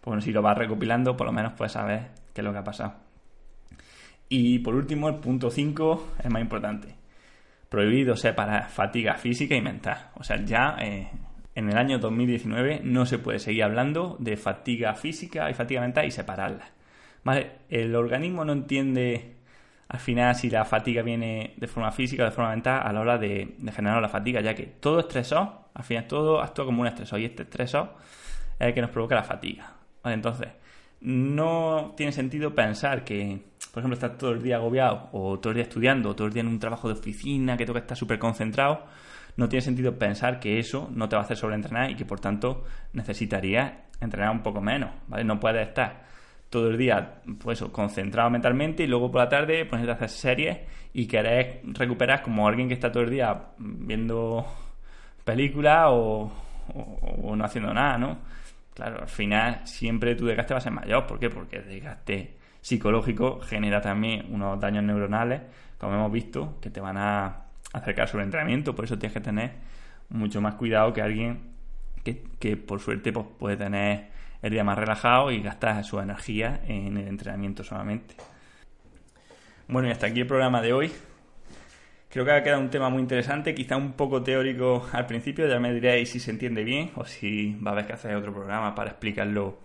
Pues 0.00 0.04
bueno, 0.06 0.22
si 0.22 0.32
lo 0.32 0.40
vas 0.40 0.56
recopilando, 0.56 1.16
por 1.16 1.26
lo 1.26 1.32
menos 1.32 1.52
puedes 1.52 1.72
saber 1.72 2.10
qué 2.32 2.40
es 2.40 2.44
lo 2.44 2.52
que 2.52 2.58
ha 2.58 2.64
pasado. 2.64 2.94
Y 4.28 4.60
por 4.60 4.74
último, 4.74 5.08
el 5.08 5.16
punto 5.16 5.50
5 5.50 6.14
es 6.24 6.30
más 6.30 6.40
importante. 6.40 6.94
Prohibido 7.68 8.16
separar 8.16 8.70
fatiga 8.70 9.14
física 9.14 9.54
y 9.54 9.60
mental. 9.60 10.10
O 10.14 10.24
sea, 10.24 10.42
ya 10.44 10.76
eh, 10.80 11.10
en 11.54 11.68
el 11.68 11.76
año 11.76 11.98
2019 11.98 12.80
no 12.84 13.04
se 13.04 13.18
puede 13.18 13.40
seguir 13.40 13.64
hablando 13.64 14.16
de 14.20 14.36
fatiga 14.36 14.94
física 14.94 15.50
y 15.50 15.54
fatiga 15.54 15.80
mental 15.80 16.06
y 16.06 16.10
separarlas. 16.10 16.70
El 17.68 17.94
organismo 17.94 18.44
no 18.44 18.52
entiende 18.52 19.36
al 19.92 20.00
final 20.00 20.34
si 20.34 20.48
la 20.48 20.64
fatiga 20.64 21.02
viene 21.02 21.52
de 21.58 21.66
forma 21.68 21.92
física 21.92 22.22
o 22.22 22.26
de 22.26 22.32
forma 22.32 22.50
mental 22.50 22.80
a 22.82 22.92
la 22.94 23.00
hora 23.00 23.18
de, 23.18 23.56
generar 23.74 24.00
la 24.00 24.08
fatiga, 24.08 24.40
ya 24.40 24.54
que 24.54 24.64
todo 24.64 25.00
estresor, 25.00 25.48
al 25.74 25.84
final 25.84 26.06
todo 26.06 26.40
actúa 26.40 26.64
como 26.64 26.80
un 26.80 26.86
estresor 26.86 27.20
y 27.20 27.26
este 27.26 27.42
estresor 27.42 27.94
es 28.58 28.68
el 28.68 28.74
que 28.74 28.80
nos 28.80 28.88
provoca 28.88 29.14
la 29.14 29.22
fatiga. 29.22 29.74
Entonces, 30.04 30.48
no 31.02 31.92
tiene 31.94 32.10
sentido 32.12 32.54
pensar 32.54 33.04
que, 33.04 33.42
por 33.70 33.82
ejemplo, 33.82 33.94
estás 33.94 34.16
todo 34.16 34.32
el 34.32 34.42
día 34.42 34.56
agobiado 34.56 35.10
o 35.12 35.38
todo 35.38 35.50
el 35.50 35.56
día 35.56 35.64
estudiando 35.64 36.08
o 36.08 36.16
todo 36.16 36.26
el 36.26 36.32
día 36.32 36.40
en 36.40 36.48
un 36.48 36.58
trabajo 36.58 36.88
de 36.88 36.94
oficina 36.94 37.58
que 37.58 37.66
toca 37.66 37.80
estar 37.80 37.96
súper 37.96 38.18
concentrado, 38.18 38.86
no 39.36 39.50
tiene 39.50 39.60
sentido 39.60 39.98
pensar 39.98 40.40
que 40.40 40.58
eso 40.58 40.88
no 40.94 41.10
te 41.10 41.16
va 41.16 41.22
a 41.22 41.24
hacer 41.26 41.36
sobreentrenar 41.36 41.90
y 41.90 41.96
que 41.96 42.06
por 42.06 42.18
tanto 42.18 42.64
necesitarías 42.94 43.72
entrenar 44.00 44.30
un 44.30 44.42
poco 44.42 44.62
menos, 44.62 44.90
¿vale? 45.06 45.24
No 45.24 45.38
puedes 45.38 45.68
estar 45.68 46.11
todo 46.52 46.68
el 46.68 46.76
día, 46.76 47.22
pues 47.38 47.62
concentrado 47.72 48.28
mentalmente 48.28 48.82
y 48.82 48.86
luego 48.86 49.10
por 49.10 49.22
la 49.22 49.28
tarde 49.30 49.64
ponerte 49.64 49.90
a 49.90 49.94
hacer 49.94 50.10
series 50.10 50.58
y 50.92 51.06
querés 51.06 51.60
recuperar 51.64 52.20
como 52.20 52.46
alguien 52.46 52.68
que 52.68 52.74
está 52.74 52.92
todo 52.92 53.04
el 53.04 53.08
día 53.08 53.46
viendo 53.56 54.46
películas 55.24 55.86
o, 55.88 56.30
no 57.34 57.42
haciendo 57.42 57.72
nada, 57.72 57.96
¿no? 57.96 58.18
Claro, 58.74 59.00
al 59.00 59.08
final 59.08 59.62
siempre 59.66 60.14
tu 60.14 60.26
desgaste 60.26 60.52
va 60.52 60.58
a 60.58 60.60
ser 60.60 60.72
mayor. 60.72 61.06
¿Por 61.06 61.18
qué? 61.18 61.30
Porque 61.30 61.56
el 61.56 61.66
desgaste 61.66 62.36
psicológico 62.60 63.40
genera 63.40 63.80
también 63.80 64.26
unos 64.28 64.60
daños 64.60 64.84
neuronales, 64.84 65.40
como 65.78 65.94
hemos 65.94 66.12
visto, 66.12 66.58
que 66.60 66.68
te 66.68 66.80
van 66.82 66.98
a 66.98 67.46
acercar 67.72 68.08
sobre 68.08 68.24
entrenamiento. 68.24 68.74
Por 68.74 68.84
eso 68.84 68.98
tienes 68.98 69.14
que 69.14 69.20
tener 69.20 69.52
mucho 70.10 70.42
más 70.42 70.56
cuidado 70.56 70.92
que 70.92 71.00
alguien 71.00 71.54
que, 72.04 72.22
que 72.38 72.58
por 72.58 72.78
suerte 72.80 73.10
pues, 73.10 73.26
puede 73.38 73.56
tener 73.56 74.12
el 74.42 74.50
día 74.50 74.64
más 74.64 74.76
relajado 74.76 75.30
y 75.30 75.40
gastas 75.40 75.86
su 75.86 76.00
energía 76.00 76.60
en 76.66 76.96
el 76.96 77.08
entrenamiento 77.08 77.64
solamente. 77.64 78.16
Bueno, 79.68 79.88
y 79.88 79.92
hasta 79.92 80.08
aquí 80.08 80.20
el 80.20 80.26
programa 80.26 80.60
de 80.60 80.72
hoy. 80.72 80.92
Creo 82.10 82.26
que 82.26 82.32
ha 82.32 82.42
quedado 82.42 82.60
un 82.60 82.68
tema 82.68 82.90
muy 82.90 83.00
interesante, 83.00 83.54
quizá 83.54 83.78
un 83.78 83.92
poco 83.92 84.22
teórico 84.22 84.86
al 84.92 85.06
principio, 85.06 85.48
ya 85.48 85.58
me 85.58 85.72
diréis 85.72 86.10
si 86.10 86.20
se 86.20 86.30
entiende 86.30 86.62
bien 86.62 86.90
o 86.96 87.06
si 87.06 87.54
va 87.54 87.70
a 87.70 87.72
haber 87.72 87.86
que 87.86 87.94
hacer 87.94 88.14
otro 88.14 88.34
programa 88.34 88.74
para 88.74 88.90
explicarlo 88.90 89.58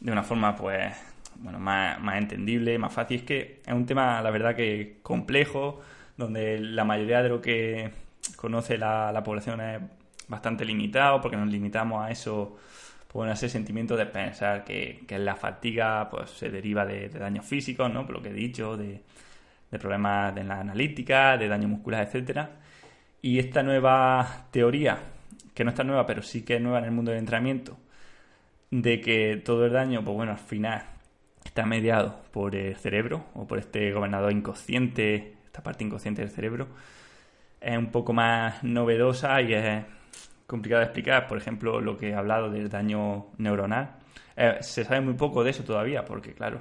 de 0.00 0.10
una 0.10 0.24
forma 0.24 0.56
pues 0.56 0.92
bueno, 1.36 1.60
más, 1.60 2.00
más 2.00 2.18
entendible, 2.18 2.76
más 2.78 2.92
fácil. 2.92 3.20
Es 3.20 3.22
que 3.22 3.62
es 3.64 3.72
un 3.72 3.86
tema, 3.86 4.20
la 4.20 4.30
verdad, 4.30 4.56
que 4.56 4.98
complejo, 5.02 5.80
donde 6.16 6.58
la 6.58 6.84
mayoría 6.84 7.22
de 7.22 7.28
lo 7.28 7.40
que 7.40 7.92
conoce 8.36 8.78
la, 8.78 9.12
la 9.12 9.22
población 9.22 9.60
es 9.60 9.80
bastante 10.26 10.64
limitado, 10.64 11.20
porque 11.20 11.36
nos 11.36 11.48
limitamos 11.48 12.04
a 12.04 12.10
eso 12.10 12.56
pueden 13.12 13.32
ese 13.32 13.48
sentimiento 13.48 13.96
de 13.96 14.06
pensar 14.06 14.64
que, 14.64 15.04
la 15.18 15.36
fatiga 15.36 16.08
pues, 16.10 16.30
se 16.30 16.50
deriva 16.50 16.86
de, 16.86 17.08
daños 17.08 17.44
físicos, 17.44 17.92
¿no? 17.92 18.06
Por 18.06 18.16
lo 18.16 18.22
que 18.22 18.30
he 18.30 18.32
dicho, 18.32 18.76
de, 18.76 19.02
problemas 19.70 20.36
en 20.36 20.48
la 20.48 20.60
analítica, 20.60 21.36
de 21.36 21.48
daño 21.48 21.68
muscular, 21.68 22.06
etcétera. 22.06 22.50
Y 23.20 23.38
esta 23.38 23.62
nueva 23.62 24.46
teoría, 24.50 24.98
que 25.54 25.64
no 25.64 25.70
está 25.70 25.84
nueva, 25.84 26.06
pero 26.06 26.22
sí 26.22 26.42
que 26.42 26.56
es 26.56 26.62
nueva 26.62 26.78
en 26.78 26.86
el 26.86 26.90
mundo 26.92 27.10
del 27.10 27.20
entrenamiento, 27.20 27.78
de 28.70 29.00
que 29.00 29.36
todo 29.44 29.66
el 29.66 29.72
daño, 29.72 30.02
pues 30.04 30.16
bueno, 30.16 30.32
al 30.32 30.38
final 30.38 30.82
está 31.44 31.66
mediado 31.66 32.22
por 32.32 32.56
el 32.56 32.76
cerebro 32.76 33.26
o 33.34 33.46
por 33.46 33.58
este 33.58 33.92
gobernador 33.92 34.32
inconsciente, 34.32 35.34
esta 35.46 35.62
parte 35.62 35.84
inconsciente 35.84 36.22
del 36.22 36.30
cerebro, 36.30 36.68
es 37.60 37.76
un 37.76 37.90
poco 37.90 38.12
más 38.12 38.62
novedosa 38.64 39.40
y 39.42 39.54
es 39.54 39.84
complicado 40.52 40.80
de 40.80 40.84
explicar, 40.84 41.26
por 41.26 41.38
ejemplo, 41.38 41.80
lo 41.80 41.96
que 41.96 42.10
he 42.10 42.14
hablado 42.14 42.50
del 42.50 42.68
daño 42.68 43.28
neuronal. 43.38 43.96
Eh, 44.36 44.58
se 44.60 44.84
sabe 44.84 45.00
muy 45.00 45.14
poco 45.14 45.42
de 45.42 45.50
eso 45.50 45.64
todavía, 45.64 46.04
porque 46.04 46.34
claro, 46.34 46.60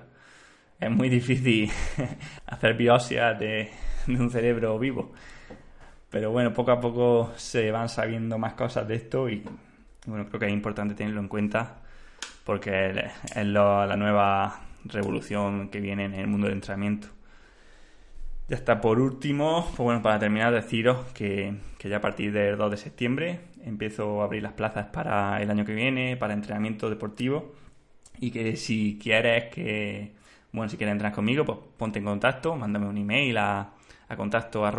es 0.80 0.90
muy 0.90 1.10
difícil 1.10 1.70
hacer 2.48 2.76
biopsia 2.76 3.34
de, 3.34 3.70
un 4.08 4.30
cerebro 4.30 4.80
vivo. 4.80 5.12
Pero 6.10 6.32
bueno, 6.32 6.54
poco 6.54 6.72
a 6.72 6.80
poco 6.80 7.34
se 7.36 7.70
van 7.70 7.90
sabiendo 7.90 8.38
más 8.38 8.54
cosas 8.54 8.88
de 8.88 8.96
esto 8.96 9.30
y 9.30 9.44
bueno, 10.06 10.26
creo 10.28 10.40
que 10.40 10.46
es 10.48 10.54
importante 10.54 10.96
tenerlo 10.96 11.20
en 11.20 11.28
cuenta 11.28 11.82
porque 12.46 13.12
es 13.36 13.46
la 13.46 13.96
nueva 13.98 14.62
revolución 14.86 15.70
que 15.70 15.82
viene 15.82 16.06
en 16.06 16.14
el 16.16 16.28
mundo 16.28 16.48
del 16.48 16.56
entrenamiento. 16.56 17.10
Ya 18.52 18.58
está, 18.58 18.82
por 18.82 19.00
último, 19.00 19.66
pues 19.66 19.78
bueno, 19.78 20.02
para 20.02 20.20
terminar, 20.20 20.54
deciros 20.54 21.06
que, 21.14 21.56
que, 21.78 21.88
ya 21.88 21.96
a 21.96 22.02
partir 22.02 22.34
del 22.34 22.58
2 22.58 22.72
de 22.72 22.76
septiembre 22.76 23.40
empiezo 23.64 24.22
a 24.22 24.26
abrir 24.26 24.44
las 24.44 24.52
plazas 24.52 24.88
para 24.88 25.42
el 25.42 25.50
año 25.50 25.64
que 25.64 25.74
viene, 25.74 26.18
para 26.18 26.34
entrenamiento 26.34 26.90
deportivo. 26.90 27.54
Y 28.20 28.30
que 28.30 28.58
si 28.58 29.00
quieres 29.02 29.46
que, 29.54 30.16
bueno, 30.52 30.68
si 30.68 30.76
quieres 30.76 30.92
entrar 30.92 31.14
conmigo, 31.14 31.46
pues 31.46 31.60
ponte 31.78 32.00
en 32.00 32.04
contacto, 32.04 32.58
mándame 32.58 32.88
un 32.88 32.98
email 32.98 33.38
a, 33.38 33.72
a 34.10 34.16
contacto 34.18 34.70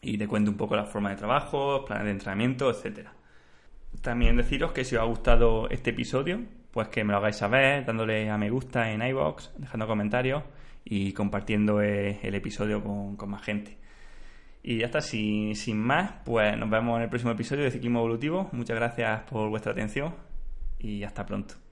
y 0.00 0.16
te 0.16 0.26
cuento 0.26 0.50
un 0.52 0.56
poco 0.56 0.76
la 0.76 0.86
forma 0.86 1.10
de 1.10 1.16
trabajo, 1.16 1.84
planes 1.84 2.06
de 2.06 2.12
entrenamiento, 2.12 2.70
etcétera. 2.70 3.12
También 4.00 4.38
deciros 4.38 4.72
que 4.72 4.86
si 4.86 4.96
os 4.96 5.02
ha 5.02 5.04
gustado 5.04 5.68
este 5.68 5.90
episodio, 5.90 6.40
pues 6.70 6.88
que 6.88 7.04
me 7.04 7.12
lo 7.12 7.18
hagáis 7.18 7.36
saber, 7.36 7.84
dándole 7.84 8.30
a 8.30 8.38
me 8.38 8.48
gusta 8.48 8.90
en 8.90 9.02
iBox, 9.02 9.52
dejando 9.58 9.86
comentarios 9.86 10.44
y 10.84 11.12
compartiendo 11.12 11.80
eh, 11.82 12.20
el 12.22 12.34
episodio 12.34 12.82
con, 12.82 13.30
más 13.30 13.42
gente. 13.42 13.78
Y 14.62 14.78
ya 14.78 14.86
está, 14.86 15.00
sin, 15.00 15.56
sin 15.56 15.78
más, 15.78 16.12
pues 16.24 16.56
nos 16.56 16.70
vemos 16.70 16.96
en 16.96 17.02
el 17.04 17.08
próximo 17.08 17.32
episodio 17.32 17.64
de 17.64 17.70
Ciclismo 17.70 18.00
Evolutivo. 18.00 18.48
Muchas 18.52 18.76
gracias 18.76 19.22
por 19.22 19.48
vuestra 19.50 19.72
atención 19.72 20.14
y 20.78 21.02
hasta 21.02 21.26
pronto. 21.26 21.63